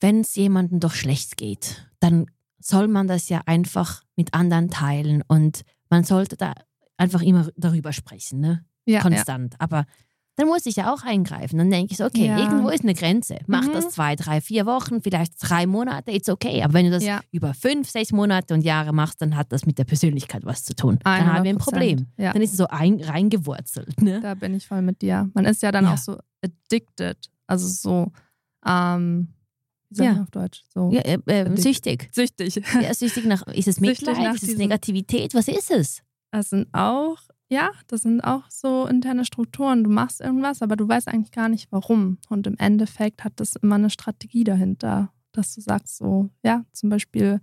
wenn 0.00 0.20
es 0.20 0.34
jemandem 0.34 0.80
doch 0.80 0.94
schlecht 0.94 1.36
geht, 1.36 1.88
dann 2.00 2.26
soll 2.58 2.88
man 2.88 3.06
das 3.06 3.28
ja 3.28 3.42
einfach 3.46 4.02
mit 4.16 4.34
anderen 4.34 4.70
teilen 4.70 5.22
und 5.26 5.62
man 5.90 6.04
sollte 6.04 6.36
da 6.36 6.54
einfach 6.96 7.22
immer 7.22 7.48
darüber 7.56 7.92
sprechen, 7.92 8.40
ne? 8.40 8.64
Ja, 8.86 9.00
Konstant. 9.00 9.54
Ja. 9.54 9.60
Aber 9.60 9.86
dann 10.36 10.48
muss 10.48 10.66
ich 10.66 10.76
ja 10.76 10.92
auch 10.92 11.02
eingreifen. 11.04 11.58
Dann 11.58 11.70
denke 11.70 11.92
ich 11.92 11.98
so, 11.98 12.04
okay, 12.04 12.26
Ja. 12.26 12.38
irgendwo 12.38 12.68
ist 12.68 12.82
eine 12.82 12.94
Grenze. 12.94 13.38
Mach 13.46 13.66
Mhm. 13.66 13.72
das 13.72 13.90
zwei, 13.90 14.16
drei, 14.16 14.40
vier 14.40 14.66
Wochen, 14.66 15.00
vielleicht 15.00 15.34
drei 15.40 15.66
Monate, 15.66 16.10
it's 16.10 16.28
okay. 16.28 16.62
Aber 16.62 16.74
wenn 16.74 16.86
du 16.86 16.90
das 16.90 17.04
Ja. 17.04 17.20
über 17.30 17.54
fünf, 17.54 17.88
sechs 17.88 18.10
Monate 18.12 18.52
und 18.54 18.62
Jahre 18.62 18.92
machst, 18.92 19.20
dann 19.22 19.36
hat 19.36 19.52
das 19.52 19.64
mit 19.66 19.78
der 19.78 19.84
Persönlichkeit 19.84 20.44
was 20.44 20.64
zu 20.64 20.74
tun. 20.74 20.98
Dann 21.04 21.26
haben 21.32 21.44
wir 21.44 21.50
ein 21.50 21.56
100%. 21.58 21.58
Problem. 21.58 22.06
Ja. 22.16 22.32
Dann 22.32 22.42
ist 22.42 22.50
es 22.52 22.56
so 22.56 22.66
ein, 22.66 23.00
reingewurzelt. 23.02 24.00
Ne? 24.02 24.20
Da 24.20 24.34
bin 24.34 24.54
ich 24.54 24.66
voll 24.66 24.82
mit 24.82 25.02
dir. 25.02 25.30
Man 25.34 25.44
ist 25.44 25.62
ja 25.62 25.70
dann 25.70 25.86
auch 25.86 25.98
so 25.98 26.18
addicted. 26.42 27.30
Also 27.46 27.68
so, 27.68 28.10
ähm, 28.66 29.28
wie 29.90 29.94
sagt 29.96 30.06
Ja. 30.08 30.12
man 30.14 30.22
auf 30.22 30.30
Deutsch? 30.30 30.62
So 30.74 30.90
Ja, 30.92 31.00
äh, 31.02 31.18
äh, 31.26 31.56
süchtig. 31.56 32.08
süchtig. 32.12 32.60
Ja, 32.80 32.92
süchtig 32.94 33.26
nach, 33.26 33.46
ist 33.48 33.68
es 33.68 33.78
Mitleid? 33.80 34.34
Ist 34.34 34.48
es 34.48 34.56
Negativität? 34.56 35.34
Was 35.34 35.46
ist 35.48 35.70
es? 35.70 36.02
Das 36.32 36.50
sind 36.50 36.66
auch, 36.72 37.18
ja, 37.48 37.70
das 37.86 38.02
sind 38.02 38.22
auch 38.22 38.50
so 38.50 38.86
interne 38.86 39.24
Strukturen. 39.24 39.84
Du 39.84 39.90
machst 39.90 40.20
irgendwas, 40.20 40.62
aber 40.62 40.76
du 40.76 40.88
weißt 40.88 41.08
eigentlich 41.08 41.32
gar 41.32 41.48
nicht 41.48 41.70
warum. 41.70 42.18
Und 42.28 42.46
im 42.46 42.56
Endeffekt 42.58 43.22
hat 43.24 43.34
das 43.36 43.56
immer 43.56 43.76
eine 43.76 43.90
Strategie 43.90 44.44
dahinter, 44.44 45.12
dass 45.32 45.54
du 45.54 45.60
sagst 45.60 45.96
so, 45.96 46.30
ja, 46.42 46.64
zum 46.72 46.88
Beispiel, 46.90 47.40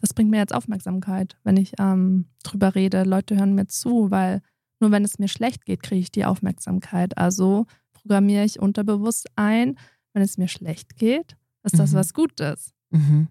das 0.00 0.14
bringt 0.14 0.30
mir 0.30 0.38
jetzt 0.38 0.54
Aufmerksamkeit, 0.54 1.36
wenn 1.44 1.56
ich 1.56 1.72
ähm, 1.78 2.26
drüber 2.42 2.74
rede. 2.74 3.04
Leute 3.04 3.36
hören 3.36 3.54
mir 3.54 3.66
zu, 3.66 4.10
weil 4.10 4.42
nur 4.80 4.90
wenn 4.90 5.04
es 5.04 5.18
mir 5.18 5.28
schlecht 5.28 5.64
geht, 5.64 5.82
kriege 5.82 6.00
ich 6.00 6.10
die 6.10 6.24
Aufmerksamkeit. 6.24 7.16
Also 7.18 7.66
programmiere 7.92 8.44
ich 8.44 8.58
unterbewusst 8.58 9.28
ein, 9.36 9.78
wenn 10.12 10.22
es 10.22 10.38
mir 10.38 10.48
schlecht 10.48 10.96
geht, 10.96 11.36
ist 11.62 11.78
das 11.78 11.92
Mhm. 11.92 11.96
was 11.96 12.14
Gutes. 12.14 12.72
Mhm. 12.90 13.28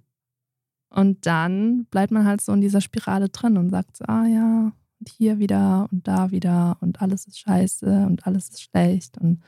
Und 0.90 1.26
dann 1.26 1.86
bleibt 1.86 2.12
man 2.12 2.26
halt 2.26 2.42
so 2.42 2.54
in 2.54 2.62
dieser 2.62 2.82
Spirale 2.82 3.30
drin 3.30 3.58
und 3.58 3.70
sagt 3.70 3.98
so, 3.98 4.06
ah 4.06 4.26
ja, 4.26 4.72
und 5.02 5.10
hier 5.10 5.40
wieder 5.40 5.88
und 5.92 6.08
da 6.08 6.30
wieder 6.32 6.78
und 6.80 7.02
alles 7.02 7.26
ist 7.26 7.40
scheiße 7.40 8.06
und 8.06 8.26
alles 8.28 8.50
ist 8.50 8.62
schlecht. 8.62 9.18
Und 9.18 9.42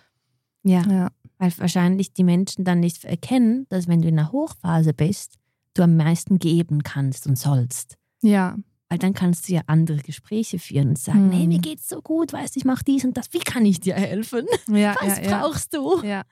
Ja, 0.64 0.82
ja, 0.90 1.12
weil 1.38 1.54
wahrscheinlich 1.60 2.14
die 2.14 2.24
Menschen 2.24 2.66
dann 2.66 2.80
nicht 2.80 3.06
erkennen, 3.06 3.68
dass 3.70 3.88
wenn 3.88 4.02
du 4.02 4.08
in 4.08 4.18
einer 4.18 4.32
Hochphase 4.32 4.94
bist, 4.94 5.38
du 5.76 5.84
am 5.84 5.96
meisten 5.96 6.40
geben 6.40 6.84
kannst 6.84 7.28
und 7.28 7.38
sollst. 7.38 7.98
ja, 8.22 8.56
Weil 8.90 8.98
dann 9.00 9.14
kannst 9.14 9.48
du 9.50 9.54
ja 9.54 9.62
andere 9.68 9.98
Gespräche 9.98 10.58
führen 10.60 10.90
und 10.90 11.00
sagen, 11.00 11.28
Mhm. 11.28 11.32
hey, 11.32 11.48
mir 11.48 11.60
geht's 11.60 11.88
so 11.90 12.02
gut, 12.02 12.34
weißt 12.34 12.56
du, 12.56 12.60
ich 12.60 12.66
mache 12.66 12.84
dies 12.84 13.06
und 13.06 13.16
das, 13.18 13.32
wie 13.32 13.40
kann 13.40 13.66
ich 13.66 13.80
dir 13.80 13.96
helfen? 13.96 14.46
ja, 14.68 14.96
Was 15.02 15.18
ja, 15.20 15.24
ja. 15.24 15.40
brauchst 15.40 15.74
du? 15.76 16.02
ja. 16.04 16.24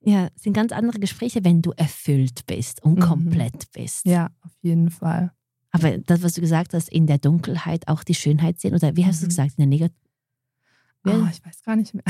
Ja, 0.00 0.28
es 0.36 0.42
sind 0.44 0.52
ganz 0.52 0.70
andere 0.70 1.00
Gespräche, 1.00 1.44
wenn 1.44 1.60
du 1.60 1.72
erfüllt 1.72 2.46
bist 2.46 2.82
und 2.84 2.98
Mhm. 2.98 3.02
komplett 3.02 3.70
bist. 3.72 4.06
Ja, 4.06 4.30
auf 4.42 4.52
jeden 4.62 4.90
Fall. 4.90 5.32
Aber 5.70 5.98
das, 5.98 6.22
was 6.22 6.32
du 6.34 6.40
gesagt 6.40 6.72
hast, 6.74 6.88
in 6.90 7.06
der 7.06 7.18
Dunkelheit 7.18 7.88
auch 7.88 8.02
die 8.04 8.14
Schönheit 8.14 8.58
sehen, 8.60 8.74
oder 8.74 8.96
wie 8.96 9.04
hast 9.06 9.20
du 9.20 9.26
Mhm. 9.26 9.28
gesagt, 9.28 9.50
in 9.52 9.56
der 9.58 9.66
Negativ... 9.66 9.96
Ah, 11.04 11.28
ich 11.30 11.44
weiß 11.44 11.62
gar 11.64 11.76
nicht 11.76 11.94
mehr. 11.94 12.04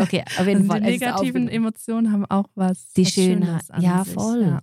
Okay, 0.00 0.24
auf 0.38 0.46
jeden 0.46 0.60
Also 0.60 0.66
Fall. 0.66 0.80
die 0.80 0.86
negativen. 0.90 1.48
Emotionen 1.48 2.12
haben 2.12 2.26
auch 2.26 2.48
was. 2.54 2.92
Die 2.94 3.04
was 3.04 3.12
Schönheit, 3.12 3.62
ja, 3.80 4.04
sich. 4.04 4.12
voll. 4.14 4.42
Ja. 4.42 4.60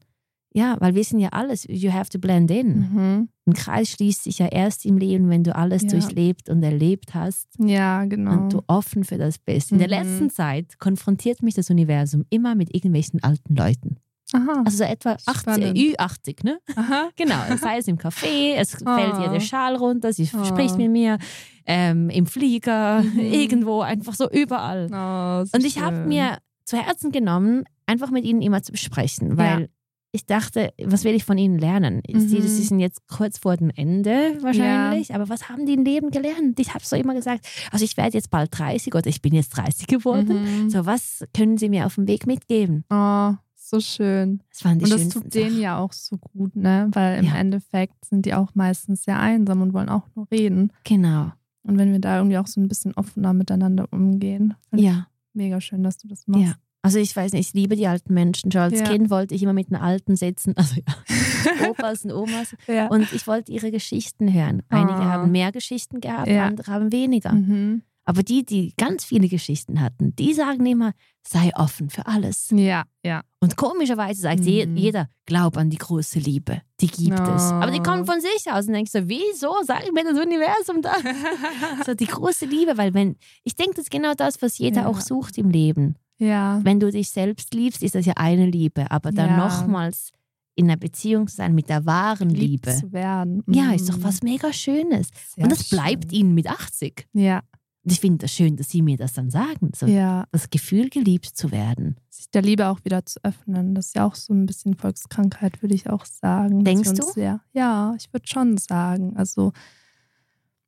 Ja, 0.51 0.77
weil 0.79 0.95
wir 0.95 1.03
sind 1.03 1.19
ja 1.19 1.29
alles, 1.29 1.65
you 1.69 1.91
have 1.91 2.09
to 2.09 2.17
blend 2.19 2.49
in. 2.49 2.79
Mhm. 2.79 3.29
Ein 3.45 3.53
Kreis 3.53 3.91
schließt 3.91 4.23
sich 4.23 4.39
ja 4.39 4.47
erst 4.47 4.83
im 4.85 4.97
Leben, 4.97 5.29
wenn 5.29 5.43
du 5.43 5.55
alles 5.55 5.83
Ja. 5.83 5.89
durchlebt 5.89 6.49
und 6.49 6.63
erlebt 6.63 7.13
hast 7.13 7.47
ja, 7.59 8.03
genau. 8.05 8.31
und 8.31 8.53
du 8.53 8.61
offen 8.67 9.03
für 9.03 9.17
das 9.19 9.37
bist. 9.37 9.71
In 9.71 9.77
der 9.77 9.87
Mhm. 9.87 9.93
letzten 9.93 10.29
Zeit 10.31 10.79
konfrontiert 10.79 11.43
mich 11.43 11.53
das 11.53 11.69
Universum 11.69 12.25
immer 12.31 12.55
mit 12.55 12.73
irgendwelchen 12.75 13.23
alten 13.23 13.55
Leuten. 13.55 13.97
Aha. 14.33 14.61
Also 14.65 14.77
so 14.77 14.83
etwa 14.83 15.11
80, 15.25 15.39
Spannend. 15.39 15.77
Ü80, 15.77 16.43
ne? 16.45 16.59
Aha. 16.75 17.09
Genau, 17.15 17.35
sei 17.59 17.77
es 17.79 17.87
im 17.87 17.97
Café, 17.97 18.53
es 18.55 18.71
fällt 18.83 19.17
ihr 19.19 19.29
der 19.29 19.37
Oh. 19.37 19.39
Schal 19.39 19.75
runter, 19.75 20.13
sie 20.13 20.29
Oh. 20.37 20.43
spricht 20.45 20.77
mit 20.77 20.91
mir, 20.91 21.17
ähm, 21.65 22.09
im 22.09 22.25
Flieger, 22.25 23.01
Mhm. 23.01 23.19
irgendwo, 23.33 23.81
einfach 23.81 24.13
so 24.13 24.29
überall. 24.29 24.85
Oh, 24.91 25.45
so 25.45 25.57
Und 25.57 25.65
ich 25.65 25.79
habe 25.81 25.97
mir 26.05 26.37
zu 26.65 26.77
Herzen 26.77 27.11
genommen, 27.11 27.63
einfach 27.87 28.11
mit 28.11 28.23
ihnen 28.25 28.41
immer 28.43 28.61
zu 28.61 28.71
besprechen, 28.71 29.37
weil 29.37 29.61
Ja. 29.61 29.67
ich 30.11 30.25
dachte, 30.27 30.71
was 30.83 31.03
will 31.03 31.15
ich 31.15 31.23
von 31.25 31.37
ihnen 31.39 31.57
lernen? 31.57 32.01
Mhm. 32.07 32.19
sie 32.27 32.41
sind 32.41 32.79
jetzt 32.79 33.07
kurz 33.07 33.39
vor 33.39 33.57
dem 33.57 33.71
Ende 33.75 34.37
wahrscheinlich, 34.41 35.13
aber 35.15 35.27
was 35.29 35.49
haben 35.49 35.65
die 35.65 35.73
im 35.73 35.83
Leben 35.83 36.11
gelernt? 36.11 36.59
Ich 36.59 36.73
habe 36.75 36.85
so 36.85 36.95
immer 36.95 37.15
gesagt, 37.15 37.47
also 37.71 37.83
ich 37.83 37.97
werde 37.97 38.15
jetzt 38.17 38.29
bald 38.29 38.49
30 38.57 38.93
oder 38.93 39.07
ich 39.07 39.21
bin 39.23 39.33
jetzt 39.33 39.49
30 39.57 39.87
geworden. 39.87 40.65
Mhm. 40.65 40.69
So, 40.69 40.85
was 40.85 41.23
können 41.35 41.57
sie 41.57 41.69
mir 41.69 41.87
auf 41.87 41.95
dem 41.95 42.07
Weg 42.07 42.27
mitgeben? 42.27 42.83
Oh, 42.91 43.33
so 43.69 43.79
schön. 43.79 44.41
Das 44.51 44.65
waren 44.65 44.79
die 44.79 44.85
Und 44.85 44.91
das 44.93 45.09
tut 45.09 45.33
denen 45.33 45.51
Sachen. 45.51 45.61
ja 45.61 45.77
auch 45.77 45.93
so 45.93 46.17
gut, 46.17 46.55
ne? 46.55 46.87
Weil 46.93 47.19
im 47.19 47.25
Ja. 47.25 47.35
Endeffekt 47.35 48.05
sind 48.05 48.25
die 48.25 48.33
auch 48.33 48.55
meistens 48.55 49.03
sehr 49.03 49.19
einsam 49.19 49.61
und 49.61 49.73
wollen 49.73 49.89
auch 49.89 50.07
nur 50.15 50.27
reden. 50.31 50.71
Genau, 50.83 51.31
Und 51.63 51.77
wenn 51.77 51.91
wir 51.91 51.99
da 51.99 52.17
irgendwie 52.17 52.37
auch 52.37 52.47
so 52.47 52.59
ein 52.61 52.67
bisschen 52.67 52.93
offener 52.95 53.33
miteinander 53.33 53.85
umgehen, 53.91 54.53
ja. 54.73 55.07
mega 55.33 55.61
schön, 55.61 55.83
dass 55.83 55.97
du 55.97 56.07
das 56.07 56.25
machst. 56.27 56.43
Ja. 56.45 56.53
Also 56.81 56.97
ich 56.97 57.13
weiß 57.13 57.33
nicht, 57.33 57.49
ich 57.49 57.53
liebe 57.53 57.75
die 57.75 57.87
alten 57.87 58.13
Menschen. 58.13 58.51
Schon 58.53 58.61
als 58.61 58.79
Ja. 58.79 58.85
Kind 58.85 59.09
wollte 59.09 59.35
ich 59.35 59.43
immer 59.43 59.51
mit 59.51 59.69
den 59.69 59.75
Alten 59.75 60.15
sitzen, 60.15 60.55
also 60.55 60.75
ja, 60.77 60.93
Opas 61.69 62.05
und 62.05 62.13
Omas. 62.13 62.55
Ja. 62.67 62.87
Und 62.87 63.11
ich 63.11 63.27
wollte 63.27 63.51
ihre 63.51 63.69
Geschichten 63.69 64.31
hören. 64.33 64.63
Einige 64.69 64.93
Ah. 64.93 65.03
haben 65.11 65.31
mehr 65.31 65.51
Geschichten 65.51 65.99
gehabt, 65.99 66.29
andere 66.29 66.71
haben 66.71 66.91
weniger. 66.93 67.33
Mhm. 67.33 67.81
Aber 68.09 68.23
die, 68.23 68.43
die 68.43 68.73
ganz 68.75 69.05
viele 69.05 69.27
Geschichten 69.27 69.79
hatten, 69.81 70.15
die 70.15 70.33
sagen 70.33 70.65
immer, 70.65 70.93
sei 71.21 71.51
offen 71.55 71.91
für 71.91 72.07
alles. 72.07 72.49
ja, 72.51 72.83
ja. 73.05 73.21
Und 73.39 73.55
komischerweise 73.55 74.21
sagt 74.21 74.39
Mhm. 74.39 74.75
jeder, 74.75 75.07
glaub 75.27 75.57
an 75.57 75.69
die 75.69 75.77
große 75.77 76.17
Liebe. 76.17 76.61
Die 76.81 76.87
gibt 76.87 77.19
es. 77.19 77.43
Aber 77.51 77.69
die 77.71 77.79
Oh. 77.79 77.83
kommt 77.83 78.07
von 78.07 78.19
sich 78.19 78.51
aus. 78.51 78.65
Und 78.67 78.73
denkst 78.73 78.93
du, 78.93 79.07
wieso 79.07 79.53
sagt 79.63 79.93
mir 79.93 80.03
das 80.03 80.17
Universum 80.19 80.81
das? 80.81 80.97
so 81.85 81.93
die 81.93 82.07
große 82.07 82.45
Liebe, 82.47 82.77
weil 82.77 82.93
wenn, 82.95 83.15
ich 83.43 83.55
denke, 83.55 83.75
das 83.75 83.83
ist 83.83 83.91
genau 83.91 84.13
das, 84.15 84.41
was 84.41 84.57
jeder 84.57 84.81
Ja. 84.81 84.87
auch 84.87 85.01
sucht 85.01 85.37
im 85.37 85.51
Leben. 85.51 85.95
ja. 86.17 86.59
Wenn 86.63 86.79
du 86.79 86.89
dich 86.91 87.11
selbst 87.11 87.53
liebst, 87.53 87.83
ist 87.83 87.93
das 87.95 88.05
ja 88.07 88.13
eine 88.17 88.45
Liebe. 88.47 88.89
Aber 88.91 89.11
dann 89.11 89.29
Ja. 89.29 89.37
nochmals 89.37 90.09
in 90.55 90.65
einer 90.65 90.77
Beziehung 90.77 91.27
zu 91.27 91.35
sein 91.37 91.53
mit 91.55 91.69
der 91.69 91.85
wahren 91.85 92.29
Liebe. 92.29 92.75
zu 92.75 92.91
werden. 92.91 93.43
Ja, 93.47 93.71
ist 93.71 93.87
doch 93.87 93.97
Mhm. 93.97 94.03
was 94.03 94.21
mega 94.23 94.51
Schönes. 94.51 95.09
Sehr 95.35 95.43
Und 95.45 95.51
das 95.51 95.69
bleibt 95.69 96.11
schön. 96.11 96.19
ihnen 96.19 96.33
mit 96.33 96.47
80. 96.49 97.07
Ja, 97.13 97.41
Und 97.83 97.91
ich 97.93 97.99
finde 98.01 98.19
das 98.19 98.33
schön, 98.33 98.57
dass 98.57 98.69
sie 98.69 98.81
mir 98.81 98.97
das 98.97 99.13
dann 99.13 99.29
sagen. 99.29 99.71
So 99.73 99.85
ja. 99.87 100.25
das 100.31 100.49
Gefühl, 100.49 100.89
geliebt 100.89 101.25
zu 101.25 101.51
werden. 101.51 101.95
Sich 102.09 102.29
der 102.29 102.41
Liebe 102.41 102.67
auch 102.67 102.83
wieder 102.83 103.05
zu 103.05 103.23
öffnen. 103.23 103.73
Das 103.73 103.87
ist 103.87 103.95
ja 103.95 104.05
auch 104.05 104.15
so 104.15 104.33
ein 104.33 104.45
bisschen 104.45 104.75
Volkskrankheit, 104.75 105.61
würde 105.61 105.75
ich 105.75 105.89
auch 105.89 106.05
sagen. 106.05 106.63
Denkst 106.63 106.93
du? 106.93 107.03
Sehr, 107.03 107.41
ja, 107.53 107.95
ich 107.97 108.11
würde 108.11 108.27
schon 108.27 108.57
sagen. 108.57 109.15
Also 109.15 109.53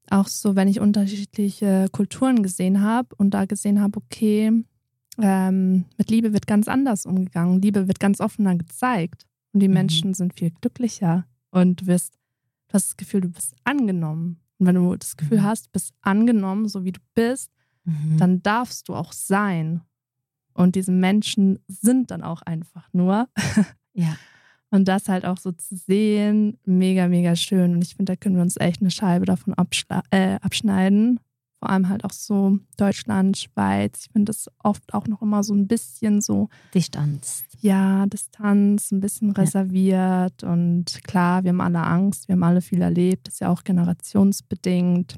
auch 0.10 0.28
so, 0.28 0.56
wenn 0.56 0.68
ich 0.68 0.80
unterschiedliche 0.80 1.88
Kulturen 1.92 2.44
gesehen 2.44 2.82
habe 2.82 3.10
und 3.18 3.34
da 3.34 3.46
gesehen 3.46 3.82
habe, 3.82 3.98
okay, 3.98 4.64
ähm, 5.18 5.86
mit 5.98 6.10
Liebe 6.10 6.34
wird 6.34 6.48
ganz 6.48 6.68
anders 6.68 7.06
umgegangen. 7.06 7.62
Liebe 7.62 7.88
wird 7.88 8.00
ganz 8.00 8.20
offener 8.22 8.56
gezeigt. 8.56 9.26
Und 9.54 9.62
die 9.62 9.68
Mhm. 9.68 9.74
Menschen 9.74 10.14
sind 10.14 10.34
viel 10.34 10.52
glücklicher. 10.52 11.26
Und 11.52 11.82
du 11.82 11.88
wirst, 11.88 12.14
du 12.70 12.74
hast 12.74 12.90
das 12.90 12.98
Gefühl, 12.98 13.22
du 13.22 13.30
bist 13.30 13.54
angenommen. 13.64 14.41
Und 14.62 14.68
wenn 14.68 14.76
du 14.76 14.96
das 14.96 15.18
Gefühl 15.18 15.40
Mhm. 15.40 15.44
hast, 15.44 15.66
du 15.66 15.70
bist 15.72 15.92
angenommen, 16.02 16.68
so 16.70 16.84
wie 16.86 16.92
du 16.92 17.00
bist, 17.16 17.52
Mhm. 17.84 18.18
dann 18.20 18.44
darfst 18.44 18.88
du 18.88 18.94
auch 18.94 19.12
sein. 19.12 19.82
Und 20.54 20.76
diese 20.76 20.92
Menschen 20.92 21.58
sind 21.68 22.12
dann 22.12 22.22
auch 22.22 22.44
einfach 22.44 22.88
nur. 22.94 23.28
ja. 23.94 24.16
Und 24.70 24.88
das 24.88 25.10
halt 25.10 25.26
auch 25.26 25.38
so 25.38 25.52
zu 25.52 25.76
sehen, 25.76 26.60
mega, 26.64 27.08
mega 27.08 27.36
schön. 27.36 27.74
Und 27.74 27.82
ich 27.82 27.96
finde, 27.96 28.14
da 28.14 28.16
können 28.16 28.36
wir 28.36 28.44
uns 28.44 28.56
echt 28.58 28.82
eine 28.82 28.92
Scheibe 28.92 29.26
davon 29.26 29.56
äh, 30.12 30.38
abschneiden. 30.42 31.20
Vor 31.62 31.70
allem 31.70 31.90
halt 31.90 32.04
auch 32.06 32.12
so 32.12 32.58
Deutschland, 32.76 33.38
Schweiz. 33.38 34.06
Ich 34.06 34.12
finde 34.12 34.32
das 34.32 34.48
oft 34.64 34.96
auch 34.96 35.06
noch 35.06 35.22
immer 35.22 35.44
so 35.44 35.54
ein 35.54 35.68
bisschen 35.68 36.20
so, 36.20 36.50
Distanz. 36.74 37.44
ja, 37.60 38.08
Distanz, 38.08 38.90
ein 38.92 39.00
bisschen 39.00 39.30
reserviert. 39.30 40.44
Und 40.44 41.04
klar, 41.04 41.44
wir 41.44 41.50
haben 41.50 41.62
alle 41.62 41.84
Angst, 41.84 42.28
wir 42.28 42.34
haben 42.34 42.42
alle 42.42 42.62
viel 42.62 42.82
erlebt. 42.82 43.28
Das 43.28 43.36
ist 43.36 43.40
ja 43.42 43.50
auch 43.50 43.64
generationsbedingt. 43.64 45.18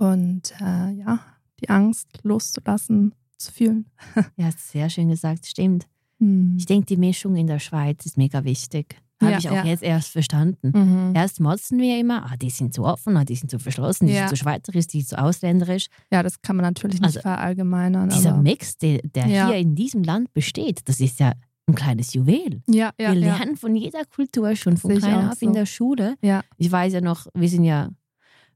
Und 0.00 0.52
äh, 0.60 0.90
ja, 0.94 1.20
die 1.60 1.70
Angst 1.70 2.08
loszulassen, 2.24 3.14
zu 3.38 3.52
fühlen. 3.52 3.86
Ja, 4.36 4.50
sehr 4.50 4.90
schön 4.90 5.10
gesagt, 5.10 5.46
stimmt. 5.46 5.86
Hm. 6.18 6.56
Ich 6.58 6.66
denke, 6.66 6.86
die 6.86 6.96
Mischung 6.96 7.36
in 7.36 7.46
der 7.46 7.60
Schweiz 7.60 8.04
ist 8.04 8.18
mega 8.18 8.42
wichtig. 8.42 9.00
Habe 9.20 9.32
Ja, 9.32 9.38
ich 9.38 9.48
auch 9.50 9.54
ja. 9.54 9.64
jetzt 9.64 9.82
erst 9.82 10.08
verstanden. 10.08 10.72
Mhm. 10.74 11.12
Erst 11.14 11.40
motzen 11.40 11.78
wir 11.78 11.98
immer, 12.00 12.24
ah, 12.24 12.36
die 12.40 12.50
sind 12.50 12.72
zu 12.72 12.84
offen, 12.84 13.16
ah, 13.16 13.24
die 13.24 13.36
sind 13.36 13.50
zu 13.50 13.58
verschlossen, 13.58 14.06
die 14.06 14.14
Ja. 14.14 14.20
sind 14.20 14.30
zu 14.30 14.36
schweizerisch, 14.36 14.86
die 14.86 15.00
sind 15.02 15.08
zu 15.10 15.18
ausländisch. 15.22 15.86
Ja, 16.10 16.22
das 16.22 16.40
kann 16.40 16.56
man 16.56 16.64
natürlich 16.64 17.00
nicht 17.00 17.04
Also, 17.16 17.20
verallgemeinern. 17.20 18.08
Dieser 18.08 18.36
Mix, 18.36 18.78
der, 18.78 19.00
der 19.02 19.24
hier 19.24 19.54
in 19.56 19.74
diesem 19.74 20.02
Land 20.04 20.32
besteht, 20.32 20.80
das 20.86 21.00
ist 21.00 21.20
ja 21.20 21.32
ein 21.66 21.74
kleines 21.74 22.14
Juwel. 22.14 22.62
ja, 22.66 22.90
wir 22.96 23.14
lernen 23.14 23.56
von 23.56 23.76
jeder 23.76 24.04
Kultur 24.04 24.56
schon 24.56 24.76
von 24.76 24.96
klein 24.96 25.28
auf 25.28 25.40
in 25.42 25.48
so. 25.50 25.54
der 25.54 25.66
Schule. 25.66 26.16
Ja. 26.22 26.42
Ich 26.56 26.72
weiß 26.72 26.94
ja 26.94 27.00
noch, 27.00 27.26
wir 27.34 27.48
sind 27.48 27.64
ja, 27.64 27.90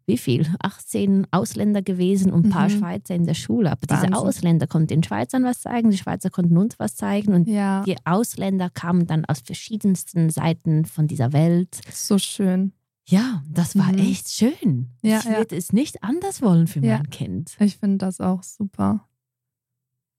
wie 0.07 0.19
viel? 0.19 0.47
18 0.61 1.27
Ausländer 1.31 1.81
gewesen 1.83 2.33
und 2.33 2.47
ein 2.47 2.51
paar 2.51 2.69
Mhm. 2.69 2.79
Schweizer 2.79 3.15
in 3.15 3.25
der 3.27 3.35
Schule. 3.35 3.71
Aber 3.73 3.81
Wahnsinn. 3.89 4.11
diese 4.11 4.19
Ausländer 4.21 4.67
konnten 4.67 4.89
den 4.89 5.03
Schweizern 5.03 5.45
was 5.45 5.61
zeigen, 5.63 5.91
die 5.91 5.97
Schweizer 5.99 6.31
konnten 6.31 6.57
uns 6.59 6.79
was 6.79 6.95
zeigen. 6.97 7.33
Und 7.35 7.49
Ja, 7.49 7.83
die 7.85 7.97
Ausländer 8.05 8.69
kamen 8.71 9.07
dann 9.07 9.25
aus 9.25 9.41
verschiedensten 9.41 10.31
Seiten 10.31 10.85
von 10.85 11.07
dieser 11.07 11.33
Welt. 11.33 11.81
so 11.91 12.19
schön. 12.19 12.73
Ja, 13.07 13.43
das 13.51 13.77
war 13.77 13.93
Mhm. 13.93 13.99
echt 13.99 14.31
schön. 14.31 14.89
Ja, 15.03 15.19
ich 15.19 15.25
ja. 15.25 15.37
würde 15.39 15.57
es 15.57 15.73
nicht 15.73 16.03
anders 16.03 16.41
wollen 16.43 16.67
für 16.67 16.81
Ja. 16.81 16.97
mein 16.99 17.11
Kind. 17.11 17.55
Ich 17.61 17.77
finde 17.77 17.99
das 17.99 18.21
auch 18.21 18.43
super. 18.43 19.07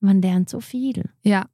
man 0.01 0.21
lernt 0.21 0.49
so 0.49 0.59
viel. 0.59 1.09
Ja. 1.23 1.47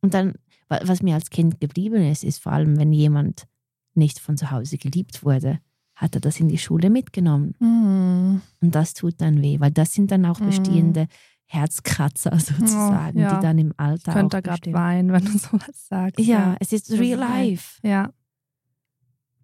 Und 0.00 0.12
dann, 0.14 0.34
was 0.68 1.00
mir 1.02 1.14
als 1.14 1.30
Kind 1.30 1.60
geblieben 1.60 2.02
ist, 2.10 2.24
ist 2.24 2.42
vor 2.42 2.50
allem, 2.52 2.76
wenn 2.76 2.92
jemand 2.92 3.46
nicht 3.94 4.18
von 4.18 4.36
zu 4.36 4.50
Hause 4.50 4.78
geliebt 4.78 5.24
wurde, 5.24 5.60
hat 5.98 6.14
er 6.14 6.20
das 6.20 6.38
in 6.38 6.48
die 6.48 6.58
Schule 6.58 6.90
mitgenommen. 6.90 7.54
Mhm. 7.58 8.40
Und 8.60 8.74
das 8.74 8.94
tut 8.94 9.20
dann 9.20 9.42
weh, 9.42 9.58
weil 9.58 9.72
das 9.72 9.92
sind 9.92 10.12
dann 10.12 10.24
auch 10.26 10.38
bestehende 10.38 11.02
mhm. 11.02 11.08
Herzkratzer 11.46 12.30
sozusagen, 12.38 13.18
ja. 13.18 13.34
die 13.34 13.42
dann 13.42 13.58
im 13.58 13.74
Alter. 13.76 14.12
Ich 14.12 14.14
könnte 14.14 14.40
gerade 14.40 14.72
weinen, 14.72 15.12
wenn 15.12 15.24
du 15.24 15.32
sowas 15.38 15.88
sagst. 15.88 16.20
Ja, 16.20 16.50
ja. 16.50 16.56
es 16.60 16.72
ist 16.72 16.92
real 16.92 17.18
life. 17.18 17.80
Ja. 17.82 18.12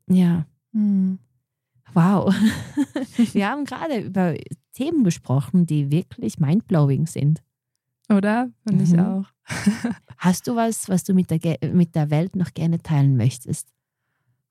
Ja. 0.07 0.47
Mhm. 0.71 1.19
Wow. 1.93 2.33
Wir 3.33 3.51
haben 3.51 3.65
gerade 3.65 3.99
über 3.99 4.35
Themen 4.75 5.03
gesprochen, 5.03 5.67
die 5.67 5.91
wirklich 5.91 6.39
mindblowing 6.39 7.07
sind. 7.07 7.43
Oder? 8.09 8.51
Finde 8.67 8.85
mhm. 8.85 8.95
ich 8.95 9.01
auch. 9.01 9.25
Hast 10.19 10.47
du 10.47 10.55
was, 10.55 10.89
was 10.89 11.03
du 11.03 11.15
mit 11.15 11.31
der, 11.31 11.59
mit 11.73 11.97
der 11.97 12.11
Welt 12.11 12.37
noch 12.37 12.55
gerne 12.55 12.79
teilen 12.79 13.17
möchtest? 13.17 13.74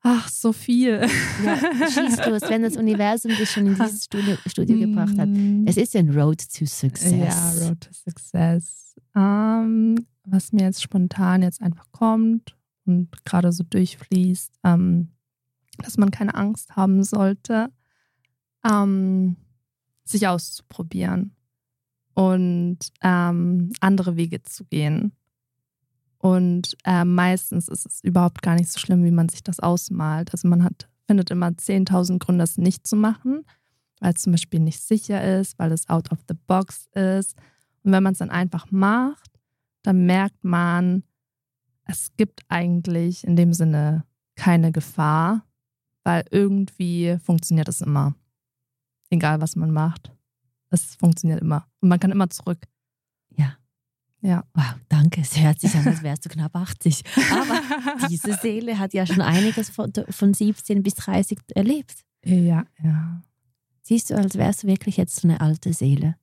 Ach, 0.06 0.28
so 0.28 0.52
viel. 0.52 1.00
Ja, 1.42 1.56
schieß 1.88 2.26
los, 2.26 2.42
wenn 2.42 2.60
das 2.60 2.76
Universum 2.76 3.30
dich 3.30 3.50
schon 3.50 3.68
in 3.68 3.74
dieses 3.74 4.04
Studio, 4.04 4.36
Studio 4.46 4.78
gebracht 4.78 5.16
hat. 5.16 5.30
Mm. 5.30 5.64
Es 5.66 5.78
ist 5.78 5.96
ein 5.96 6.10
Road 6.10 6.40
to 6.40 6.66
Success. 6.66 7.10
Ja, 7.10 7.66
Road 7.66 7.80
to 7.80 7.90
Success. 7.90 8.96
Um, 9.14 9.22
ähm, 9.22 10.06
was 10.26 10.52
mir 10.52 10.64
jetzt 10.64 10.82
spontan 10.82 11.40
jetzt 11.40 11.62
einfach 11.62 11.86
kommt 11.90 12.54
und 12.84 13.24
gerade 13.24 13.50
so 13.50 13.64
durchfließt, 13.64 14.52
um, 14.62 14.70
ähm, 14.70 15.08
dass 15.78 15.96
man 15.96 16.10
keine 16.10 16.34
Angst 16.34 16.76
haben 16.76 17.02
sollte, 17.02 17.70
um, 18.62 18.70
ähm, 18.70 19.36
sich 20.04 20.28
auszuprobieren 20.28 21.34
und 22.12 22.78
andere 23.00 24.16
Wege 24.16 24.42
zu 24.42 24.66
gehen. 24.66 25.12
Und 26.24 26.78
äh, 26.84 27.04
meistens 27.04 27.68
ist 27.68 27.84
es 27.84 28.02
überhaupt 28.02 28.40
gar 28.40 28.54
nicht 28.54 28.72
so 28.72 28.78
schlimm, 28.78 29.04
wie 29.04 29.10
man 29.10 29.28
sich 29.28 29.42
das 29.42 29.60
ausmalt. 29.60 30.32
Also 30.32 30.48
man 30.48 30.64
hat, 30.64 30.88
findet 31.06 31.30
immer 31.30 31.48
10.000 31.48 32.18
Gründe, 32.18 32.44
das 32.44 32.56
nicht 32.56 32.86
zu 32.86 32.96
machen, 32.96 33.44
weil 34.00 34.14
es 34.14 34.22
zum 34.22 34.32
Beispiel 34.32 34.60
nicht 34.60 34.80
sicher 34.80 35.38
ist, 35.38 35.58
weil 35.58 35.70
es 35.70 35.86
out 35.90 36.10
of 36.12 36.20
the 36.26 36.34
box 36.46 36.86
ist. 36.94 37.36
Und 37.82 37.92
wenn 37.92 38.02
man 38.02 38.12
es 38.12 38.20
dann 38.20 38.30
einfach 38.30 38.70
macht, 38.70 39.38
dann 39.82 40.06
merkt 40.06 40.42
man, 40.44 41.02
es 41.84 42.16
gibt 42.16 42.40
eigentlich 42.48 43.24
in 43.24 43.36
dem 43.36 43.52
Sinne 43.52 44.06
keine 44.34 44.72
Gefahr, 44.72 45.44
weil 46.04 46.24
irgendwie 46.30 47.18
funktioniert 47.22 47.68
es 47.68 47.82
immer. 47.82 48.14
Egal 49.10 49.42
was 49.42 49.56
man 49.56 49.72
macht. 49.72 50.10
Es 50.70 50.94
funktioniert 50.94 51.42
immer. 51.42 51.66
Und 51.82 51.90
man 51.90 52.00
kann 52.00 52.12
immer 52.12 52.30
zurück. 52.30 52.66
Ja. 54.24 54.42
Wow, 54.54 54.76
danke. 54.88 55.20
Es 55.20 55.38
hört 55.38 55.60
sich 55.60 55.74
an, 55.74 55.86
als 55.86 56.02
wärst 56.02 56.24
du 56.24 56.30
knapp 56.30 56.56
80. 56.56 57.02
Aber 57.30 58.08
diese 58.08 58.32
Seele 58.32 58.78
hat 58.78 58.94
ja 58.94 59.04
schon 59.06 59.20
einiges 59.20 59.68
von, 59.68 59.92
von 60.08 60.32
17 60.32 60.82
bis 60.82 60.94
30 60.94 61.40
erlebt. 61.54 62.04
Ja, 62.24 62.64
ja. 62.82 63.22
Siehst 63.82 64.08
du, 64.08 64.16
als 64.16 64.36
wärst 64.36 64.62
du 64.62 64.66
wirklich 64.66 64.96
jetzt 64.96 65.20
so 65.20 65.28
eine 65.28 65.42
alte 65.42 65.74
Seele. 65.74 66.16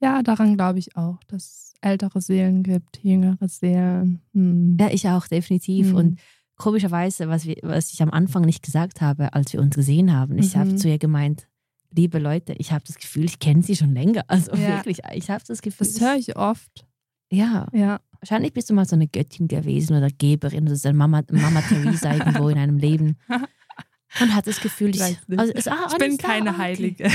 Ja, 0.00 0.22
daran 0.22 0.56
glaube 0.56 0.78
ich 0.78 0.96
auch, 0.96 1.18
dass 1.26 1.44
es 1.44 1.74
ältere 1.80 2.20
Seelen 2.20 2.62
gibt, 2.62 3.02
jüngere 3.02 3.48
Seelen. 3.48 4.22
Hm. 4.32 4.76
Ja, 4.78 4.88
ich 4.88 5.08
auch, 5.08 5.26
definitiv. 5.26 5.88
Hm. 5.88 5.96
Und 5.96 6.20
komischerweise, 6.54 7.28
was, 7.28 7.46
wir, 7.46 7.56
was 7.62 7.92
ich 7.92 8.00
am 8.00 8.10
Anfang 8.10 8.44
nicht 8.44 8.62
gesagt 8.62 9.00
habe, 9.00 9.34
als 9.34 9.52
wir 9.52 9.60
uns 9.60 9.74
gesehen 9.74 10.12
haben, 10.12 10.38
ich 10.38 10.54
mhm. 10.54 10.60
habe 10.60 10.76
zu 10.76 10.88
ihr 10.88 10.98
gemeint, 10.98 11.48
liebe 11.90 12.20
Leute, 12.20 12.52
ich 12.58 12.70
habe 12.70 12.84
das 12.86 12.96
Gefühl, 12.96 13.24
ich 13.24 13.40
kenne 13.40 13.62
sie 13.64 13.74
schon 13.74 13.92
länger. 13.92 14.24
Also 14.28 14.52
ja. 14.52 14.76
wirklich, 14.76 15.00
ich 15.14 15.30
habe 15.30 15.42
das 15.44 15.62
Gefühl. 15.62 15.88
Das 15.88 16.00
höre 16.00 16.14
ich 16.14 16.36
oft. 16.36 16.86
Ja. 17.32 17.66
ja. 17.72 18.00
Wahrscheinlich 18.20 18.52
bist 18.52 18.70
du 18.70 18.74
mal 18.74 18.84
so 18.84 18.94
eine 18.94 19.08
Göttin 19.08 19.48
gewesen 19.48 19.96
oder 19.96 20.08
Geberin 20.08 20.66
oder 20.66 20.76
so 20.76 20.88
eine 20.88 20.98
Mama, 20.98 21.22
Mama 21.30 21.60
Theresa 21.62 22.12
irgendwo 22.14 22.48
in 22.48 22.58
einem 22.58 22.78
Leben. 22.78 23.18
Man 24.20 24.34
hat 24.34 24.46
das 24.46 24.60
Gefühl, 24.60 24.94
ich, 24.94 25.02
also, 25.02 25.52
ist, 25.54 25.68
ah, 25.70 25.88
ich 25.90 25.96
bin 25.96 26.18
keine 26.18 26.50
okay. 26.50 26.58
Heilige. 26.58 27.10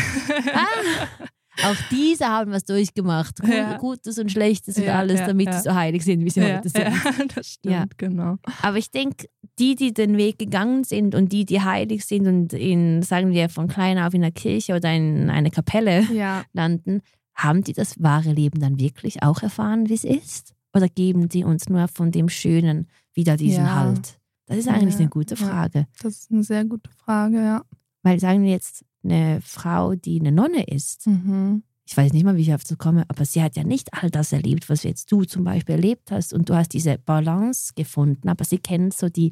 Ah, 0.54 1.70
auch 1.70 1.76
diese 1.92 2.28
haben 2.28 2.52
was 2.52 2.66
durchgemacht. 2.66 3.40
Gut, 3.40 3.50
ja. 3.50 3.78
Gutes 3.78 4.18
und 4.18 4.32
Schlechtes 4.32 4.78
und 4.78 4.86
ja, 4.86 4.96
alles, 4.96 5.22
damit 5.22 5.54
sie 5.54 5.62
so 5.62 5.74
heilig 5.74 6.04
sind, 6.04 6.26
wie 6.26 6.30
sie 6.30 6.42
heute 6.42 6.70
sind. 6.70 6.84
Ja, 6.88 7.26
das 7.36 7.48
stimmt, 7.48 7.98
genau. 7.98 8.38
Aber 8.62 8.78
ich 8.78 8.92
denke, 8.92 9.28
die, 9.60 9.76
die 9.76 9.94
den 9.94 10.18
Weg 10.18 10.40
gegangen 10.40 10.84
sind 10.84 11.16
und 11.16 11.32
die, 11.32 11.46
die 11.46 11.62
heilig 11.62 12.06
sind 12.06 12.28
und 12.28 12.54
in, 12.54 13.02
sagen 13.02 13.32
wir, 13.32 13.50
von 13.50 13.68
klein 13.68 13.98
auf 13.98 14.14
in 14.14 14.22
der 14.22 14.32
Kirche 14.32 14.76
oder 14.76 14.94
in 14.94 15.30
einer 15.30 15.50
Kapelle 15.50 16.06
landen, 16.54 17.02
haben 17.38 17.64
die 17.64 17.74
das 17.74 18.02
wahre 18.02 18.34
Leben 18.34 18.60
dann 18.60 18.80
wirklich 18.80 19.24
auch 19.24 19.44
erfahren, 19.44 19.90
wie 19.90 19.94
es 19.94 20.04
ist? 20.04 20.56
Oder 20.74 20.90
geben 20.90 21.30
die 21.30 21.44
uns 21.44 21.70
nur 21.70 21.88
von 21.88 22.12
dem 22.12 22.30
Schönen 22.30 22.88
wieder 23.14 23.38
diesen 23.38 23.66
ja. 23.66 23.76
Halt? 23.76 24.20
Das 24.48 24.58
ist 24.58 24.68
eigentlich 24.68 24.96
ja, 24.96 25.02
eine 25.02 25.10
gute 25.10 25.36
Frage. 25.36 25.80
Ja, 25.80 25.86
das 26.02 26.20
ist 26.20 26.32
eine 26.32 26.44
sehr 26.44 26.66
gute 26.66 26.90
Frage, 26.92 27.38
ja. 27.38 27.62
Weil 28.02 28.20
sagen 28.20 28.44
wir 28.44 28.52
jetzt 28.52 28.86
eine 29.04 29.40
Frau, 29.42 29.96
die 29.96 30.20
eine 30.20 30.32
Nonne 30.32 30.64
ist, 30.64 31.08
mhm. 31.08 31.64
ich 31.86 31.96
weiß 31.96 32.14
nicht 32.14 32.24
mal, 32.24 32.38
wie 32.38 32.42
ich 32.42 32.48
dazu 32.48 32.78
komme, 32.78 33.04
aber 33.08 33.26
sie 33.26 33.42
hat 33.42 33.56
ja 33.56 33.64
nicht 33.64 33.94
all 33.94 34.10
das 34.10 34.32
erlebt, 34.32 34.70
was 34.70 34.84
jetzt 34.84 35.12
du 35.12 35.24
zum 35.24 35.44
Beispiel 35.44 35.76
erlebt 35.76 36.12
hast 36.12 36.34
und 36.34 36.50
du 36.50 36.56
hast 36.56 36.74
diese 36.74 36.98
Balance 36.98 37.74
gefunden, 37.76 38.30
aber 38.30 38.46
sie 38.46 38.58
kennt 38.58 38.94
so 38.94 39.10
die 39.10 39.32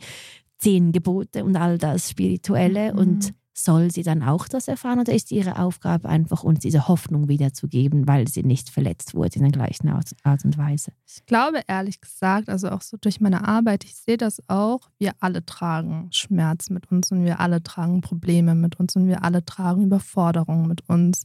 zehn 0.58 0.92
Gebote 0.92 1.44
und 1.44 1.56
all 1.56 1.78
das 1.78 2.10
Spirituelle 2.10 2.94
mhm. 2.94 3.00
und 3.00 3.34
soll 3.58 3.90
sie 3.90 4.04
dann 4.04 4.22
auch 4.22 4.48
das 4.48 4.68
erfahren 4.68 5.00
oder 5.00 5.14
ist 5.14 5.32
ihre 5.32 5.58
Aufgabe 5.60 6.10
einfach, 6.10 6.44
uns 6.44 6.60
diese 6.60 6.90
Hoffnung 6.90 7.30
wiederzugeben, 7.30 8.06
weil 8.06 8.28
sie 8.28 8.44
nicht 8.44 8.70
verletzt 8.70 9.16
wurde 9.16 9.38
in 9.38 9.44
der 9.44 9.52
gleichen 9.52 9.88
Art, 9.90 10.14
und 10.44 10.58
Weise? 10.58 10.92
Ich 11.08 11.26
glaube 11.26 11.62
ehrlich 11.68 12.02
gesagt, 12.02 12.50
also 12.50 12.70
auch 12.70 12.82
so 12.82 12.98
durch 13.00 13.22
meine 13.22 13.48
Arbeit, 13.48 13.86
ich 13.86 13.96
sehe 13.96 14.18
das 14.18 14.42
auch, 14.50 14.90
wir 15.00 15.14
alle 15.22 15.46
tragen 15.46 16.10
Schmerz 16.12 16.70
mit 16.70 16.92
uns 16.92 17.12
und 17.12 17.24
wir 17.24 17.40
alle 17.40 17.64
tragen 17.64 18.02
Probleme 18.02 18.56
mit 18.56 18.78
uns 18.78 18.96
und 18.98 19.08
wir 19.08 19.24
alle 19.24 19.46
tragen 19.46 19.86
Überforderungen 19.86 20.68
mit 20.68 20.88
uns. 20.90 21.22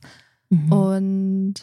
Mhm. 0.50 0.72
Und 0.72 1.54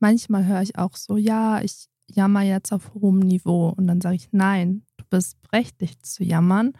manchmal 0.00 0.46
höre 0.46 0.62
ich 0.62 0.78
auch 0.78 0.96
so, 0.96 1.18
ja, 1.18 1.60
ich 1.60 1.88
jammer 2.06 2.40
jetzt 2.40 2.72
auf 2.72 2.94
hohem 2.94 3.18
Niveau 3.18 3.68
und 3.76 3.86
dann 3.86 4.00
sage 4.00 4.16
ich, 4.16 4.28
nein, 4.32 4.82
du 4.96 5.04
bist 5.10 5.40
berechtigt 5.42 6.06
zu 6.06 6.24
jammern 6.24 6.72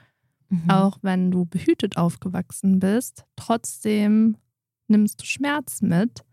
Mhm. 0.49 0.71
Auch 0.71 0.99
wenn 1.03 1.31
du 1.31 1.45
behütet 1.45 1.97
aufgewachsen 1.97 2.79
bist, 2.79 3.25
trotzdem 3.37 4.37
nimmst 4.89 5.21
du 5.21 5.27
Schmerz 5.27 5.83
mit, 5.83 6.25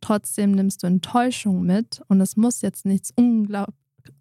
trotzdem 0.00 0.52
nimmst 0.52 0.82
du 0.82 0.86
Enttäuschung 0.86 1.62
mit 1.64 2.02
und 2.08 2.20
es 2.20 2.36
muss 2.36 2.60
jetzt 2.60 2.86
nichts 2.86 3.10
unglaub 3.14 3.74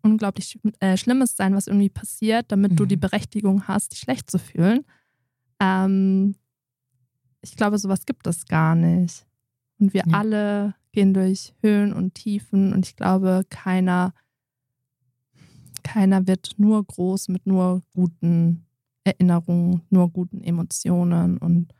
unglaublich 0.03 0.59
äh, 0.79 0.95
Schlimmes 0.95 1.35
sein, 1.35 1.55
was 1.55 1.65
irgendwie 1.65 1.89
passiert, 1.89 2.51
damit 2.51 2.73
mhm. 2.73 2.75
du 2.75 2.85
die 2.85 2.97
mhm. 2.97 3.01
Berechtigung 3.01 3.67
hast, 3.67 3.93
dich 3.93 3.99
schlecht 3.99 4.29
zu 4.29 4.37
fühlen. 4.37 4.85
Ähm, 5.59 6.35
ich 7.41 7.55
glaube, 7.55 7.79
sowas 7.79 8.05
gibt 8.05 8.27
es 8.27 8.45
gar 8.45 8.75
nicht. 8.75 9.25
Und 9.79 9.95
wir 9.95 10.03
ja. 10.05 10.13
alle 10.13 10.75
gehen 10.91 11.13
durch 11.13 11.55
Höhen 11.61 11.93
und 11.93 12.13
Tiefen 12.13 12.73
und 12.73 12.85
ich 12.85 12.95
glaube, 12.95 13.43
keiner, 13.49 14.13
keiner 15.83 16.27
wird 16.27 16.53
nur 16.57 16.83
groß 16.83 17.29
mit 17.29 17.47
nur 17.47 17.81
guten 17.93 18.67
Erinnerungen, 19.03 19.81
nur 19.89 20.09
guten 20.09 20.41
Emotionen 20.41 21.37
und 21.37 21.73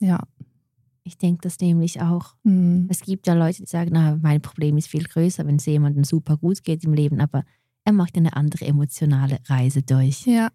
ja. 0.00 0.20
Ich 1.04 1.16
denke 1.16 1.40
das 1.40 1.58
nämlich 1.60 2.02
auch. 2.02 2.34
Mhm. 2.44 2.86
Es 2.90 3.00
gibt 3.00 3.26
ja 3.26 3.32
Leute, 3.32 3.62
die 3.62 3.68
sagen, 3.68 3.90
na, 3.94 4.18
mein 4.20 4.42
Problem 4.42 4.76
ist 4.76 4.88
viel 4.88 5.04
größer, 5.04 5.46
wenn 5.46 5.56
es 5.56 5.64
jemandem 5.64 6.04
super 6.04 6.36
gut 6.36 6.62
geht 6.62 6.84
im 6.84 6.92
Leben, 6.92 7.20
aber 7.20 7.44
er 7.84 7.92
macht 7.92 8.16
eine 8.16 8.36
andere 8.36 8.66
emotionale 8.66 9.38
Reise 9.46 9.82
durch. 9.82 10.26
Ja. 10.26 10.50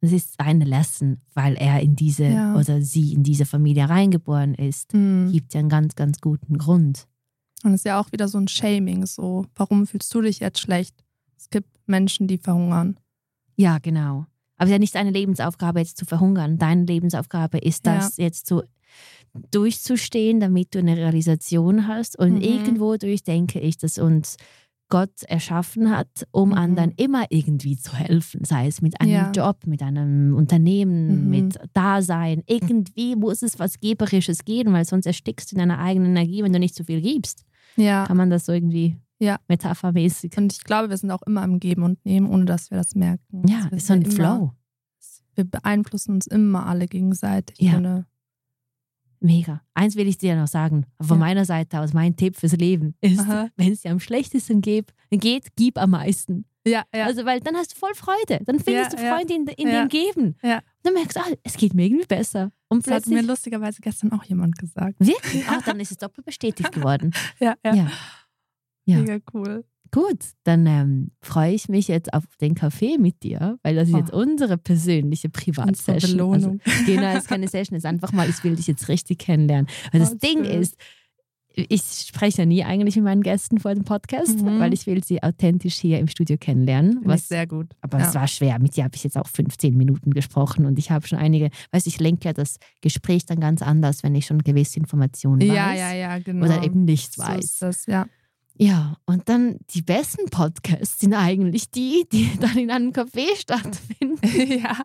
Das 0.00 0.12
ist 0.12 0.38
eine 0.38 0.64
Lesson, 0.64 1.18
weil 1.34 1.56
er 1.56 1.80
in 1.80 1.96
diese 1.96 2.26
ja. 2.26 2.54
oder 2.54 2.80
sie 2.80 3.12
in 3.12 3.24
diese 3.24 3.44
Familie 3.44 3.88
reingeboren 3.88 4.54
ist. 4.54 4.94
Mhm. 4.94 5.32
Gibt 5.32 5.54
ja 5.54 5.60
einen 5.60 5.68
ganz, 5.68 5.96
ganz 5.96 6.20
guten 6.20 6.56
Grund. 6.58 7.08
Und 7.64 7.72
es 7.72 7.80
ist 7.80 7.84
ja 7.86 8.00
auch 8.00 8.12
wieder 8.12 8.28
so 8.28 8.38
ein 8.38 8.46
Shaming, 8.46 9.04
so, 9.06 9.46
warum 9.56 9.86
fühlst 9.88 10.14
du 10.14 10.20
dich 10.20 10.38
jetzt 10.38 10.60
schlecht? 10.60 11.04
Es 11.36 11.50
gibt 11.50 11.68
Menschen, 11.86 12.28
die 12.28 12.38
verhungern. 12.38 13.00
Ja, 13.56 13.78
genau. 13.78 14.26
Aber 14.58 14.64
es 14.64 14.70
ist 14.70 14.72
ja 14.72 14.78
nicht 14.78 14.94
deine 14.94 15.10
Lebensaufgabe, 15.10 15.78
jetzt 15.78 15.96
zu 15.96 16.04
verhungern. 16.04 16.58
Deine 16.58 16.84
Lebensaufgabe 16.84 17.58
ist 17.58 17.86
das, 17.86 18.16
ja. 18.16 18.24
jetzt 18.24 18.46
so 18.46 18.62
durchzustehen, 19.50 20.40
damit 20.40 20.74
du 20.74 20.80
eine 20.80 20.96
Realisation 20.96 21.86
hast. 21.86 22.18
Und 22.18 22.36
mhm. 22.36 22.42
irgendwo 22.42 22.96
durch 22.96 23.22
denke 23.22 23.60
ich, 23.60 23.78
dass 23.78 23.98
uns 23.98 24.36
Gott 24.90 25.22
erschaffen 25.24 25.90
hat, 25.90 26.26
um 26.30 26.50
mhm. 26.50 26.54
anderen 26.54 26.92
immer 26.96 27.26
irgendwie 27.28 27.76
zu 27.76 27.94
helfen. 27.94 28.44
Sei 28.44 28.66
es 28.66 28.80
mit 28.80 29.00
einem 29.00 29.12
ja. 29.12 29.30
Job, 29.32 29.66
mit 29.66 29.82
einem 29.82 30.34
Unternehmen, 30.34 31.24
mhm. 31.24 31.30
mit 31.30 31.58
Dasein. 31.74 32.42
Irgendwie 32.46 33.14
muss 33.14 33.42
es 33.42 33.58
was 33.58 33.80
Geberisches 33.80 34.44
geben, 34.44 34.72
weil 34.72 34.84
sonst 34.84 35.06
erstickst 35.06 35.52
du 35.52 35.56
in 35.56 35.60
deiner 35.60 35.78
eigenen 35.78 36.16
Energie, 36.16 36.42
wenn 36.42 36.52
du 36.52 36.58
nicht 36.58 36.74
zu 36.74 36.84
viel 36.84 37.00
gibst. 37.00 37.44
Ja. 37.76 38.06
Kann 38.06 38.16
man 38.16 38.30
das 38.30 38.46
so 38.46 38.52
irgendwie 38.52 38.96
ja. 39.18 39.38
Metaphermäßig. 39.48 40.36
Und 40.36 40.52
ich 40.52 40.64
glaube, 40.64 40.90
wir 40.90 40.96
sind 40.96 41.10
auch 41.10 41.22
immer 41.22 41.42
am 41.42 41.60
Geben 41.60 41.82
und 41.82 42.04
Nehmen, 42.04 42.30
ohne 42.30 42.44
dass 42.44 42.70
wir 42.70 42.78
das 42.78 42.94
merken. 42.94 43.46
Ja, 43.46 43.64
also 43.64 43.76
ist 43.76 43.86
so 43.86 43.92
ein 43.94 44.02
immer, 44.02 44.14
Flow. 44.14 44.52
Wir 45.34 45.44
beeinflussen 45.44 46.14
uns 46.14 46.26
immer 46.26 46.66
alle 46.66 46.86
gegenseitig. 46.86 47.60
Ja. 47.60 47.76
Ohne, 47.76 48.06
Mega. 49.20 49.62
Eins 49.74 49.96
will 49.96 50.06
ich 50.06 50.18
dir 50.18 50.36
noch 50.36 50.46
sagen, 50.46 50.86
von 51.00 51.18
ja. 51.18 51.26
meiner 51.26 51.44
Seite 51.44 51.80
aus, 51.80 51.92
mein 51.92 52.16
Tipp 52.16 52.36
fürs 52.36 52.52
Leben 52.52 52.94
ist, 53.00 53.26
wenn 53.56 53.72
es 53.72 53.82
dir 53.82 53.90
am 53.90 54.00
schlechtesten 54.00 54.60
geht, 54.60 54.94
geht, 55.10 55.56
gib 55.56 55.78
am 55.78 55.90
meisten. 55.90 56.44
Ja, 56.66 56.84
ja. 56.94 57.06
Also, 57.06 57.24
weil 57.24 57.40
dann 57.40 57.56
hast 57.56 57.72
du 57.72 57.76
voll 57.76 57.94
Freude. 57.94 58.44
Dann 58.44 58.60
findest 58.60 58.92
ja, 58.92 58.98
du 58.98 59.16
Freude 59.16 59.34
in, 59.34 59.46
in 59.46 59.68
dem 59.68 59.88
Geben. 59.88 60.36
Ja. 60.42 60.60
Dann 60.82 60.94
merkst 60.94 61.16
du, 61.16 61.20
ah, 61.20 61.34
es 61.42 61.56
geht 61.56 61.74
mir 61.74 61.86
irgendwie 61.86 62.06
besser. 62.06 62.52
Und 62.68 62.86
das 62.86 62.94
hat 62.94 63.06
mir 63.06 63.22
lustigerweise 63.22 63.80
gestern 63.80 64.12
auch 64.12 64.24
jemand 64.24 64.58
gesagt. 64.58 64.96
Wirklich? 64.98 65.44
Ach, 65.48 65.62
dann 65.62 65.80
ist 65.80 65.92
es 65.92 65.96
doppelt 65.96 66.26
bestätigt 66.26 66.70
geworden. 66.72 67.12
ja, 67.40 67.54
ja. 67.64 67.90
Ja. 68.88 68.98
Mega 68.98 69.18
cool. 69.34 69.64
Gut, 69.90 70.18
dann 70.44 70.66
ähm, 70.66 71.10
freue 71.22 71.54
ich 71.54 71.68
mich 71.68 71.88
jetzt 71.88 72.12
auf 72.12 72.24
den 72.40 72.54
Kaffee 72.54 72.98
mit 72.98 73.22
dir, 73.22 73.58
weil 73.62 73.74
das 73.74 73.88
ist 73.88 73.94
oh. 73.94 73.98
jetzt 73.98 74.12
unsere 74.12 74.58
persönliche 74.58 75.30
Privatsession. 75.30 76.34
Also, 76.34 76.58
genau, 76.86 77.12
es 77.12 77.20
ist 77.20 77.28
keine 77.28 77.48
Session, 77.48 77.76
es 77.76 77.84
ist 77.84 77.88
einfach 77.88 78.12
mal, 78.12 78.28
ich 78.28 78.42
will 78.44 78.56
dich 78.56 78.66
jetzt 78.66 78.88
richtig 78.88 79.18
kennenlernen. 79.18 79.66
Weil 79.92 80.00
das 80.00 80.12
oh, 80.12 80.16
Ding 80.16 80.44
schön. 80.44 80.60
ist, 80.60 80.76
ich 81.54 81.82
spreche 81.82 82.42
ja 82.42 82.46
nie 82.46 82.64
eigentlich 82.64 82.96
mit 82.96 83.04
meinen 83.04 83.22
Gästen 83.22 83.58
vor 83.58 83.74
dem 83.74 83.84
Podcast, 83.84 84.42
mhm. 84.42 84.60
weil 84.60 84.74
ich 84.74 84.86
will 84.86 85.02
sie 85.02 85.22
authentisch 85.22 85.76
hier 85.76 85.98
im 85.98 86.06
Studio 86.06 86.36
kennenlernen. 86.38 87.00
was, 87.04 87.28
sehr 87.28 87.46
gut. 87.46 87.68
Aber 87.80 87.98
ja. 87.98 88.08
es 88.08 88.14
war 88.14 88.28
schwer. 88.28 88.58
Mit 88.58 88.76
dir 88.76 88.84
habe 88.84 88.94
ich 88.94 89.04
jetzt 89.04 89.16
auch 89.16 89.26
15 89.26 89.74
Minuten 89.76 90.12
gesprochen 90.12 90.66
und 90.66 90.78
ich 90.78 90.90
habe 90.90 91.06
schon 91.06 91.18
einige, 91.18 91.50
weißt 91.72 91.86
du, 91.86 91.88
ich 91.88 91.98
lenke 91.98 92.26
ja 92.26 92.32
das 92.34 92.58
Gespräch 92.82 93.24
dann 93.24 93.40
ganz 93.40 93.62
anders, 93.62 94.02
wenn 94.02 94.14
ich 94.14 94.26
schon 94.26 94.38
gewisse 94.38 94.78
Informationen 94.78 95.40
weiß. 95.40 95.48
Ja, 95.48 95.72
ja, 95.72 95.94
ja, 95.94 96.18
genau. 96.18 96.44
Oder 96.44 96.62
eben 96.62 96.84
nichts 96.84 97.16
so 97.16 97.22
weiß. 97.22 97.44
Ist 97.44 97.62
das, 97.62 97.86
ja. 97.86 98.06
Ja, 98.60 98.96
und 99.06 99.28
dann 99.28 99.58
die 99.70 99.82
besten 99.82 100.28
Podcasts 100.30 100.98
sind 100.98 101.14
eigentlich 101.14 101.70
die, 101.70 102.06
die 102.10 102.28
dann 102.40 102.58
in 102.58 102.70
einem 102.70 102.90
Café 102.90 103.36
stattfinden. 103.36 104.18
ja. 104.60 104.78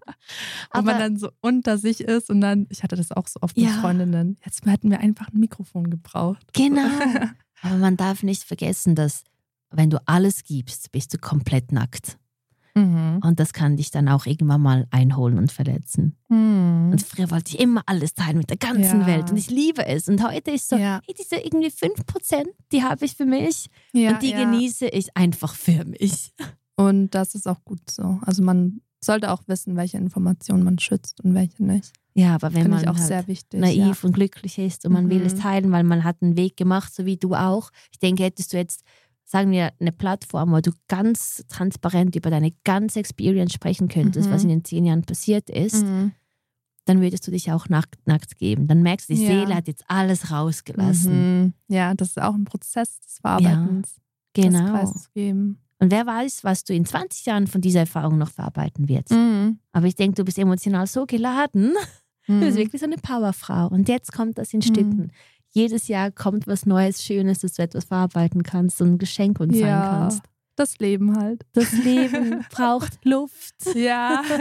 Wo 0.72 0.80
Aber, 0.80 0.92
man 0.92 1.00
dann 1.00 1.18
so 1.18 1.30
unter 1.42 1.78
sich 1.80 2.02
ist 2.02 2.30
und 2.30 2.40
dann, 2.42 2.68
ich 2.70 2.84
hatte 2.84 2.96
das 2.96 3.12
auch 3.12 3.28
so 3.28 3.40
oft 3.42 3.58
mit 3.58 3.66
ja. 3.66 3.82
Freundinnen, 3.82 4.38
jetzt 4.46 4.66
hätten 4.66 4.92
wir 4.92 5.00
einfach 5.00 5.30
ein 5.30 5.40
Mikrofon 5.40 5.90
gebraucht. 5.90 6.46
Genau. 6.54 6.88
Aber 7.62 7.78
man 7.78 7.98
darf 7.98 8.22
nicht 8.22 8.44
vergessen, 8.44 8.94
dass 8.94 9.24
wenn 9.72 9.90
du 9.90 9.98
alles 10.06 10.44
gibst, 10.44 10.92
bist 10.92 11.14
du 11.14 11.18
komplett 11.18 11.72
nackt. 11.72 12.18
Mhm. 12.76 13.20
Und 13.24 13.40
das 13.40 13.54
kann 13.54 13.78
dich 13.78 13.92
dann 13.92 14.08
auch 14.08 14.26
irgendwann 14.26 14.62
mal 14.62 14.88
einholen 14.90 15.38
und 15.38 15.52
verletzen. 15.52 16.18
Mhm. 16.30 16.90
Und 16.92 17.02
früher 17.02 17.30
wollte 17.30 17.54
ich 17.54 17.60
immer 17.60 17.84
alles 17.86 18.16
teilen 18.16 18.38
mit 18.38 18.50
der 18.50 18.58
ganzen 18.58 19.02
ja. 19.02 19.08
Welt 19.08 19.30
und 19.32 19.38
ich 19.38 19.50
liebe 19.50 19.86
es. 19.86 20.08
Und 20.08 20.24
heute 20.28 20.52
ist 20.52 20.70
so, 20.70 20.76
ja. 20.76 21.02
hey, 21.06 21.16
diese 21.18 21.36
irgendwie 21.36 21.70
5%, 21.70 22.46
die 22.72 22.84
habe 22.84 23.06
ich 23.06 23.16
für 23.16 23.26
mich 23.26 23.70
ja, 23.92 24.12
und 24.12 24.24
die 24.24 24.34
genieße 24.34 24.88
ich 24.88 25.16
einfach 25.16 25.54
für 25.54 25.86
mich. 25.86 26.34
Und 26.76 27.12
das 27.12 27.36
ist 27.36 27.48
auch 27.48 27.64
gut 27.64 27.90
so. 27.90 28.20
Also 28.22 28.42
man 28.42 28.82
sollte 29.00 29.32
auch 29.32 29.44
wissen, 29.48 29.76
welche 29.76 29.98
Informationen 29.98 30.64
man 30.64 30.80
schützt 30.80 31.24
und 31.24 31.36
welche 31.36 31.64
nicht. 31.64 31.94
Ja, 32.16 32.36
aber 32.36 32.54
wenn 32.54 32.70
man 32.70 32.86
halt 32.86 33.28
wichtig, 33.28 33.60
naiv 33.60 34.04
und 34.04 34.14
glücklich 34.14 34.60
ist 34.60 34.86
und 34.86 34.94
man 34.94 35.06
mhm. 35.06 35.10
will 35.10 35.22
es 35.24 35.36
mhm. 35.36 35.40
teilen, 35.40 35.72
weil 35.72 35.84
man 35.84 36.04
hat 36.04 36.18
einen 36.22 36.38
Weg 36.38 36.58
gemacht, 36.58 36.94
so 36.94 37.06
wie 37.06 37.18
du 37.18 37.34
auch. 37.34 37.72
Ich 37.92 38.00
denke, 38.00 38.24
hättest 38.24 38.54
du 38.54 38.58
jetzt 38.58 38.84
sagen 39.34 39.50
wir, 39.50 39.74
eine 39.80 39.92
Plattform, 39.92 40.52
wo 40.52 40.62
du 40.62 40.70
ganz 40.88 41.44
transparent 41.48 42.16
über 42.16 42.30
deine 42.30 42.52
ganze 42.64 43.00
Experience 43.00 43.52
sprechen 43.52 43.88
könntest, 43.88 44.30
mhm. 44.30 44.34
was 44.34 44.44
in 44.44 44.50
den 44.50 44.64
zehn 44.64 44.86
Jahren 44.86 45.02
passiert 45.02 45.50
ist, 45.50 45.84
mhm. 45.84 46.12
dann 46.86 47.02
würdest 47.02 47.26
du 47.26 47.32
dich 47.32 47.52
auch 47.52 47.68
nackt, 47.68 48.06
nackt 48.06 48.38
geben. 48.38 48.68
Dann 48.68 48.84
merkst 48.84 49.10
du, 49.10 49.16
die 49.16 49.24
ja. 49.24 49.30
Seele 49.30 49.56
hat 49.56 49.68
jetzt 49.68 49.86
alles 49.88 50.30
rausgelassen. 50.30 51.42
Mhm. 51.42 51.54
Ja, 51.68 51.96
das 51.96 52.10
ist 52.10 52.22
auch 52.22 52.36
ein 52.36 52.46
Prozess 52.46 53.00
des 53.00 53.18
Verarbeitens. 53.22 53.96
Ja, 54.38 54.50
genau. 54.50 54.94
Und 55.80 55.92
wer 55.92 56.06
weiß, 56.06 56.44
was 56.44 56.64
du 56.64 56.76
in 56.76 56.86
20 56.86 57.26
Jahren 57.26 57.48
von 57.48 57.60
dieser 57.60 57.80
Erfahrung 57.80 58.20
noch 58.20 58.30
verarbeiten 58.30 58.88
wirst. 58.88 59.14
Mhm. 59.14 59.58
Aber 59.72 59.88
ich 59.88 59.96
denke, 59.96 60.14
du 60.14 60.26
bist 60.26 60.38
emotional 60.38 60.86
so 60.86 61.06
geladen. 61.06 61.74
Du 62.26 62.40
bist 62.40 62.54
mhm. 62.54 62.62
wirklich 62.62 62.80
so 62.80 62.88
eine 62.88 62.96
Powerfrau. 62.96 63.68
Und 63.68 63.90
jetzt 63.90 64.14
kommt 64.14 64.38
das 64.38 64.54
in 64.54 64.60
mhm. 64.60 64.64
Stücken 64.64 65.12
jedes 65.54 65.88
Jahr 65.88 66.12
kommt 66.12 66.48
was 66.48 66.66
Neues, 66.66 67.04
Schönes, 67.04 67.40
dass 67.40 67.54
du 67.54 67.64
etwas 67.64 67.86
verarbeiten 67.86 68.44
kannst 68.44 68.82
und 68.82 68.94
ein 68.94 68.98
Geschenk 68.98 69.40
uns 69.40 69.58
ja, 69.58 69.68
sein 69.68 69.82
kannst. 69.82 70.24
Das 70.56 70.78
Leben 70.80 71.16
halt. 71.16 71.46
Das 71.54 71.72
Leben 71.72 72.46
braucht 72.52 73.04
Luft. 73.06 73.56
Ja. 73.76 74.22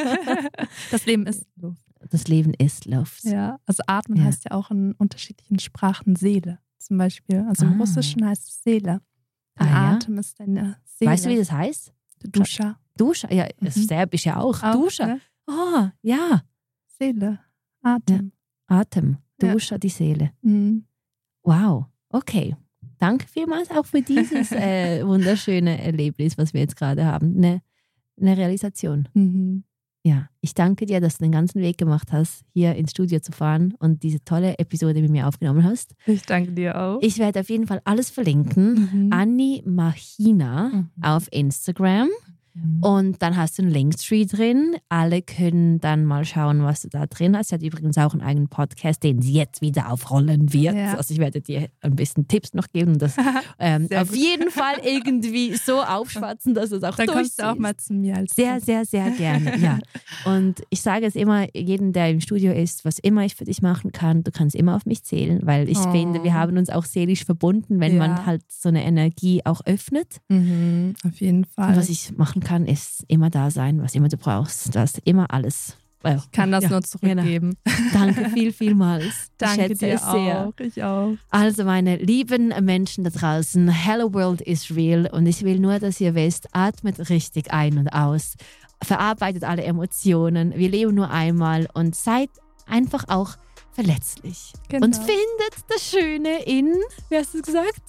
Das 0.91 1.07
Leben 1.07 1.27
ist 1.27 1.47
Luft. 1.57 1.83
Das 2.11 2.29
Leben 2.29 2.53
ist 2.55 2.87
Luft. 2.87 3.25
Ja, 3.25 3.59
also 3.67 3.83
atmen 3.87 4.19
ja. 4.19 4.25
heißt 4.25 4.45
ja 4.45 4.53
auch 4.53 4.71
in 4.71 4.93
unterschiedlichen 4.93 5.59
Sprachen 5.59 6.17
Seele 6.17 6.59
zum 6.79 6.99
Beispiel. 6.99 7.45
Also 7.49 7.65
im 7.65 7.75
ah. 7.75 7.77
Russischen 7.79 8.27
heißt 8.27 8.49
es 8.49 8.63
Seele. 8.63 9.01
Ah, 9.57 9.95
Atem 9.95 10.15
ja? 10.15 10.21
ist 10.21 10.41
deine 10.41 10.77
Seele. 10.85 11.11
Weißt 11.11 11.25
du, 11.25 11.31
wie 11.31 11.37
das 11.37 11.53
heißt? 11.53 11.93
Duscha. 12.25 12.79
Duscha, 12.97 13.33
ja, 13.33 13.47
mhm. 13.61 13.71
Serbisch 13.71 14.27
ja 14.27 14.39
auch. 14.39 14.63
auch 14.63 14.73
Duscha. 14.73 15.07
Ne? 15.07 15.21
Oh, 15.47 15.89
ja. 16.03 16.43
Seele. 16.99 17.41
Atem. 17.83 18.33
Ja. 18.69 18.81
Atem. 18.81 19.19
Duscha, 19.39 19.79
die 19.79 19.89
Seele. 19.89 20.33
Mhm. 20.43 20.85
Wow, 21.43 21.87
okay. 22.11 22.57
Danke 22.99 23.27
vielmals 23.27 23.71
auch 23.71 23.87
für 23.87 24.03
dieses 24.03 24.53
äh, 24.53 25.05
wunderschöne 25.05 25.83
Erlebnis, 25.83 26.39
was 26.39 26.55
wir 26.55 26.61
jetzt 26.61 26.77
gerade 26.77 27.05
haben. 27.05 27.37
Eine, 27.37 27.63
eine 28.21 28.37
Realisation. 28.37 29.09
Mhm. 29.15 29.65
Ja, 30.05 30.29
ich 30.41 30.55
danke 30.55 30.85
dir, 30.85 31.01
dass 31.01 31.19
du 31.19 31.25
den 31.25 31.33
ganzen 31.33 31.61
Weg 31.63 31.79
gemacht 31.79 32.09
hast, 32.11 32.43
hier 32.53 32.75
ins 32.75 32.91
Studio 32.91 33.21
zu 33.21 33.31
fahren 33.31 33.75
und 33.79 34.03
diese 34.03 34.25
tolle 34.25 34.59
Episode 34.59 35.01
mit 35.01 35.13
mir 35.13 35.29
aufgenommen 35.29 35.63
hast. 35.63 35.95
Ich 36.07 36.23
danke 36.23 36.53
dir 36.53 36.81
auch. 36.81 36.99
Ich 37.03 37.19
werde 37.19 37.41
auf 37.41 37.49
jeden 37.49 37.69
Fall 37.69 37.81
alles 37.85 38.11
verlinken. 38.11 38.91
Mhm. 38.93 39.13
Anni 39.13 39.63
Machina 39.65 40.71
mhm. 40.71 40.91
auf 41.03 41.29
Instagram. 41.31 42.09
Mhm. 42.55 42.83
Und 42.83 43.23
dann 43.23 43.37
hast 43.37 43.59
du 43.59 43.63
einen 43.63 43.71
Linktree 43.71 44.27
drin. 44.27 44.77
Alle 44.89 45.23
können 45.23 45.81
dann 45.81 46.05
mal 46.05 46.25
schauen, 46.25 46.63
was 46.63 46.83
du 46.83 46.89
da 46.89 47.07
drin 47.07 47.37
hast. 47.37 47.49
Sie 47.49 47.55
hat 47.55 47.63
übrigens 47.63 47.97
auch 47.99 48.13
einen 48.13 48.23
eigenen 48.23 48.49
Podcast, 48.49 49.03
den 49.03 49.23
sie 49.23 49.33
jetzt 49.33 49.63
wieder 49.63 49.91
aufrollen 49.91 50.53
wird. 50.53 50.75
Ja. 50.75 50.95
Also 50.95 51.15
ich 51.15 51.21
werde 51.21 51.41
dir 51.41 51.69
ein 51.81 51.97
bisschen 51.97 52.29
Tipps 52.29 52.55
noch 52.55 52.69
geben 52.69 52.93
und 52.93 53.03
das 53.03 53.17
ähm, 53.59 53.89
auf 53.95 54.09
gut. 54.09 54.19
jeden 54.19 54.51
Fall 54.51 54.77
irgendwie 54.85 55.55
so 55.55 55.83
aufschwatzen, 55.83 56.55
dass 56.55 56.73
es 56.73 56.83
auch 56.83 56.97
Dann 56.97 57.07
kommst 57.07 57.41
du 57.41 57.51
auch 57.51 57.57
mal 57.57 57.77
zu 57.77 57.95
mir 57.95 58.17
als 58.17 58.35
Sehr, 58.35 58.61
sehr, 58.61 58.85
sehr 58.85 59.11
gerne. 59.11 59.59
Ja. 59.59 59.79
Und 60.25 60.63
ich 60.71 60.83
sage 60.83 61.07
es 61.07 61.15
immer, 61.15 61.47
jedem, 61.57 61.93
der 61.93 62.11
im 62.11 62.21
Studio 62.21 62.53
ist, 62.53 62.85
was 62.85 62.99
immer 62.99 63.25
ich 63.25 63.35
für 63.35 63.45
dich 63.45 63.63
machen 63.63 63.93
kann, 63.93 64.23
du 64.23 64.31
kannst 64.31 64.55
immer 64.55 64.77
auf 64.77 64.87
mich 64.87 65.05
zählen, 65.05 65.41
weil 65.43 65.69
ich 65.69 65.79
oh. 65.79 65.91
finde, 65.91 66.23
wir 66.23 66.35
haben 66.35 66.57
uns 66.57 66.71
auch 66.71 66.85
seelisch 66.85 67.25
verbunden, 67.25 67.81
wenn 67.81 67.95
ja. 67.95 67.99
man 67.99 68.27
halt 68.27 68.43
so 68.49 68.69
eine 68.69 68.85
Energie 68.85 69.43
auch 69.45 69.61
öffnet. 69.65 70.19
Mhm, 70.29 70.95
auf 71.05 71.21
jeden 71.21 71.45
Fall. 71.45 71.77
Was 71.77 71.89
ich 71.89 72.17
machen 72.17 72.42
kann, 72.45 72.67
ist 72.67 73.05
immer 73.09 73.31
da 73.31 73.51
sein, 73.51 73.83
was 73.83 73.95
immer 73.95 74.09
du 74.09 74.17
brauchst. 74.17 74.75
Das 74.75 74.93
ist 74.93 75.01
immer 75.05 75.33
alles. 75.33 75.77
Well, 76.03 76.21
ich 76.25 76.33
kann 76.33 76.51
das 76.51 76.65
ja, 76.65 76.71
nur 76.71 76.83
zurückgeben. 76.83 77.57
Genau. 77.65 77.79
Danke 77.93 78.31
viel, 78.31 78.53
vielmals. 78.53 79.31
Danke 79.39 79.73
ich 79.73 79.79
dir 79.79 79.99
sehr. 79.99 80.49
auch. 80.49 80.53
Ich 80.59 80.83
auch. 80.83 81.15
Also 81.31 81.65
meine 81.65 81.97
lieben 81.97 82.49
Menschen 82.65 83.05
da 83.05 83.11
draußen, 83.11 83.69
Hello 83.69 84.13
World 84.13 84.41
is 84.41 84.75
real 84.75 85.07
und 85.07 85.27
ich 85.27 85.45
will 85.45 85.61
nur, 85.61 85.79
dass 85.79 86.01
ihr 86.01 86.15
wisst, 86.15 86.49
atmet 86.53 87.09
richtig 87.09 87.53
ein 87.53 87.79
und 87.79 87.89
aus, 87.89 88.35
verarbeitet 88.83 89.45
alle 89.45 89.63
Emotionen. 89.63 90.55
Wir 90.57 90.71
leben 90.71 90.95
nur 90.95 91.11
einmal 91.11 91.69
und 91.73 91.95
seid 91.95 92.31
einfach 92.67 93.05
auch 93.09 93.37
verletzlich. 93.73 94.53
Genau. 94.69 94.87
Und 94.87 94.97
findet 94.97 95.65
das 95.69 95.89
Schöne 95.89 96.43
in, 96.45 96.75
wie 97.11 97.17
hast 97.17 97.35
du 97.35 97.43
gesagt? 97.43 97.83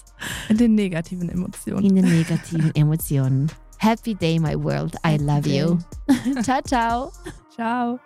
In 0.50 0.58
den 0.58 0.76
negativen 0.76 1.30
Emotionen. 1.30 1.84
In 1.84 1.96
den 1.96 2.06
negativen 2.06 2.74
Emotionen. 2.76 3.52
Happy 3.84 4.14
day, 4.14 4.40
my 4.40 4.56
world. 4.56 4.96
I 5.04 5.18
love 5.18 5.46
you. 5.46 5.78
ciao, 6.42 6.62
ciao. 6.62 7.12
Ciao. 7.54 8.00